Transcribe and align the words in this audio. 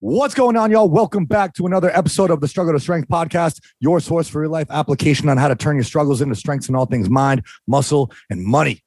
What's 0.00 0.32
going 0.32 0.56
on, 0.56 0.70
y'all? 0.70 0.88
Welcome 0.88 1.24
back 1.24 1.54
to 1.54 1.66
another 1.66 1.90
episode 1.90 2.30
of 2.30 2.40
the 2.40 2.46
Struggle 2.46 2.72
to 2.72 2.78
Strength 2.78 3.08
podcast, 3.08 3.60
your 3.80 3.98
source 3.98 4.28
for 4.28 4.42
real 4.42 4.50
life 4.52 4.68
application 4.70 5.28
on 5.28 5.38
how 5.38 5.48
to 5.48 5.56
turn 5.56 5.74
your 5.74 5.82
struggles 5.82 6.20
into 6.20 6.36
strengths 6.36 6.68
in 6.68 6.76
all 6.76 6.86
things 6.86 7.10
mind, 7.10 7.42
muscle, 7.66 8.12
and 8.30 8.44
money. 8.44 8.84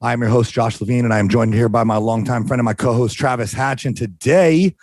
I 0.00 0.12
am 0.12 0.20
your 0.20 0.28
host, 0.28 0.52
Josh 0.52 0.80
Levine, 0.80 1.04
and 1.04 1.14
I 1.14 1.20
am 1.20 1.28
joined 1.28 1.54
here 1.54 1.68
by 1.68 1.84
my 1.84 1.98
longtime 1.98 2.48
friend 2.48 2.58
and 2.58 2.64
my 2.64 2.74
co 2.74 2.92
host, 2.92 3.16
Travis 3.16 3.52
Hatch. 3.52 3.84
And 3.84 3.96
today 3.96 4.74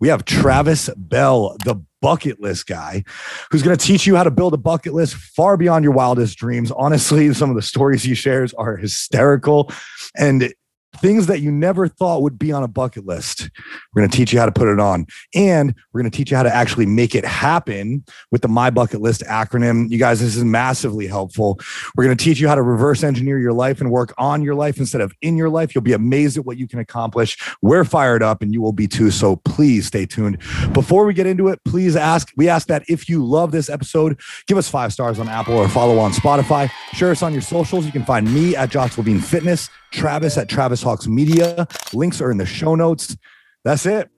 we 0.00 0.08
have 0.08 0.26
Travis 0.26 0.90
Bell, 0.98 1.56
the 1.64 1.82
bucket 2.02 2.38
list 2.42 2.66
guy, 2.66 3.02
who's 3.50 3.62
going 3.62 3.74
to 3.74 3.82
teach 3.82 4.06
you 4.06 4.16
how 4.16 4.22
to 4.22 4.30
build 4.30 4.52
a 4.52 4.58
bucket 4.58 4.92
list 4.92 5.14
far 5.14 5.56
beyond 5.56 5.82
your 5.82 5.94
wildest 5.94 6.36
dreams. 6.36 6.70
Honestly, 6.72 7.32
some 7.32 7.48
of 7.48 7.56
the 7.56 7.62
stories 7.62 8.02
he 8.02 8.14
shares 8.14 8.52
are 8.52 8.76
hysterical. 8.76 9.72
And 10.14 10.52
things 11.00 11.26
that 11.26 11.40
you 11.40 11.50
never 11.50 11.88
thought 11.88 12.22
would 12.22 12.38
be 12.38 12.52
on 12.52 12.62
a 12.62 12.68
bucket 12.68 13.06
list. 13.06 13.50
We're 13.94 14.02
going 14.02 14.10
to 14.10 14.16
teach 14.16 14.32
you 14.32 14.38
how 14.38 14.46
to 14.46 14.52
put 14.52 14.68
it 14.68 14.80
on. 14.80 15.06
And 15.34 15.74
we're 15.92 16.02
going 16.02 16.10
to 16.10 16.16
teach 16.16 16.30
you 16.30 16.36
how 16.36 16.42
to 16.42 16.54
actually 16.54 16.86
make 16.86 17.14
it 17.14 17.24
happen 17.24 18.04
with 18.30 18.42
the 18.42 18.48
My 18.48 18.70
Bucket 18.70 19.00
List 19.00 19.22
acronym. 19.22 19.90
You 19.90 19.98
guys, 19.98 20.20
this 20.20 20.36
is 20.36 20.44
massively 20.44 21.06
helpful. 21.06 21.58
We're 21.96 22.04
going 22.04 22.16
to 22.16 22.22
teach 22.22 22.40
you 22.40 22.48
how 22.48 22.54
to 22.54 22.62
reverse 22.62 23.02
engineer 23.02 23.38
your 23.38 23.52
life 23.52 23.80
and 23.80 23.90
work 23.90 24.14
on 24.18 24.42
your 24.42 24.54
life 24.54 24.78
instead 24.78 25.00
of 25.00 25.12
in 25.22 25.36
your 25.36 25.48
life. 25.48 25.74
You'll 25.74 25.82
be 25.82 25.92
amazed 25.92 26.36
at 26.36 26.44
what 26.44 26.56
you 26.56 26.66
can 26.66 26.78
accomplish. 26.78 27.36
We're 27.62 27.84
fired 27.84 28.22
up 28.22 28.42
and 28.42 28.52
you 28.52 28.60
will 28.60 28.72
be 28.72 28.88
too. 28.88 29.10
So 29.10 29.36
please 29.36 29.86
stay 29.86 30.06
tuned. 30.06 30.38
Before 30.72 31.04
we 31.04 31.14
get 31.14 31.26
into 31.26 31.48
it, 31.48 31.60
please 31.64 31.96
ask, 31.96 32.32
we 32.36 32.48
ask 32.48 32.68
that 32.68 32.84
if 32.88 33.08
you 33.08 33.24
love 33.24 33.52
this 33.52 33.68
episode, 33.68 34.20
give 34.46 34.58
us 34.58 34.68
five 34.68 34.92
stars 34.92 35.18
on 35.18 35.28
Apple 35.28 35.56
or 35.56 35.68
follow 35.68 35.98
on 35.98 36.12
Spotify. 36.12 36.70
Share 36.92 37.10
us 37.10 37.22
on 37.22 37.32
your 37.32 37.42
socials. 37.42 37.86
You 37.86 37.92
can 37.92 38.04
find 38.04 38.32
me 38.32 38.56
at 38.56 38.70
Josh 38.70 38.96
Levine 38.98 39.20
Fitness 39.20 39.70
Travis 39.96 40.36
at 40.36 40.48
Travis 40.48 40.82
Hawkes 40.82 41.06
Media. 41.06 41.66
Links 41.94 42.20
are 42.20 42.30
in 42.30 42.36
the 42.36 42.44
show 42.44 42.74
notes. 42.74 43.16
That's 43.64 43.86
it. 43.86 44.10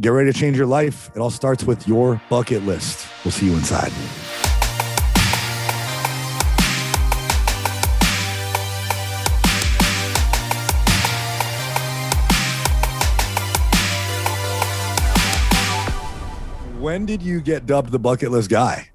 Get 0.00 0.08
ready 0.08 0.32
to 0.32 0.36
change 0.36 0.56
your 0.56 0.66
life. 0.66 1.08
It 1.14 1.20
all 1.20 1.30
starts 1.30 1.62
with 1.62 1.86
your 1.86 2.20
bucket 2.28 2.64
list. 2.64 3.06
We'll 3.24 3.30
see 3.30 3.46
you 3.46 3.52
inside. 3.52 3.92
When 16.80 17.06
did 17.06 17.22
you 17.22 17.40
get 17.40 17.66
dubbed 17.66 17.92
the 17.92 18.00
bucket 18.00 18.32
list 18.32 18.50
guy? 18.50 18.90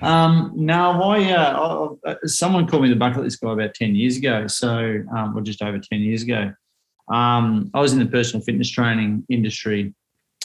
Um, 0.00 0.52
no, 0.54 1.02
I, 1.02 1.32
uh, 1.32 1.88
I, 2.04 2.16
someone 2.24 2.66
called 2.66 2.82
me 2.82 2.88
the 2.88 2.96
bucket 2.96 3.22
list 3.22 3.40
guy 3.40 3.52
about 3.52 3.74
10 3.74 3.94
years 3.94 4.16
ago. 4.16 4.46
So, 4.46 5.02
um, 5.14 5.36
or 5.36 5.40
just 5.40 5.62
over 5.62 5.78
10 5.78 6.00
years 6.00 6.22
ago. 6.22 6.52
Um, 7.08 7.70
I 7.72 7.80
was 7.80 7.92
in 7.92 7.98
the 7.98 8.06
personal 8.06 8.44
fitness 8.44 8.70
training 8.70 9.24
industry 9.28 9.94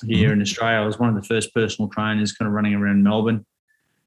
here 0.05 0.29
mm-hmm. 0.29 0.33
in 0.33 0.41
Australia. 0.41 0.79
I 0.79 0.85
was 0.85 0.99
one 0.99 1.09
of 1.09 1.15
the 1.15 1.27
first 1.27 1.53
personal 1.53 1.89
trainers 1.89 2.33
kind 2.33 2.47
of 2.47 2.53
running 2.53 2.75
around 2.75 3.03
Melbourne. 3.03 3.45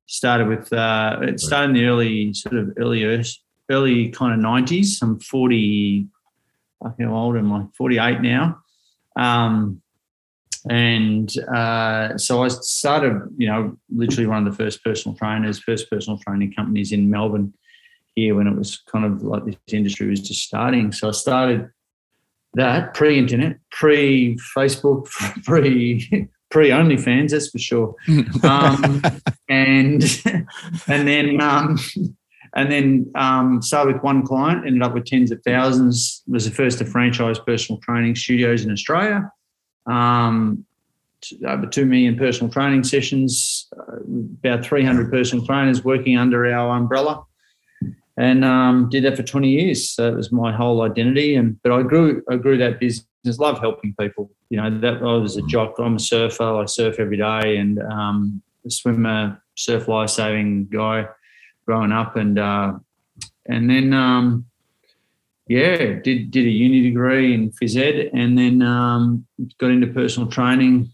Started 0.07 0.49
with, 0.49 0.73
uh, 0.73 1.19
it 1.23 1.41
started 1.41 1.71
in 1.71 1.77
the 1.77 1.87
early, 1.87 2.35
sort 2.35 2.57
of 2.57 2.75
early, 2.77 3.25
early 3.71 4.11
kind 4.11 4.35
of 4.35 4.45
90s. 4.45 5.03
I'm 5.03 5.19
40, 5.19 6.07
I 6.85 6.91
think 6.91 7.09
how 7.09 7.17
old 7.17 7.37
am 7.37 7.53
I? 7.53 7.65
48 7.77 8.21
now. 8.21 8.61
Um, 9.17 9.81
and 10.71 11.31
uh, 11.55 12.17
so 12.17 12.43
I 12.43 12.49
started, 12.49 13.21
you 13.37 13.47
know, 13.47 13.77
literally 13.95 14.27
one 14.27 14.47
of 14.47 14.51
the 14.51 14.65
first 14.65 14.83
personal 14.83 15.17
trainers, 15.17 15.59
first 15.59 15.91
personal 15.91 16.19
training 16.19 16.55
companies 16.55 16.93
in 16.93 17.11
Melbourne 17.11 17.53
here 18.15 18.35
when 18.35 18.47
it 18.47 18.57
was 18.57 18.81
kind 18.91 19.05
of 19.05 19.23
like 19.23 19.45
this 19.45 19.57
industry 19.73 20.09
was 20.09 20.21
just 20.21 20.43
starting. 20.43 20.91
So 20.93 21.09
I 21.09 21.13
started 21.13 21.69
that 22.55 22.95
pre-internet, 22.95 23.59
pre-Facebook, 23.73 25.07
pre 25.45 26.29
pre 26.51 26.71
OnlyFans, 26.71 27.31
that's 27.31 27.51
for 27.51 27.59
sure. 27.59 27.95
Um, 28.43 29.03
and 29.49 30.03
and 30.87 31.09
then 31.09 31.41
um, 31.43 31.79
and 32.57 32.71
then 32.71 33.11
um, 33.17 33.61
started 33.61 33.95
with 33.95 34.03
one 34.03 34.25
client, 34.25 34.67
ended 34.67 34.83
up 34.83 34.95
with 34.95 35.05
tens 35.05 35.31
of 35.31 35.43
thousands. 35.45 36.23
Was 36.27 36.49
the 36.49 36.55
first 36.55 36.79
to 36.79 36.87
franchise 36.87 37.39
personal 37.39 37.81
training 37.81 38.15
studios 38.15 38.65
in 38.65 38.71
Australia 38.71 39.31
um, 39.87 40.65
over 41.47 41.67
2 41.67 41.87
million 41.87 42.17
personal 42.17 42.53
training 42.53 42.85
sessions, 42.85 43.69
uh, 43.79 43.97
about 44.43 44.65
300 44.65 45.11
personal 45.11 45.45
trainers 45.45 45.85
working 45.85 46.19
under 46.19 46.47
our 46.47 46.77
umbrella. 46.77 47.25
And 48.17 48.45
um, 48.45 48.89
did 48.91 49.05
that 49.05 49.17
for 49.17 49.25
20 49.25 49.49
years. 49.49 49.91
So 49.91 50.09
it 50.09 50.15
was 50.15 50.31
my 50.31 50.53
whole 50.53 50.83
identity. 50.83 51.35
And 51.35 51.61
but 51.63 51.73
I 51.73 51.83
grew 51.83 52.23
I 52.31 52.37
grew 52.37 52.57
that 52.59 52.79
business. 52.79 53.07
Love 53.39 53.59
helping 53.59 53.95
people. 53.99 54.31
You 54.51 54.59
know 54.59 54.79
that 54.81 54.99
I 54.99 55.17
was 55.17 55.37
a 55.37 55.43
jock. 55.43 55.75
I'm 55.79 55.97
a 55.97 55.99
surfer. 55.99 56.45
I 56.45 56.67
surf 56.67 56.97
every 57.01 57.17
day, 57.17 57.57
and 57.57 57.83
um, 57.83 58.43
a 58.65 58.71
swimmer, 58.71 59.43
surf 59.57 59.89
life 59.89 60.11
saving 60.11 60.67
guy, 60.67 61.09
growing 61.67 61.91
up, 61.91 62.17
and 62.17 62.39
uh, 62.39 62.75
and 63.47 63.69
then 63.69 63.95
um, 63.95 64.45
yeah, 65.47 65.77
did 65.77 66.31
did 66.31 66.47
a 66.47 66.51
uni 66.51 66.83
degree 66.83 67.35
in 67.35 67.51
phys 67.51 67.77
ed, 67.77 68.11
and 68.15 68.37
then 68.37 68.63
um, 68.63 69.27
got 69.59 69.71
into 69.71 69.87
personal 69.89 70.29
training. 70.29 70.91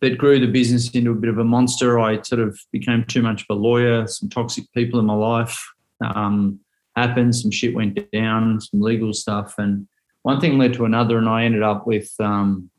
But 0.00 0.16
grew 0.16 0.38
the 0.38 0.46
business 0.46 0.90
into 0.90 1.10
a 1.10 1.16
bit 1.16 1.28
of 1.30 1.38
a 1.38 1.44
monster. 1.44 1.98
I 1.98 2.22
sort 2.22 2.40
of 2.40 2.56
became 2.70 3.04
too 3.04 3.20
much 3.20 3.42
of 3.42 3.46
a 3.50 3.60
lawyer. 3.60 4.06
Some 4.06 4.28
toxic 4.28 4.72
people 4.72 5.00
in 5.00 5.06
my 5.06 5.14
life 5.14 5.60
um, 6.04 6.60
happened. 6.94 7.34
Some 7.34 7.50
shit 7.50 7.74
went 7.74 7.98
down. 8.12 8.60
Some 8.60 8.80
legal 8.80 9.12
stuff, 9.12 9.54
and 9.58 9.88
one 10.22 10.40
thing 10.40 10.56
led 10.56 10.74
to 10.74 10.84
another, 10.84 11.18
and 11.18 11.28
I 11.28 11.44
ended 11.44 11.62
up 11.62 11.84
with, 11.84 12.12
um, 12.20 12.70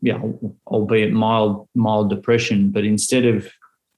yeah, 0.00 0.20
albeit 0.66 1.12
mild 1.12 1.68
mild 1.76 2.10
depression. 2.10 2.70
But 2.70 2.84
instead 2.84 3.24
of 3.24 3.48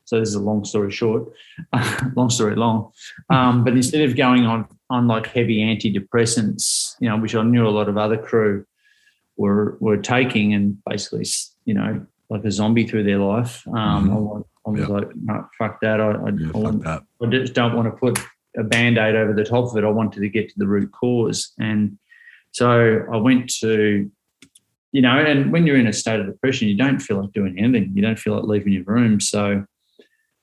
so 0.05 0.21
this 0.21 0.29
is 0.29 0.35
a 0.35 0.41
long 0.41 0.67
story 0.67 0.91
short, 0.93 1.33
long 2.15 2.29
story 2.29 2.57
long. 2.57 2.93
Um, 3.31 3.65
but 3.65 3.73
instead 3.73 4.03
of 4.03 4.17
going 4.17 4.45
on 4.45 4.69
on 4.91 5.07
like 5.07 5.27
heavy 5.27 5.59
antidepressants, 5.59 6.95
you 7.01 7.09
know, 7.09 7.17
which 7.19 7.35
I 7.35 7.43
knew 7.43 7.67
a 7.67 7.71
lot 7.71 7.89
of 7.89 7.97
other 7.97 8.17
crew 8.17 8.65
were 9.37 9.77
were 9.81 9.97
taking, 9.97 10.55
and 10.55 10.79
basically, 10.85 11.27
you 11.65 11.75
know, 11.75 12.07
like 12.31 12.45
a 12.45 12.51
zombie 12.51 12.87
through 12.87 13.05
their 13.05 13.19
life. 13.19 13.67
Um, 13.69 14.11
mm-hmm. 14.11 14.69
I, 14.69 14.71
I, 14.71 14.71
was 14.71 14.89
like, 14.89 15.17
no, 15.17 15.47
fuck 15.59 15.81
that. 15.81 16.01
I, 16.01 16.11
I, 16.11 16.31
yeah, 16.37 16.51
I, 16.55 16.59
want, 16.59 16.85
that. 16.85 17.03
I 17.23 17.27
just 17.27 17.55
don't 17.55 17.75
want 17.75 17.87
to 17.87 17.99
put 17.99 18.19
a 18.57 18.63
band 18.63 18.99
aid 18.99 19.15
over 19.15 19.33
the 19.33 19.45
top 19.45 19.71
of 19.71 19.77
it. 19.77 19.85
I 19.85 19.91
wanted 19.91 20.21
to 20.21 20.29
get 20.29 20.49
to 20.51 20.55
the 20.59 20.67
root 20.67 20.93
cause, 20.93 21.53
and 21.59 21.99
so 22.53 23.05
I 23.13 23.17
went 23.17 23.53
to 23.61 24.11
you 24.95 25.03
know, 25.03 25.19
and 25.19 25.51
when 25.51 25.67
you're 25.67 25.77
in 25.77 25.89
a 25.89 25.93
state 25.93 26.21
of 26.21 26.27
depression, 26.27 26.69
you 26.69 26.77
don't 26.77 27.01
feel 27.01 27.21
like 27.21 27.33
doing 27.33 27.59
anything. 27.59 27.91
You 27.97 28.03
don't 28.03 28.19
feel 28.19 28.37
like 28.37 28.45
leaving 28.45 28.75
your 28.75 28.85
room. 28.85 29.21
So 29.21 29.67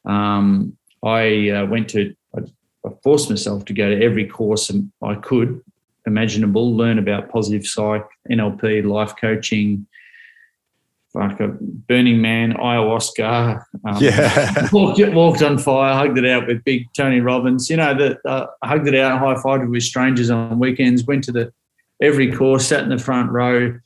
um, 0.04 0.78
I 1.06 1.50
uh, 1.52 1.66
went 1.68 1.90
to, 1.92 2.14
I, 2.86 2.90
forced 3.04 3.30
myself 3.30 3.66
to 3.66 3.74
go 3.74 3.90
to 3.90 4.04
every 4.04 4.28
course 4.28 4.72
I 5.04 5.16
could 5.16 5.62
imaginable, 6.06 6.76
learn 6.76 6.98
about 7.00 7.30
positive 7.30 7.66
psych, 7.66 8.08
NLP, 8.30 8.86
life 8.86 9.14
coaching, 9.20 9.86
like 11.14 11.40
a 11.40 11.50
Burning 11.50 12.22
Man, 12.22 12.54
ayahuasca. 12.54 13.64
Um, 13.86 13.98
yeah. 14.00 14.68
walked, 14.72 15.00
walked 15.14 15.42
on 15.42 15.58
fire, 15.58 15.94
hugged 15.94 16.18
it 16.18 16.26
out 16.26 16.48
with 16.48 16.64
big 16.64 16.88
Tony 16.94 17.20
Robbins. 17.20 17.70
You 17.70 17.78
know, 17.78 17.94
that 17.94 18.20
uh, 18.26 18.48
hugged 18.64 18.88
it 18.88 18.96
out, 18.96 19.20
high 19.20 19.36
fived 19.36 19.70
with 19.70 19.84
strangers 19.84 20.30
on 20.30 20.58
weekends. 20.60 21.04
Went 21.04 21.24
to 21.26 21.32
the 21.32 21.54
every 22.02 22.32
course, 22.32 22.68
sat 22.68 22.84
in 22.84 22.90
the 22.90 22.98
front 22.98 23.32
row, 23.32 23.78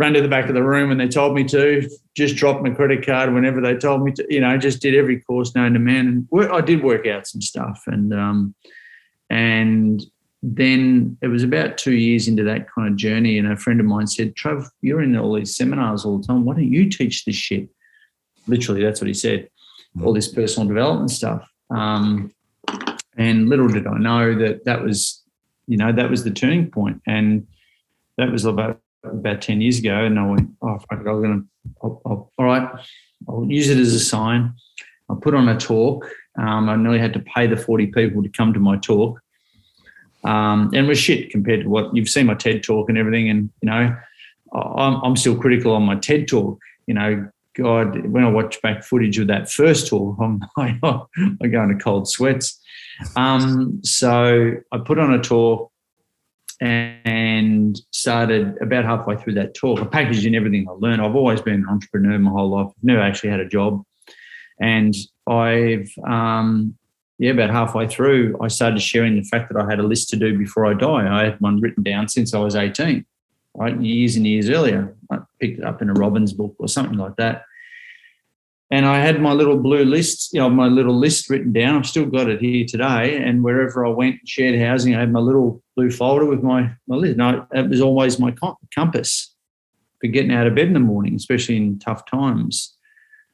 ran 0.00 0.14
to 0.14 0.22
the 0.22 0.28
back 0.28 0.48
of 0.48 0.54
the 0.54 0.62
room 0.62 0.88
when 0.88 0.96
they 0.96 1.06
told 1.06 1.34
me 1.34 1.44
to, 1.44 1.86
just 2.16 2.34
dropped 2.34 2.62
my 2.62 2.70
credit 2.70 3.04
card 3.04 3.34
whenever 3.34 3.60
they 3.60 3.76
told 3.76 4.02
me 4.02 4.10
to, 4.12 4.26
you 4.30 4.40
know, 4.40 4.56
just 4.56 4.80
did 4.80 4.94
every 4.94 5.20
course 5.20 5.54
known 5.54 5.74
to 5.74 5.78
man. 5.78 6.08
And 6.08 6.28
work, 6.30 6.50
I 6.50 6.62
did 6.62 6.82
work 6.82 7.06
out 7.06 7.26
some 7.26 7.42
stuff. 7.42 7.82
And, 7.86 8.14
um, 8.14 8.54
and 9.28 10.02
then 10.42 11.18
it 11.20 11.28
was 11.28 11.42
about 11.42 11.76
two 11.76 11.92
years 11.92 12.28
into 12.28 12.42
that 12.44 12.66
kind 12.72 12.88
of 12.88 12.96
journey. 12.96 13.36
And 13.36 13.52
a 13.52 13.58
friend 13.58 13.78
of 13.78 13.84
mine 13.84 14.06
said, 14.06 14.34
Trav, 14.34 14.66
you're 14.80 15.02
in 15.02 15.14
all 15.18 15.34
these 15.34 15.54
seminars 15.54 16.06
all 16.06 16.16
the 16.16 16.26
time. 16.26 16.46
Why 16.46 16.54
don't 16.54 16.72
you 16.72 16.88
teach 16.88 17.26
this 17.26 17.36
shit? 17.36 17.68
Literally, 18.46 18.82
that's 18.82 19.02
what 19.02 19.08
he 19.08 19.14
said, 19.14 19.50
mm. 19.96 20.06
all 20.06 20.14
this 20.14 20.28
personal 20.28 20.66
development 20.66 21.10
stuff. 21.10 21.46
Um, 21.68 22.32
and 23.18 23.50
little 23.50 23.68
did 23.68 23.86
I 23.86 23.98
know 23.98 24.34
that 24.38 24.64
that 24.64 24.82
was, 24.82 25.22
you 25.66 25.76
know, 25.76 25.92
that 25.92 26.08
was 26.08 26.24
the 26.24 26.30
turning 26.30 26.70
point. 26.70 27.02
And 27.06 27.46
that 28.16 28.32
was 28.32 28.46
about 28.46 28.80
about 29.04 29.42
10 29.42 29.60
years 29.60 29.78
ago 29.78 30.04
and 30.04 30.18
I 30.18 30.26
went, 30.26 30.50
oh, 30.62 30.78
fuck 30.78 30.98
I'm 30.98 31.04
going 31.04 31.48
to, 31.62 31.78
all 31.82 32.30
right, 32.38 32.68
I'll 33.28 33.46
use 33.48 33.68
it 33.68 33.78
as 33.78 33.94
a 33.94 34.00
sign. 34.00 34.54
I 35.08 35.14
put 35.20 35.34
on 35.34 35.48
a 35.48 35.58
talk. 35.58 36.08
Um, 36.38 36.68
I 36.68 36.76
nearly 36.76 36.98
had 36.98 37.12
to 37.14 37.20
pay 37.20 37.46
the 37.46 37.56
40 37.56 37.88
people 37.88 38.22
to 38.22 38.28
come 38.28 38.52
to 38.52 38.60
my 38.60 38.76
talk. 38.78 39.20
Um, 40.24 40.70
and 40.74 40.86
was 40.86 40.98
shit 40.98 41.30
compared 41.30 41.62
to 41.62 41.68
what 41.68 41.94
you've 41.96 42.08
seen 42.08 42.26
my 42.26 42.34
TED 42.34 42.62
talk 42.62 42.88
and 42.88 42.98
everything. 42.98 43.28
And, 43.28 43.50
you 43.62 43.70
know, 43.70 43.96
I'm, 44.52 44.94
I'm 45.02 45.16
still 45.16 45.36
critical 45.36 45.72
on 45.72 45.82
my 45.82 45.96
TED 45.96 46.28
talk. 46.28 46.58
You 46.86 46.94
know, 46.94 47.28
God, 47.56 48.06
when 48.06 48.24
I 48.24 48.30
watch 48.30 48.60
back 48.62 48.84
footage 48.84 49.18
of 49.18 49.26
that 49.28 49.50
first 49.50 49.88
talk, 49.88 50.16
I'm, 50.20 50.40
I, 50.56 50.78
I 50.82 51.44
into 51.44 51.76
cold 51.82 52.08
sweats. 52.08 52.60
Um, 53.16 53.80
so 53.82 54.52
I 54.72 54.78
put 54.78 54.98
on 54.98 55.12
a 55.12 55.20
talk 55.20 55.72
and 56.60 57.80
started 57.90 58.58
about 58.60 58.84
halfway 58.84 59.16
through 59.16 59.34
that 59.34 59.54
talk. 59.54 59.80
I 59.80 59.84
packaged 59.84 60.26
in 60.26 60.34
everything 60.34 60.68
I 60.68 60.72
learned. 60.72 61.00
I've 61.00 61.16
always 61.16 61.40
been 61.40 61.54
an 61.54 61.66
entrepreneur 61.68 62.18
my 62.18 62.30
whole 62.30 62.50
life. 62.50 62.68
I've 62.68 62.84
never 62.84 63.00
actually 63.00 63.30
had 63.30 63.40
a 63.40 63.48
job, 63.48 63.82
and 64.60 64.94
I've 65.26 65.90
um, 66.06 66.76
yeah, 67.20 67.32
about 67.32 67.50
halfway 67.50 67.86
through, 67.86 68.38
I 68.40 68.48
started 68.48 68.80
sharing 68.80 69.14
the 69.14 69.22
fact 69.22 69.52
that 69.52 69.62
I 69.62 69.68
had 69.68 69.78
a 69.78 69.82
list 69.82 70.08
to 70.08 70.16
do 70.16 70.38
before 70.38 70.64
I 70.64 70.72
die. 70.72 71.06
I 71.06 71.24
had 71.24 71.38
one 71.38 71.60
written 71.60 71.82
down 71.82 72.08
since 72.08 72.32
I 72.32 72.38
was 72.38 72.56
18, 72.56 73.04
right? 73.54 73.78
Years 73.78 74.16
and 74.16 74.26
years 74.26 74.48
earlier. 74.48 74.96
I 75.12 75.18
picked 75.38 75.58
it 75.58 75.64
up 75.66 75.82
in 75.82 75.90
a 75.90 75.92
Robbins 75.92 76.32
book 76.32 76.56
or 76.58 76.66
something 76.66 76.96
like 76.96 77.16
that. 77.16 77.44
And 78.72 78.86
I 78.86 79.00
had 79.00 79.20
my 79.20 79.32
little 79.32 79.56
blue 79.56 79.84
list, 79.84 80.32
you 80.32 80.38
know, 80.38 80.48
my 80.48 80.66
little 80.66 80.96
list 80.96 81.28
written 81.28 81.52
down. 81.52 81.76
I've 81.76 81.86
still 81.86 82.06
got 82.06 82.30
it 82.30 82.40
here 82.40 82.64
today. 82.64 83.16
And 83.16 83.42
wherever 83.42 83.84
I 83.84 83.88
went, 83.88 84.20
shared 84.28 84.60
housing, 84.60 84.94
I 84.94 85.00
had 85.00 85.12
my 85.12 85.18
little 85.18 85.60
blue 85.74 85.90
folder 85.90 86.24
with 86.24 86.42
my, 86.42 86.70
my 86.86 86.96
list. 86.96 87.16
No, 87.16 87.46
it 87.52 87.68
was 87.68 87.80
always 87.80 88.20
my 88.20 88.32
compass 88.72 89.34
for 90.00 90.06
getting 90.06 90.32
out 90.32 90.46
of 90.46 90.54
bed 90.54 90.68
in 90.68 90.74
the 90.74 90.80
morning, 90.80 91.16
especially 91.16 91.56
in 91.56 91.80
tough 91.80 92.06
times. 92.06 92.76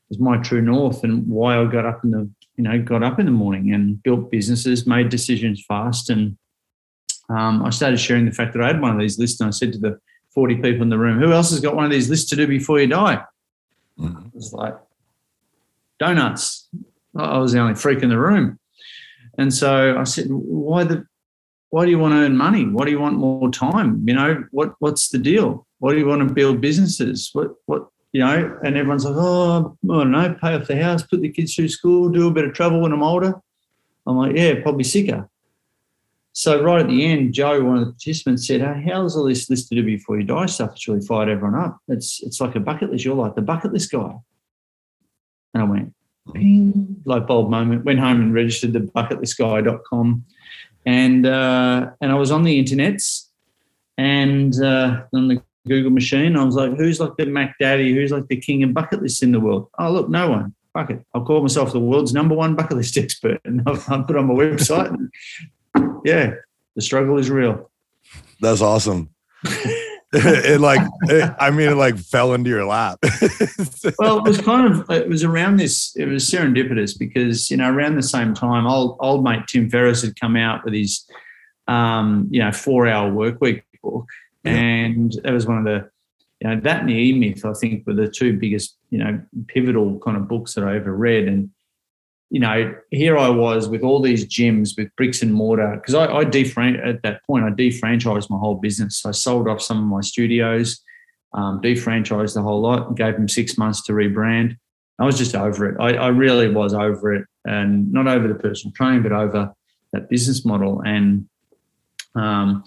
It 0.08 0.16
was 0.16 0.20
my 0.20 0.38
true 0.38 0.62
north 0.62 1.04
and 1.04 1.26
why 1.26 1.60
I 1.60 1.66
got 1.66 1.84
up 1.84 2.02
in 2.02 2.12
the 2.12 2.30
you 2.56 2.64
know, 2.64 2.80
got 2.80 3.02
up 3.02 3.18
in 3.18 3.26
the 3.26 3.32
morning 3.32 3.72
and 3.72 4.02
built 4.02 4.30
businesses, 4.30 4.86
made 4.86 5.10
decisions 5.10 5.62
fast. 5.66 6.10
And 6.10 6.36
um, 7.28 7.62
I 7.64 7.70
started 7.70 7.98
sharing 7.98 8.24
the 8.24 8.32
fact 8.32 8.54
that 8.54 8.62
I 8.62 8.68
had 8.68 8.80
one 8.80 8.92
of 8.92 8.98
these 8.98 9.18
lists. 9.18 9.40
And 9.40 9.48
I 9.48 9.50
said 9.50 9.72
to 9.74 9.78
the 9.78 10.00
40 10.34 10.56
people 10.56 10.82
in 10.82 10.88
the 10.88 10.98
room, 10.98 11.18
who 11.18 11.32
else 11.32 11.50
has 11.50 11.60
got 11.60 11.76
one 11.76 11.84
of 11.84 11.90
these 11.90 12.08
lists 12.08 12.30
to 12.30 12.36
do 12.36 12.46
before 12.46 12.80
you 12.80 12.86
die? 12.86 13.22
Mm-hmm. 13.98 14.26
It 14.28 14.34
was 14.34 14.52
like, 14.52 14.74
donuts. 15.98 16.68
I 17.16 17.38
was 17.38 17.52
the 17.52 17.60
only 17.60 17.74
freak 17.74 18.02
in 18.02 18.08
the 18.08 18.18
room. 18.18 18.58
And 19.38 19.52
so 19.52 19.98
I 19.98 20.04
said, 20.04 20.26
why 20.28 20.84
the, 20.84 21.04
why 21.70 21.84
do 21.84 21.90
you 21.90 21.98
want 21.98 22.12
to 22.12 22.18
earn 22.18 22.36
money? 22.36 22.64
Why 22.64 22.84
do 22.84 22.90
you 22.90 23.00
want 23.00 23.16
more 23.16 23.50
time? 23.50 24.02
You 24.06 24.14
know, 24.14 24.44
what, 24.50 24.74
what's 24.78 25.08
the 25.08 25.18
deal? 25.18 25.66
Why 25.78 25.92
do 25.92 25.98
you 25.98 26.06
want 26.06 26.26
to 26.26 26.32
build 26.32 26.60
businesses? 26.60 27.30
What, 27.32 27.54
what, 27.66 27.88
you 28.12 28.20
know, 28.20 28.58
and 28.64 28.76
everyone's 28.76 29.04
like, 29.04 29.16
oh, 29.16 29.76
I 29.84 29.98
don't 29.98 30.10
know, 30.10 30.36
pay 30.40 30.54
off 30.54 30.66
the 30.66 30.82
house, 30.82 31.02
put 31.02 31.20
the 31.20 31.28
kids 31.28 31.54
through 31.54 31.68
school, 31.68 32.08
do 32.08 32.28
a 32.28 32.30
bit 32.30 32.46
of 32.46 32.54
travel 32.54 32.80
when 32.80 32.92
I'm 32.92 33.02
older. 33.02 33.34
I'm 34.06 34.16
like, 34.16 34.36
yeah, 34.36 34.62
probably 34.62 34.84
sicker. 34.84 35.28
So 36.32 36.62
right 36.62 36.80
at 36.80 36.88
the 36.88 37.04
end, 37.04 37.34
Joe, 37.34 37.64
one 37.64 37.78
of 37.78 37.86
the 37.86 37.92
participants, 37.92 38.46
said, 38.46 38.60
hey, 38.60 38.90
how's 38.90 39.16
all 39.16 39.24
this 39.24 39.48
list 39.50 39.68
to 39.68 39.74
do 39.74 39.82
before 39.82 40.18
you 40.18 40.24
die 40.24 40.46
stuff? 40.46 40.72
It's 40.72 40.86
really 40.86 41.00
fired 41.00 41.28
everyone 41.28 41.58
up. 41.58 41.78
It's 41.88 42.22
it's 42.22 42.40
like 42.42 42.54
a 42.54 42.60
bucket 42.60 42.90
list. 42.90 43.04
You're 43.04 43.14
like 43.14 43.34
the 43.34 43.42
bucket 43.42 43.72
list 43.72 43.90
guy. 43.90 44.14
And 45.56 45.62
I 45.62 45.68
went, 45.70 45.94
ping, 46.34 47.00
light 47.06 47.26
bulb 47.26 47.48
moment. 47.48 47.86
Went 47.86 47.98
home 47.98 48.20
and 48.20 48.34
registered 48.34 48.74
the 48.74 48.80
bucketlistguy.com. 48.80 50.22
And 50.84 51.24
uh, 51.24 51.92
and 52.02 52.12
I 52.12 52.14
was 52.14 52.30
on 52.30 52.42
the 52.42 52.62
internets 52.62 53.28
and 53.96 54.54
uh, 54.62 55.04
on 55.14 55.28
the 55.28 55.42
Google 55.66 55.92
machine. 55.92 56.36
I 56.36 56.44
was 56.44 56.54
like, 56.54 56.76
who's 56.76 57.00
like 57.00 57.16
the 57.16 57.24
Mac 57.24 57.54
Daddy? 57.58 57.94
Who's 57.94 58.10
like 58.10 58.28
the 58.28 58.36
king 58.36 58.62
of 58.64 58.74
bucket 58.74 59.00
lists 59.00 59.22
in 59.22 59.32
the 59.32 59.40
world? 59.40 59.70
Oh, 59.78 59.90
look, 59.90 60.10
no 60.10 60.28
one. 60.28 60.54
Fuck 60.74 60.90
it. 60.90 61.02
I'll 61.14 61.24
call 61.24 61.40
myself 61.40 61.72
the 61.72 61.80
world's 61.80 62.12
number 62.12 62.34
one 62.34 62.54
bucket 62.54 62.76
list 62.76 62.98
expert. 62.98 63.40
And 63.46 63.62
I've, 63.66 63.90
I've 63.90 64.06
put 64.06 64.16
on 64.16 64.26
my 64.26 64.34
website. 64.34 64.94
Yeah, 66.04 66.34
the 66.76 66.82
struggle 66.82 67.18
is 67.18 67.30
real. 67.30 67.68
That's 68.40 68.60
awesome. 68.60 69.10
it 70.12 70.60
like 70.60 70.80
it, 71.02 71.34
i 71.40 71.50
mean 71.50 71.68
it 71.68 71.74
like 71.74 71.98
fell 71.98 72.32
into 72.32 72.48
your 72.48 72.64
lap. 72.64 72.98
Well 73.98 74.18
it 74.18 74.28
was 74.28 74.40
kind 74.40 74.72
of 74.72 74.88
it 74.90 75.08
was 75.08 75.24
around 75.24 75.56
this 75.56 75.94
it 75.96 76.06
was 76.06 76.30
serendipitous 76.30 76.98
because 76.98 77.50
you 77.50 77.56
know 77.56 77.70
around 77.70 77.96
the 77.96 78.02
same 78.02 78.34
time 78.34 78.66
old 78.66 78.96
old 79.00 79.24
mate 79.24 79.42
tim 79.48 79.68
ferriss 79.68 80.02
had 80.02 80.18
come 80.18 80.36
out 80.36 80.64
with 80.64 80.74
his 80.74 81.08
um 81.68 82.28
you 82.30 82.40
know 82.40 82.52
four 82.52 82.86
hour 82.86 83.12
work 83.12 83.40
week 83.40 83.64
book 83.82 84.06
and 84.46 85.12
that 85.24 85.32
was 85.32 85.46
one 85.46 85.58
of 85.58 85.64
the, 85.64 85.90
you 86.40 86.48
know, 86.48 86.60
that 86.60 86.80
and 86.80 86.88
the 86.88 86.94
E 86.94 87.12
Myth, 87.18 87.44
I 87.44 87.52
think, 87.52 87.86
were 87.86 87.94
the 87.94 88.08
two 88.08 88.38
biggest, 88.38 88.76
you 88.90 88.98
know, 88.98 89.20
pivotal 89.48 89.98
kind 90.00 90.16
of 90.16 90.28
books 90.28 90.54
that 90.54 90.64
I 90.64 90.76
ever 90.76 90.94
read. 90.94 91.28
And, 91.28 91.50
you 92.30 92.40
know, 92.40 92.74
here 92.90 93.16
I 93.16 93.28
was 93.28 93.68
with 93.68 93.82
all 93.82 94.00
these 94.00 94.26
gyms 94.26 94.76
with 94.76 94.94
bricks 94.96 95.22
and 95.22 95.32
mortar 95.32 95.76
because 95.76 95.94
I, 95.94 96.06
I 96.06 96.24
defran- 96.24 96.84
at 96.86 97.02
that 97.02 97.24
point 97.24 97.44
I 97.44 97.50
defranchised 97.50 98.30
my 98.30 98.38
whole 98.38 98.56
business. 98.56 99.06
I 99.06 99.12
sold 99.12 99.48
off 99.48 99.62
some 99.62 99.78
of 99.78 99.84
my 99.84 100.00
studios, 100.00 100.82
um, 101.34 101.60
defranchised 101.60 102.34
the 102.34 102.42
whole 102.42 102.60
lot, 102.60 102.96
gave 102.96 103.14
them 103.14 103.28
six 103.28 103.56
months 103.56 103.82
to 103.84 103.92
rebrand. 103.92 104.56
I 104.98 105.04
was 105.04 105.18
just 105.18 105.34
over 105.34 105.68
it. 105.68 105.76
I, 105.78 105.96
I 105.96 106.08
really 106.08 106.48
was 106.48 106.74
over 106.74 107.14
it, 107.14 107.26
and 107.44 107.92
not 107.92 108.08
over 108.08 108.26
the 108.26 108.34
personal 108.34 108.72
training, 108.72 109.02
but 109.02 109.12
over 109.12 109.52
that 109.92 110.08
business 110.08 110.44
model. 110.44 110.82
And 110.84 111.28
um, 112.14 112.64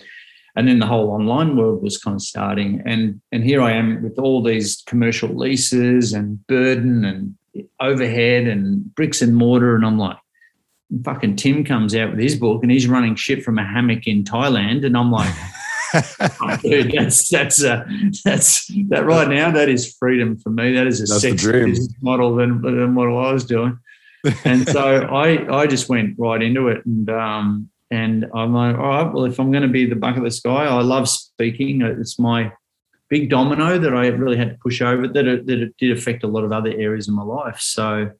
and 0.55 0.67
then 0.67 0.79
the 0.79 0.85
whole 0.85 1.11
online 1.11 1.55
world 1.55 1.81
was 1.81 1.97
kind 1.97 2.15
of 2.15 2.21
starting 2.21 2.81
and 2.85 3.21
and 3.31 3.43
here 3.43 3.61
i 3.61 3.71
am 3.71 4.03
with 4.03 4.19
all 4.19 4.43
these 4.43 4.83
commercial 4.87 5.29
leases 5.29 6.11
and 6.11 6.45
burden 6.47 7.05
and 7.05 7.35
overhead 7.79 8.47
and 8.47 8.93
bricks 8.95 9.21
and 9.21 9.35
mortar 9.35 9.75
and 9.75 9.85
i'm 9.85 9.97
like 9.97 10.17
fucking 11.03 11.35
tim 11.35 11.63
comes 11.63 11.95
out 11.95 12.11
with 12.11 12.19
his 12.19 12.35
book 12.35 12.63
and 12.63 12.71
he's 12.71 12.87
running 12.87 13.15
shit 13.15 13.43
from 13.43 13.57
a 13.57 13.65
hammock 13.65 14.07
in 14.07 14.23
thailand 14.23 14.85
and 14.85 14.97
i'm 14.97 15.11
like 15.11 15.33
oh, 15.93 16.57
dude 16.61 16.91
that's 16.91 17.29
that's 17.29 17.63
uh, 17.63 17.83
that's 18.23 18.67
that 18.89 19.05
right 19.05 19.27
now 19.27 19.49
that 19.49 19.69
is 19.69 19.95
freedom 19.95 20.37
for 20.37 20.51
me. 20.51 20.73
That 20.73 20.85
is 20.85 21.01
a 21.01 21.05
that's 21.05 21.43
business 21.43 21.89
model 22.01 22.35
than, 22.35 22.61
than 22.61 22.93
what 22.93 23.07
i 23.07 23.31
was 23.31 23.43
doing. 23.43 23.79
And 24.45 24.67
so 24.69 24.81
i 25.11 25.61
i 25.61 25.65
just 25.65 25.89
went 25.89 26.15
right 26.19 26.43
into 26.43 26.67
it 26.67 26.85
and 26.85 27.09
um 27.09 27.69
and 27.91 28.27
I'm 28.35 28.53
like, 28.53 28.77
all 28.77 28.83
right, 28.83 29.11
well, 29.11 29.25
if 29.25 29.39
I'm 29.39 29.51
going 29.51 29.63
to 29.63 29.67
be 29.67 29.87
the 29.87 29.95
bucket 29.95 30.21
list 30.21 30.43
guy, 30.43 30.65
I 30.65 30.81
love 30.81 31.09
speaking. 31.09 31.81
It's 31.81 32.19
my 32.19 32.51
big 33.09 33.29
domino 33.29 33.77
that 33.79 33.93
I 33.93 34.07
really 34.07 34.37
had 34.37 34.51
to 34.51 34.57
push 34.61 34.81
over 34.81 35.07
that 35.07 35.27
it, 35.27 35.47
that 35.47 35.59
it 35.59 35.75
did 35.77 35.97
affect 35.97 36.23
a 36.23 36.27
lot 36.27 36.43
of 36.43 36.51
other 36.51 36.71
areas 36.71 37.07
of 37.07 37.15
my 37.15 37.23
life. 37.23 37.59
So, 37.59 38.11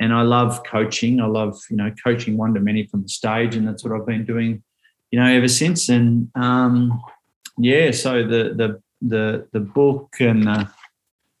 and 0.00 0.12
I 0.12 0.22
love 0.22 0.62
coaching. 0.64 1.20
I 1.20 1.26
love, 1.26 1.58
you 1.70 1.76
know, 1.76 1.92
coaching 2.02 2.36
one 2.36 2.54
to 2.54 2.60
many 2.60 2.86
from 2.86 3.02
the 3.02 3.08
stage. 3.08 3.54
And 3.54 3.66
that's 3.66 3.84
what 3.84 3.92
I've 3.92 4.06
been 4.06 4.24
doing, 4.24 4.62
you 5.10 5.20
know, 5.20 5.26
ever 5.26 5.48
since. 5.48 5.88
And 5.88 6.30
um, 6.34 7.00
yeah, 7.58 7.90
so 7.92 8.22
the, 8.22 8.54
the, 8.54 8.82
the, 9.00 9.48
the 9.52 9.60
book 9.60 10.16
and 10.20 10.44
the, 10.44 10.68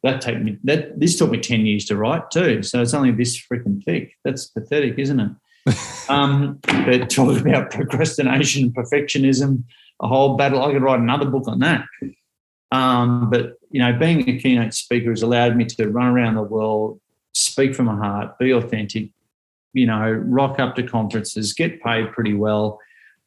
that 0.04 0.20
take 0.20 0.40
me 0.40 0.56
that 0.62 0.98
this 1.00 1.18
took 1.18 1.30
me 1.30 1.38
10 1.38 1.66
years 1.66 1.84
to 1.86 1.96
write 1.96 2.30
too. 2.30 2.62
So 2.62 2.80
it's 2.80 2.94
only 2.94 3.10
this 3.10 3.36
freaking 3.36 3.82
thick. 3.82 4.14
That's 4.24 4.46
pathetic, 4.46 4.98
isn't 4.98 5.18
it? 5.18 5.30
um, 6.08 6.60
but 6.62 7.10
talk 7.10 7.38
about 7.40 7.70
procrastination, 7.70 8.70
perfectionism, 8.70 9.64
a 10.00 10.06
whole 10.06 10.36
battle. 10.36 10.62
I 10.62 10.72
could 10.72 10.82
write 10.82 11.00
another 11.00 11.26
book 11.26 11.48
on 11.48 11.58
that. 11.60 11.84
Um, 12.70 13.30
but 13.30 13.54
you 13.70 13.80
know, 13.80 13.92
being 13.92 14.28
a 14.28 14.38
keynote 14.38 14.74
speaker 14.74 15.10
has 15.10 15.22
allowed 15.22 15.56
me 15.56 15.64
to 15.66 15.88
run 15.88 16.08
around 16.08 16.34
the 16.34 16.42
world, 16.42 17.00
speak 17.32 17.74
from 17.74 17.86
my 17.86 17.96
heart, 17.96 18.38
be 18.38 18.52
authentic. 18.52 19.10
You 19.74 19.86
know, 19.86 20.10
rock 20.10 20.58
up 20.58 20.74
to 20.76 20.82
conferences, 20.82 21.52
get 21.52 21.82
paid 21.82 22.12
pretty 22.12 22.34
well, 22.34 22.80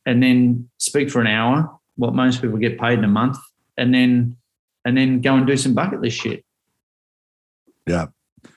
and 0.06 0.22
then 0.22 0.70
speak 0.78 1.10
for 1.10 1.22
an 1.22 1.28
hour. 1.28 1.72
What 1.96 2.14
most 2.14 2.42
people 2.42 2.58
get 2.58 2.80
paid 2.80 3.00
in 3.00 3.04
a 3.04 3.10
month, 3.10 3.38
and 3.78 3.94
then 3.94 4.38
and 4.86 4.98
then 4.98 5.22
go 5.22 5.36
and 5.36 5.46
do 5.46 5.56
some 5.56 5.74
bucket 5.74 6.02
list 6.02 6.18
shit. 6.18 6.44
Yeah, 7.88 8.08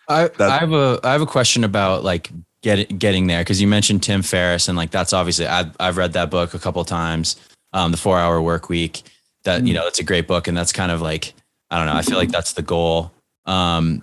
I, 0.09 0.31
I 0.39 0.59
have 0.59 0.73
a 0.73 1.01
I 1.03 1.13
have 1.13 1.23
a 1.23 1.27
question 1.27 1.65
about 1.65 2.05
like 2.05 2.31
get, 2.63 2.99
getting 2.99 3.27
there 3.27 3.43
because 3.43 3.61
you 3.61 3.69
mentioned 3.69 4.03
Tim 4.03 4.23
Ferriss 4.23 4.69
and 4.69 4.77
like 4.77 4.91
that's 4.91 5.13
obviously 5.13 5.47
I've, 5.47 5.75
I've 5.79 5.97
read 5.97 6.15
that 6.15 6.31
book 6.31 6.55
a 6.55 6.59
couple 6.59 6.85
times 6.85 7.37
um, 7.73 7.91
the 7.91 7.97
four 7.97 8.19
hour 8.19 8.41
work 8.41 8.69
week 8.69 9.03
that 9.45 9.67
you 9.67 9.75
know 9.75 9.87
it's 9.87 9.99
a 9.99 10.05
great 10.05 10.27
book 10.27 10.49
and 10.49 10.57
that's 10.57 10.73
kind 10.73 10.91
of 10.91 11.01
like 11.01 11.35
I 11.71 11.79
don't 11.79 11.87
know 11.87 11.95
I 11.95 12.03
feel 12.03 12.19
like 12.19 12.31
that's 12.31 12.55
the 12.55 12.63
goal. 12.63 13.13
Um, 13.47 14.03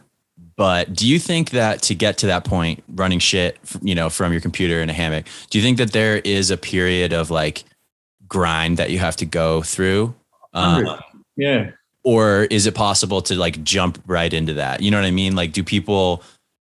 but 0.55 0.93
do 0.93 1.07
you 1.07 1.17
think 1.17 1.51
that 1.51 1.81
to 1.83 1.95
get 1.95 2.19
to 2.19 2.27
that 2.27 2.45
point 2.45 2.83
running 2.89 3.19
shit 3.19 3.57
you 3.81 3.95
know 3.95 4.09
from 4.09 4.31
your 4.31 4.41
computer 4.41 4.81
in 4.81 4.89
a 4.89 4.93
hammock 4.93 5.25
do 5.49 5.57
you 5.57 5.63
think 5.63 5.77
that 5.77 5.91
there 5.91 6.17
is 6.17 6.51
a 6.51 6.57
period 6.57 7.13
of 7.13 7.31
like 7.31 7.63
grind 8.27 8.77
that 8.77 8.91
you 8.91 8.99
have 8.99 9.17
to 9.17 9.25
go 9.25 9.61
through? 9.61 10.15
Um, 10.53 10.85
yeah. 11.37 11.71
or 12.03 12.43
is 12.45 12.65
it 12.65 12.75
possible 12.75 13.21
to 13.23 13.35
like 13.35 13.63
jump 13.63 14.01
right 14.05 14.33
into 14.33 14.53
that? 14.53 14.81
You 14.81 14.91
know 14.91 14.97
what 14.97 15.05
i 15.05 15.11
mean? 15.11 15.35
Like 15.35 15.53
do 15.53 15.63
people 15.63 16.23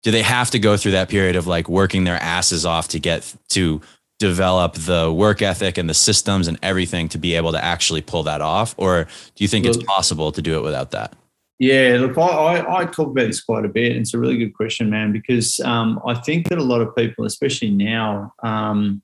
do 0.03 0.11
they 0.11 0.21
have 0.21 0.51
to 0.51 0.59
go 0.59 0.77
through 0.77 0.91
that 0.91 1.09
period 1.09 1.35
of 1.35 1.47
like 1.47 1.67
working 1.67 2.03
their 2.03 2.21
asses 2.21 2.63
off 2.63 2.89
to 2.89 2.99
get 2.99 3.33
to 3.49 3.81
develop 4.27 4.73
the 4.73 5.11
work 5.11 5.41
ethic 5.41 5.77
and 5.77 5.89
the 5.89 5.93
systems 5.93 6.47
and 6.47 6.57
everything 6.61 7.09
to 7.09 7.17
be 7.17 7.35
able 7.35 7.51
to 7.51 7.63
actually 7.63 8.01
pull 8.01 8.23
that 8.23 8.41
off? 8.41 8.75
Or 8.77 9.07
do 9.35 9.43
you 9.43 9.47
think 9.47 9.65
look, 9.65 9.75
it's 9.75 9.83
possible 9.83 10.31
to 10.31 10.41
do 10.41 10.57
it 10.57 10.61
without 10.61 10.91
that? 10.91 11.15
Yeah 11.57 11.97
look 12.01 12.17
I, 12.17 12.21
I, 12.21 12.81
I, 12.81 12.85
talk 12.85 13.11
about 13.11 13.27
this 13.27 13.41
quite 13.41 13.63
a 13.63 13.69
bit 13.69 13.95
it's 13.95 14.13
a 14.13 14.19
really 14.19 14.37
good 14.37 14.53
question 14.53 14.89
man 14.89 15.13
because 15.13 15.57
um, 15.61 16.01
i 16.05 16.13
think 16.13 16.49
that 16.49 16.57
a 16.57 16.63
lot 16.63 16.81
of 16.81 16.93
people 16.97 17.23
especially 17.23 17.71
now 17.71 18.33
um, 18.43 19.01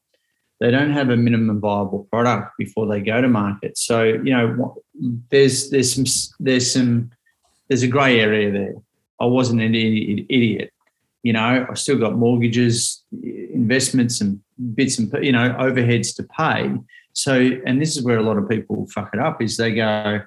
they 0.62 0.70
don't 0.70 0.92
have 0.92 1.10
a 1.10 1.18
minimum 1.18 1.60
viable 1.60 2.08
product 2.12 2.52
before 2.56 2.86
they 2.86 3.02
go 3.02 3.20
to 3.20 3.28
market. 3.28 3.78
So 3.80 4.04
you 4.04 4.32
know 4.32 4.78
there's 5.32 5.72
there's 5.72 5.94
some 5.96 6.06
there's 6.40 6.72
some 6.72 7.10
there's 7.68 7.82
a 7.82 7.88
gray 7.88 8.20
area 8.20 8.52
there. 8.52 8.76
I 9.20 9.26
wasn't 9.26 9.62
an 9.62 9.74
idiot. 9.74 10.72
You 11.24 11.34
know, 11.34 11.66
I 11.70 11.74
still 11.74 11.98
got 11.98 12.16
mortgages, 12.16 13.04
investments, 13.12 14.22
and 14.22 14.40
bits 14.76 15.00
and 15.00 15.12
you 15.24 15.32
know 15.32 15.50
overheads 15.60 16.16
to 16.16 16.24
pay. 16.24 16.74
So, 17.14 17.52
and 17.66 17.82
this 17.82 17.98
is 17.98 18.04
where 18.04 18.18
a 18.18 18.24
lot 18.24 18.38
of 18.38 18.48
people 18.48 18.88
fuck 18.94 19.10
it 19.14 19.20
up 19.20 19.42
is 19.42 19.58
they 19.58 19.74
go, 19.74 20.22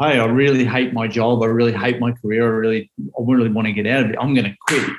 Hey, 0.00 0.18
I 0.18 0.24
really 0.24 0.64
hate 0.64 0.92
my 0.92 1.06
job. 1.06 1.42
I 1.42 1.46
really 1.46 1.72
hate 1.72 2.00
my 2.00 2.12
career. 2.12 2.44
I 2.44 2.58
really, 2.58 2.90
I 3.00 3.22
really 3.24 3.48
want 3.48 3.66
to 3.66 3.72
get 3.72 3.86
out 3.86 4.04
of 4.04 4.10
it. 4.10 4.16
I'm 4.20 4.34
going 4.34 4.46
to 4.46 4.56
quit. 4.66 4.90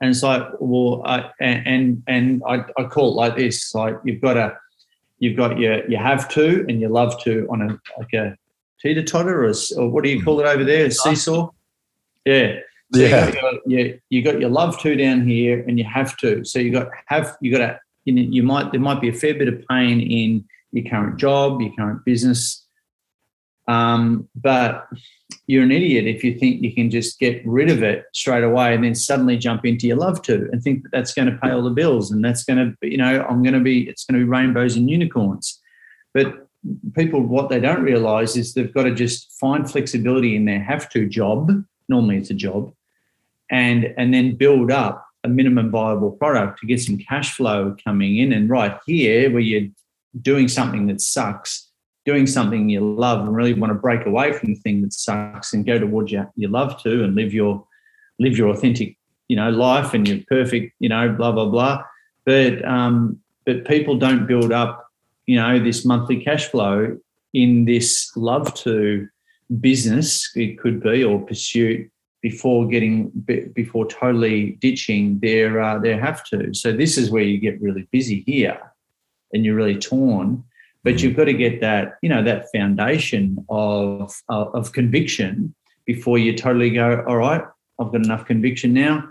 And 0.00 0.10
it's 0.10 0.22
like, 0.22 0.42
well, 0.60 1.02
uh, 1.06 1.30
and 1.40 1.66
and, 1.66 2.02
and 2.06 2.42
I, 2.46 2.64
I 2.76 2.84
call 2.84 3.12
it 3.12 3.14
like 3.14 3.36
this: 3.36 3.74
like 3.74 3.96
you've 4.04 4.20
got 4.20 4.36
a, 4.36 4.56
you've 5.18 5.36
got 5.36 5.58
your 5.58 5.88
you 5.88 5.96
have 5.96 6.28
to 6.30 6.66
and 6.68 6.80
you 6.80 6.88
love 6.88 7.22
to 7.22 7.46
on 7.50 7.62
a 7.62 7.78
like 7.98 8.12
a 8.12 8.36
teeter 8.80 9.02
totter 9.02 9.46
or, 9.46 9.52
or 9.78 9.88
what 9.88 10.04
do 10.04 10.10
you 10.10 10.22
call 10.22 10.40
it 10.40 10.46
over 10.46 10.64
there? 10.64 10.86
A 10.86 10.90
seesaw. 10.90 11.48
Yeah. 12.26 12.58
So 12.94 13.00
Yeah. 13.00 13.26
You 13.26 13.32
got, 13.32 13.54
your, 13.66 13.94
you, 14.10 14.22
got 14.22 14.40
your 14.40 14.50
love 14.50 14.78
to 14.80 14.94
down 14.96 15.26
here, 15.26 15.64
and 15.66 15.78
you 15.78 15.84
have 15.84 16.16
to. 16.18 16.44
So 16.44 16.58
you 16.58 16.70
got 16.70 16.88
have 17.06 17.36
you 17.40 17.52
got 17.52 17.58
to 17.58 17.80
you, 18.04 18.14
know, 18.14 18.22
you 18.22 18.42
might 18.42 18.72
there 18.72 18.80
might 18.80 19.00
be 19.00 19.08
a 19.08 19.12
fair 19.12 19.34
bit 19.34 19.48
of 19.48 19.62
pain 19.68 20.00
in 20.00 20.44
your 20.72 20.88
current 20.90 21.18
job, 21.18 21.60
your 21.60 21.72
current 21.76 22.04
business, 22.04 22.64
um, 23.66 24.28
but 24.34 24.86
you're 25.46 25.62
an 25.62 25.72
idiot 25.72 26.06
if 26.06 26.22
you 26.22 26.38
think 26.38 26.62
you 26.62 26.74
can 26.74 26.90
just 26.90 27.18
get 27.18 27.42
rid 27.46 27.70
of 27.70 27.82
it 27.82 28.04
straight 28.12 28.44
away 28.44 28.74
and 28.74 28.84
then 28.84 28.94
suddenly 28.94 29.38
jump 29.38 29.64
into 29.64 29.86
your 29.86 29.96
love 29.96 30.20
to 30.22 30.48
and 30.52 30.62
think 30.62 30.82
that 30.82 30.90
that's 30.92 31.14
going 31.14 31.30
to 31.30 31.38
pay 31.38 31.50
all 31.50 31.62
the 31.62 31.70
bills 31.70 32.10
and 32.10 32.24
that's 32.24 32.44
going 32.44 32.58
to 32.58 32.88
you 32.88 32.98
know 32.98 33.24
I'm 33.28 33.42
going 33.42 33.54
to 33.54 33.60
be 33.60 33.88
it's 33.88 34.04
going 34.04 34.20
to 34.20 34.24
be 34.24 34.30
rainbows 34.30 34.76
and 34.76 34.90
unicorns, 34.90 35.60
but 36.12 36.48
people 36.94 37.20
what 37.20 37.48
they 37.48 37.60
don't 37.60 37.82
realize 37.82 38.36
is 38.36 38.54
they've 38.54 38.72
got 38.72 38.84
to 38.84 38.94
just 38.94 39.32
find 39.38 39.70
flexibility 39.70 40.36
in 40.36 40.44
their 40.44 40.62
have 40.62 40.88
to 40.90 41.06
job 41.06 41.50
normally 41.88 42.16
it's 42.16 42.30
a 42.30 42.34
job 42.34 42.72
and 43.50 43.94
and 43.96 44.12
then 44.12 44.36
build 44.36 44.70
up 44.70 45.06
a 45.24 45.28
minimum 45.28 45.70
viable 45.70 46.12
product 46.12 46.60
to 46.60 46.66
get 46.66 46.80
some 46.80 46.98
cash 46.98 47.34
flow 47.34 47.74
coming 47.84 48.18
in. 48.18 48.32
And 48.32 48.48
right 48.48 48.78
here 48.86 49.30
where 49.30 49.40
you're 49.40 49.70
doing 50.20 50.48
something 50.48 50.86
that 50.86 51.00
sucks 51.00 51.70
doing 52.04 52.26
something 52.26 52.68
you 52.68 52.80
love 52.80 53.20
and 53.20 53.34
really 53.34 53.54
want 53.54 53.70
to 53.70 53.74
break 53.74 54.06
away 54.06 54.32
from 54.32 54.52
the 54.52 54.60
thing 54.60 54.82
that 54.82 54.92
sucks 54.92 55.52
and 55.52 55.64
go 55.64 55.78
towards 55.78 56.12
your, 56.12 56.30
you 56.36 56.48
love 56.48 56.80
to 56.82 57.02
and 57.02 57.14
live 57.14 57.32
your 57.32 57.66
live 58.20 58.36
your 58.36 58.50
authentic 58.50 58.96
you 59.28 59.34
know 59.34 59.50
life 59.50 59.94
and 59.94 60.06
your 60.06 60.18
perfect 60.28 60.72
you 60.78 60.88
know 60.88 61.08
blah 61.12 61.32
blah 61.32 61.46
blah. 61.46 61.82
But 62.26 62.64
um 62.64 63.18
but 63.46 63.66
people 63.66 63.96
don't 63.96 64.26
build 64.26 64.52
up 64.52 64.90
you 65.26 65.36
know 65.36 65.58
this 65.58 65.84
monthly 65.84 66.22
cash 66.22 66.46
flow 66.48 66.98
in 67.32 67.64
this 67.64 68.12
love 68.16 68.52
to 68.54 69.08
business 69.60 70.30
it 70.36 70.58
could 70.58 70.82
be 70.82 71.04
or 71.04 71.20
pursuit 71.20 71.90
before 72.28 72.66
getting 72.66 73.10
before 73.60 73.86
totally 73.86 74.52
ditching 74.62 75.20
their 75.20 75.60
uh, 75.60 75.78
their 75.78 76.00
have 76.00 76.24
to. 76.30 76.54
So 76.54 76.72
this 76.72 76.96
is 76.96 77.10
where 77.10 77.22
you 77.22 77.36
get 77.38 77.60
really 77.60 77.86
busy 77.92 78.24
here 78.26 78.58
and 79.34 79.44
you're 79.44 79.54
really 79.54 79.78
torn 79.78 80.42
but 80.84 81.02
you've 81.02 81.16
got 81.16 81.24
to 81.24 81.32
get 81.32 81.60
that 81.60 81.98
you 82.02 82.08
know 82.08 82.22
that 82.22 82.46
foundation 82.54 83.44
of 83.48 84.14
of, 84.28 84.54
of 84.54 84.72
conviction 84.72 85.54
before 85.86 86.18
you 86.18 86.36
totally 86.36 86.70
go 86.70 87.04
all 87.08 87.16
right 87.16 87.42
i've 87.80 87.90
got 87.90 88.04
enough 88.04 88.24
conviction 88.26 88.72
now. 88.72 89.10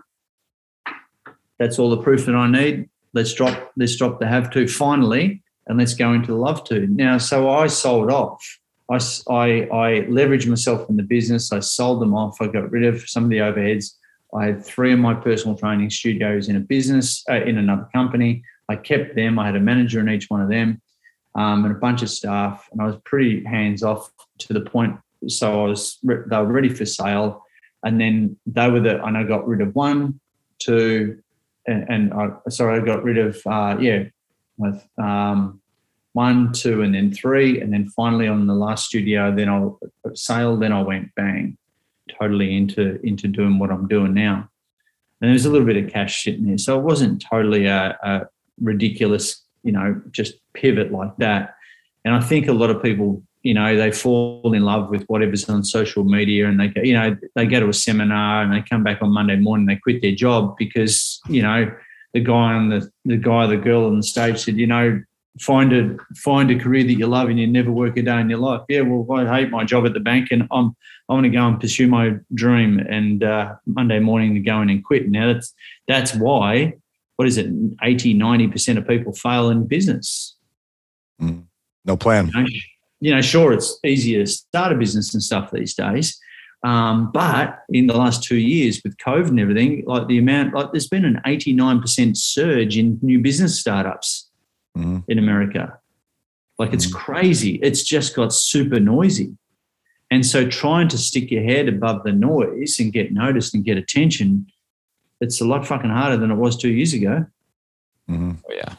That's 1.60 1.78
all 1.80 1.90
the 1.90 2.02
proof 2.02 2.26
that 2.26 2.36
i 2.36 2.50
need. 2.50 2.90
Let's 3.14 3.34
drop 3.34 3.74
let's 3.76 3.96
drop 3.96 4.20
the 4.20 4.28
have 4.28 4.50
to 4.52 4.68
finally 4.68 5.44
and 5.68 5.78
let's 5.78 5.94
go 5.94 6.14
into 6.14 6.28
the 6.28 6.38
love 6.48 6.64
to. 6.66 6.88
Now 6.88 7.18
so 7.18 7.50
i 7.50 7.68
sold 7.68 8.12
off 8.12 8.42
I, 8.90 8.96
I, 9.30 9.46
I 9.72 9.90
leveraged 10.10 10.48
myself 10.48 10.90
in 10.90 10.98
the 10.98 11.04
business. 11.04 11.52
I 11.52 11.60
sold 11.60 12.02
them 12.02 12.14
off. 12.14 12.42
I 12.42 12.48
got 12.48 12.70
rid 12.72 12.84
of 12.84 13.08
some 13.08 13.24
of 13.24 13.30
the 13.30 13.38
overheads. 13.38 13.96
I 14.36 14.46
had 14.48 14.66
three 14.66 14.92
of 14.94 15.00
my 15.00 15.14
personal 15.14 15.58
training 15.58 15.90
studios 15.90 16.50
in 16.50 16.56
a 16.56 16.60
business, 16.60 17.24
uh, 17.30 17.42
in 17.44 17.58
another 17.58 17.88
company. 17.94 18.44
I 18.70 18.76
kept 18.76 19.16
them. 19.16 19.40
I 19.40 19.46
had 19.46 19.56
a 19.56 19.60
manager 19.60 20.00
in 20.00 20.10
each 20.10 20.30
one 20.30 20.42
of 20.42 20.50
them 20.50 20.82
um, 21.36 21.66
and 21.66 21.76
a 21.76 21.80
bunch 21.80 22.02
of 22.02 22.10
staff. 22.10 22.68
And 22.72 22.82
I 22.82 22.86
was 22.86 22.98
pretty 23.06 23.44
hands 23.44 23.84
off 23.84 24.12
to 24.40 24.54
the 24.54 24.62
point. 24.62 24.98
So 25.28 25.66
I 25.66 25.68
was, 25.70 26.00
they 26.04 26.38
were 26.38 26.46
ready 26.46 26.70
for 26.70 26.86
sale. 26.86 27.44
And 27.84 28.00
then 28.00 28.38
they 28.46 28.70
were 28.70 28.80
the, 28.80 29.04
and 29.04 29.18
I 29.18 29.24
got 29.24 29.48
rid 29.48 29.62
of 29.62 29.76
one, 29.76 30.20
two, 30.60 31.20
and, 31.68 31.86
and 31.90 32.14
I, 32.14 32.30
sorry, 32.50 32.80
I 32.80 32.86
got 32.86 33.04
rid 33.04 33.18
of, 33.18 33.42
uh, 33.46 33.78
yeah, 33.80 34.06
with, 34.58 34.84
um, 34.98 35.62
one, 36.14 36.54
two, 36.54 36.82
and 36.84 36.94
then 36.94 37.12
three, 37.12 37.60
and 37.60 37.74
then 37.74 37.90
finally 37.90 38.28
on 38.28 38.48
the 38.48 38.54
last 38.54 38.86
studio, 38.86 39.36
then 39.36 39.50
I'll 39.50 39.80
sale, 40.14 40.56
then 40.56 40.72
I 40.72 40.82
went 40.82 41.14
bang, 41.16 41.58
totally 42.20 42.56
into 42.56 43.00
into 43.04 43.28
doing 43.28 43.60
what 43.60 43.72
I'm 43.72 43.88
doing 43.88 44.14
now. 44.14 44.48
And 45.22 45.32
there's 45.32 45.46
a 45.46 45.50
little 45.50 45.68
bit 45.68 45.84
of 45.84 45.92
cash 45.92 46.24
sitting 46.24 46.46
there, 46.46 46.58
so 46.58 46.80
it 46.80 46.84
wasn't 46.84 47.24
totally 47.30 47.66
a, 47.66 47.98
a 48.04 48.28
ridiculous, 48.62 49.44
you 49.64 49.72
know, 49.72 50.00
just 50.12 50.36
pivot 50.54 50.92
like 50.92 51.16
that. 51.18 51.56
And 52.06 52.14
I 52.14 52.20
think 52.20 52.48
a 52.48 52.54
lot 52.54 52.70
of 52.70 52.84
people, 52.84 53.24
you 53.42 53.54
know, 53.54 53.76
they 53.76 53.92
fall 53.92 54.54
in 54.54 54.64
love 54.64 54.90
with 54.90 55.06
whatever's 55.06 55.50
on 55.50 55.64
social 55.64 56.04
media, 56.04 56.48
and 56.48 56.60
they 56.60 56.68
go, 56.68 56.82
you 56.82 56.94
know, 56.94 57.18
they 57.36 57.48
go 57.48 57.60
to 57.60 57.70
a 57.70 57.74
seminar 57.74 58.44
and 58.44 58.54
they 58.54 58.62
come 58.62 58.84
back 58.84 59.02
on 59.02 59.10
Monday 59.10 59.38
morning, 59.38 59.66
they 59.66 59.78
quit 59.78 60.04
their 60.04 60.14
job 60.14 60.56
because 60.60 61.20
you 61.28 61.42
know 61.42 61.72
the 62.14 62.20
guy 62.20 62.54
on 62.54 62.70
the 62.70 62.88
the 63.04 63.18
guy, 63.18 63.48
the 63.48 63.58
girl 63.58 63.86
on 63.88 63.98
the 63.98 64.04
stage 64.04 64.38
said, 64.38 64.58
you 64.58 64.68
know 64.68 65.02
find 65.40 65.74
a 65.74 65.98
find 66.16 66.52
a 66.52 66.60
career 66.60 66.84
that 66.84 66.94
you 66.94 67.08
love 67.08 67.30
and 67.30 67.40
you 67.40 67.48
never 67.48 67.72
work 67.72 67.98
a 67.98 68.02
day 68.02 68.20
in 68.20 68.30
your 68.30 68.40
life. 68.40 68.62
Yeah, 68.70 68.82
well, 68.82 69.20
I 69.20 69.40
hate 69.40 69.50
my 69.50 69.64
job 69.64 69.86
at 69.86 69.94
the 69.94 70.00
bank 70.00 70.30
and 70.32 70.48
I'm 70.52 70.76
I 71.10 71.14
want 71.14 71.26
to 71.26 71.30
go 71.30 71.48
and 71.48 71.60
pursue 71.60 71.88
my 71.88 72.16
dream. 72.34 72.80
And 72.80 73.24
uh, 73.24 73.56
Monday 73.66 74.00
morning 74.00 74.34
to 74.36 74.40
go 74.40 74.62
in 74.62 74.70
and 74.70 74.84
quit. 74.84 75.10
Now 75.10 75.34
that's 75.34 75.54
that's 75.88 76.14
why 76.16 76.74
what 77.16 77.28
is 77.28 77.38
it 77.38 77.48
80 77.82 78.16
90% 78.16 78.78
of 78.78 78.88
people 78.88 79.14
fail 79.14 79.50
in 79.50 79.68
business 79.68 80.36
mm. 81.22 81.44
no 81.86 81.98
plan 81.98 82.28
you 82.28 82.42
know, 82.42 82.48
you 83.00 83.16
know, 83.16 83.22
sure 83.22 83.54
it's 83.54 83.80
easier 83.84 84.24
to 84.24 84.32
start 84.32 84.72
a 84.72 84.76
business 84.76 85.14
and 85.14 85.22
stuff 85.22 85.52
these 85.52 85.74
days 85.74 86.20
um, 86.64 87.12
but 87.12 87.60
in 87.70 87.88
the 87.88 87.96
last 87.96 88.24
two 88.24 88.38
years 88.38 88.82
with 88.84 88.98
covid 88.98 89.30
and 89.30 89.40
everything 89.40 89.84
like 89.86 90.08
the 90.08 90.18
amount 90.18 90.54
like 90.54 90.72
there's 90.72 90.88
been 90.88 91.06
an 91.06 91.22
89% 91.26 92.18
surge 92.18 92.78
in 92.78 93.00
new 93.02 93.20
business 93.20 93.60
startups 93.60 94.23
mm-hmm. 94.78 95.00
in 95.08 95.20
America. 95.20 95.80
Like 96.60 96.74
it's 96.74 96.86
mm-hmm. 96.86 96.98
crazy. 96.98 97.56
It's 97.56 97.84
just 97.84 98.16
got 98.16 98.34
super 98.34 98.80
noisy. 98.80 99.36
And 100.12 100.26
so 100.26 100.48
trying 100.48 100.90
to 100.90 100.98
stick 100.98 101.32
your 101.32 101.44
head 101.44 101.68
above 101.68 102.04
the 102.04 102.12
noise 102.12 102.78
and 102.80 102.94
get 102.94 103.12
noticed 103.12 103.56
and 103.56 103.64
get 103.66 103.78
attention, 103.78 104.46
it's 105.20 105.42
a 105.42 105.46
lot 105.46 105.66
fucking 105.66 105.90
harder 105.90 106.18
than 106.18 106.30
it 106.30 106.36
was 106.36 106.56
two 106.56 106.70
years 106.70 106.94
ago. 106.94 107.26
Mm-hmm. 108.10 108.34
Oh, 108.48 108.54
yeah. 108.54 108.76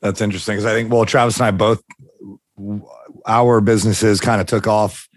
That's 0.00 0.20
interesting 0.20 0.54
because 0.56 0.66
I 0.66 0.74
think, 0.74 0.92
well, 0.92 1.06
Travis 1.06 1.38
and 1.38 1.46
I 1.46 1.50
both, 1.52 1.82
our 3.26 3.60
businesses 3.60 4.20
kind 4.20 4.40
of 4.40 4.46
took 4.46 4.66
off 4.66 5.08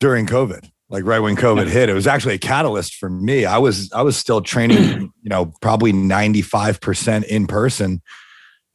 during 0.00 0.26
COVID 0.26 0.68
like 0.90 1.04
right 1.04 1.20
when 1.20 1.36
COVID 1.36 1.68
hit. 1.68 1.88
It 1.88 1.94
was 1.94 2.06
actually 2.06 2.34
a 2.34 2.38
catalyst 2.38 2.96
for 2.96 3.08
me. 3.08 3.44
I 3.44 3.58
was 3.58 3.90
I 3.92 4.02
was 4.02 4.16
still 4.16 4.40
training, 4.42 5.12
you 5.22 5.30
know, 5.30 5.52
probably 5.62 5.92
95% 5.92 7.24
in 7.24 7.46
person 7.46 8.02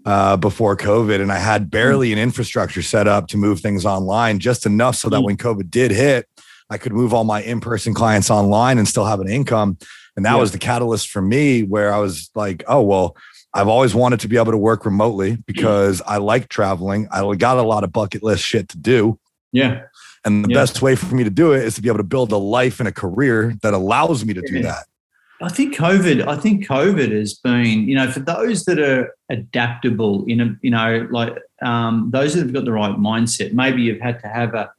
uh, 0.06 0.38
before 0.38 0.78
COVID, 0.78 1.20
and 1.20 1.32
I 1.32 1.40
had 1.40 1.70
barely 1.70 2.14
an 2.14 2.20
infrastructure 2.20 2.82
set 2.82 3.08
up 3.08 3.28
to 3.30 3.38
move 3.38 3.60
things 3.60 3.86
online, 3.86 4.40
just 4.40 4.66
enough 4.66 4.96
so 4.96 5.10
that 5.10 5.18
mm. 5.18 5.26
when 5.26 5.38
COVID 5.38 5.70
did 5.70 5.92
hit, 5.92 6.28
I 6.70 6.78
could 6.78 6.94
move 6.94 7.14
all 7.14 7.24
my 7.24 7.42
in-person 7.42 7.94
clients 7.94 8.30
online 8.30 8.78
and 8.78 8.88
still 8.88 9.06
have 9.06 9.20
an 9.20 9.28
income. 9.28 9.78
And 10.16 10.26
that 10.26 10.34
yeah. 10.34 10.40
was 10.40 10.52
the 10.52 10.60
catalyst 10.60 11.10
for 11.10 11.22
me, 11.22 11.64
where 11.64 11.94
I 11.94 11.98
was 11.98 12.30
like, 12.36 12.64
oh 12.68 12.82
well, 12.82 13.18
I've 13.54 13.68
always 13.68 13.96
wanted 13.96 14.20
to 14.22 14.28
be 14.28 14.38
able 14.38 14.52
to 14.52 14.58
work 14.58 14.86
remotely 14.86 15.38
because 15.46 16.02
I 16.06 16.18
like 16.18 16.50
traveling. 16.50 17.08
I 17.12 17.34
got 17.36 17.58
a 17.58 17.64
lot 17.64 17.84
of 17.84 17.92
bucket 17.92 18.22
list 18.22 18.44
shit 18.44 18.70
to 18.70 18.78
do. 18.78 19.20
Yeah. 19.52 19.84
And 20.26 20.44
the 20.44 20.50
yeah. 20.50 20.56
best 20.56 20.82
way 20.82 20.96
for 20.96 21.16
me 21.16 21.24
to 21.24 21.30
do 21.30 21.54
it 21.54 21.64
is 21.64 21.76
to 21.76 21.82
be 21.82 21.88
able 21.88 22.00
to 22.00 22.04
build 22.04 22.32
a 22.32 22.38
life 22.38 22.80
and 22.80 22.90
a 22.90 22.92
career 22.92 23.56
that 23.62 23.74
allows 23.74 24.26
me 24.26 24.34
to 24.34 24.42
do 24.42 24.62
that. 24.64 24.86
I 25.42 25.50
think 25.50 25.76
COVID. 25.76 26.28
I 26.28 26.38
think 26.38 26.66
COVID 26.66 27.12
has 27.12 27.34
been, 27.34 27.88
you 27.90 27.96
know, 27.96 28.10
for 28.10 28.22
those 28.22 28.64
that 28.66 28.80
are 28.80 29.14
adaptable, 29.30 30.24
in 30.28 30.42
a, 30.42 30.56
you 30.62 30.72
know, 30.72 31.08
like 31.12 31.36
um, 31.62 32.10
those 32.12 32.34
that 32.34 32.42
have 32.42 32.54
got 32.54 32.66
the 32.66 32.72
right 32.72 32.96
mindset. 32.96 33.54
Maybe 33.54 33.82
you've 33.82 34.02
had 34.02 34.20
to 34.22 34.28
have 34.28 34.54
a, 34.54 34.72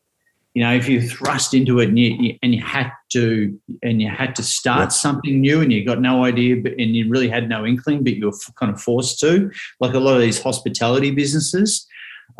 you 0.55 0.63
know, 0.63 0.73
if 0.73 0.89
you 0.89 1.07
thrust 1.07 1.53
into 1.53 1.81
it 1.81 1.91
and 1.91 1.99
you, 1.99 2.39
and 2.43 2.55
you 2.55 2.63
had 2.63 2.91
to 3.11 3.61
and 3.83 4.01
you 4.01 4.09
had 4.09 4.35
to 4.37 4.43
start 4.43 4.81
yep. 4.81 4.93
something 4.93 5.41
new 5.43 5.61
and 5.61 5.71
you 5.71 5.85
got 5.85 6.01
no 6.01 6.25
idea, 6.25 6.57
but 6.57 6.73
and 6.73 6.97
you 6.97 7.11
really 7.11 7.29
had 7.29 7.49
no 7.51 7.67
inkling, 7.67 8.03
but 8.03 8.15
you 8.15 8.27
were 8.27 8.39
kind 8.59 8.73
of 8.73 8.81
forced 8.81 9.21
to, 9.21 9.51
like 9.81 9.93
a 9.93 10.01
lot 10.01 10.15
of 10.15 10.23
these 10.23 10.43
hospitality 10.43 11.11
businesses 11.11 11.87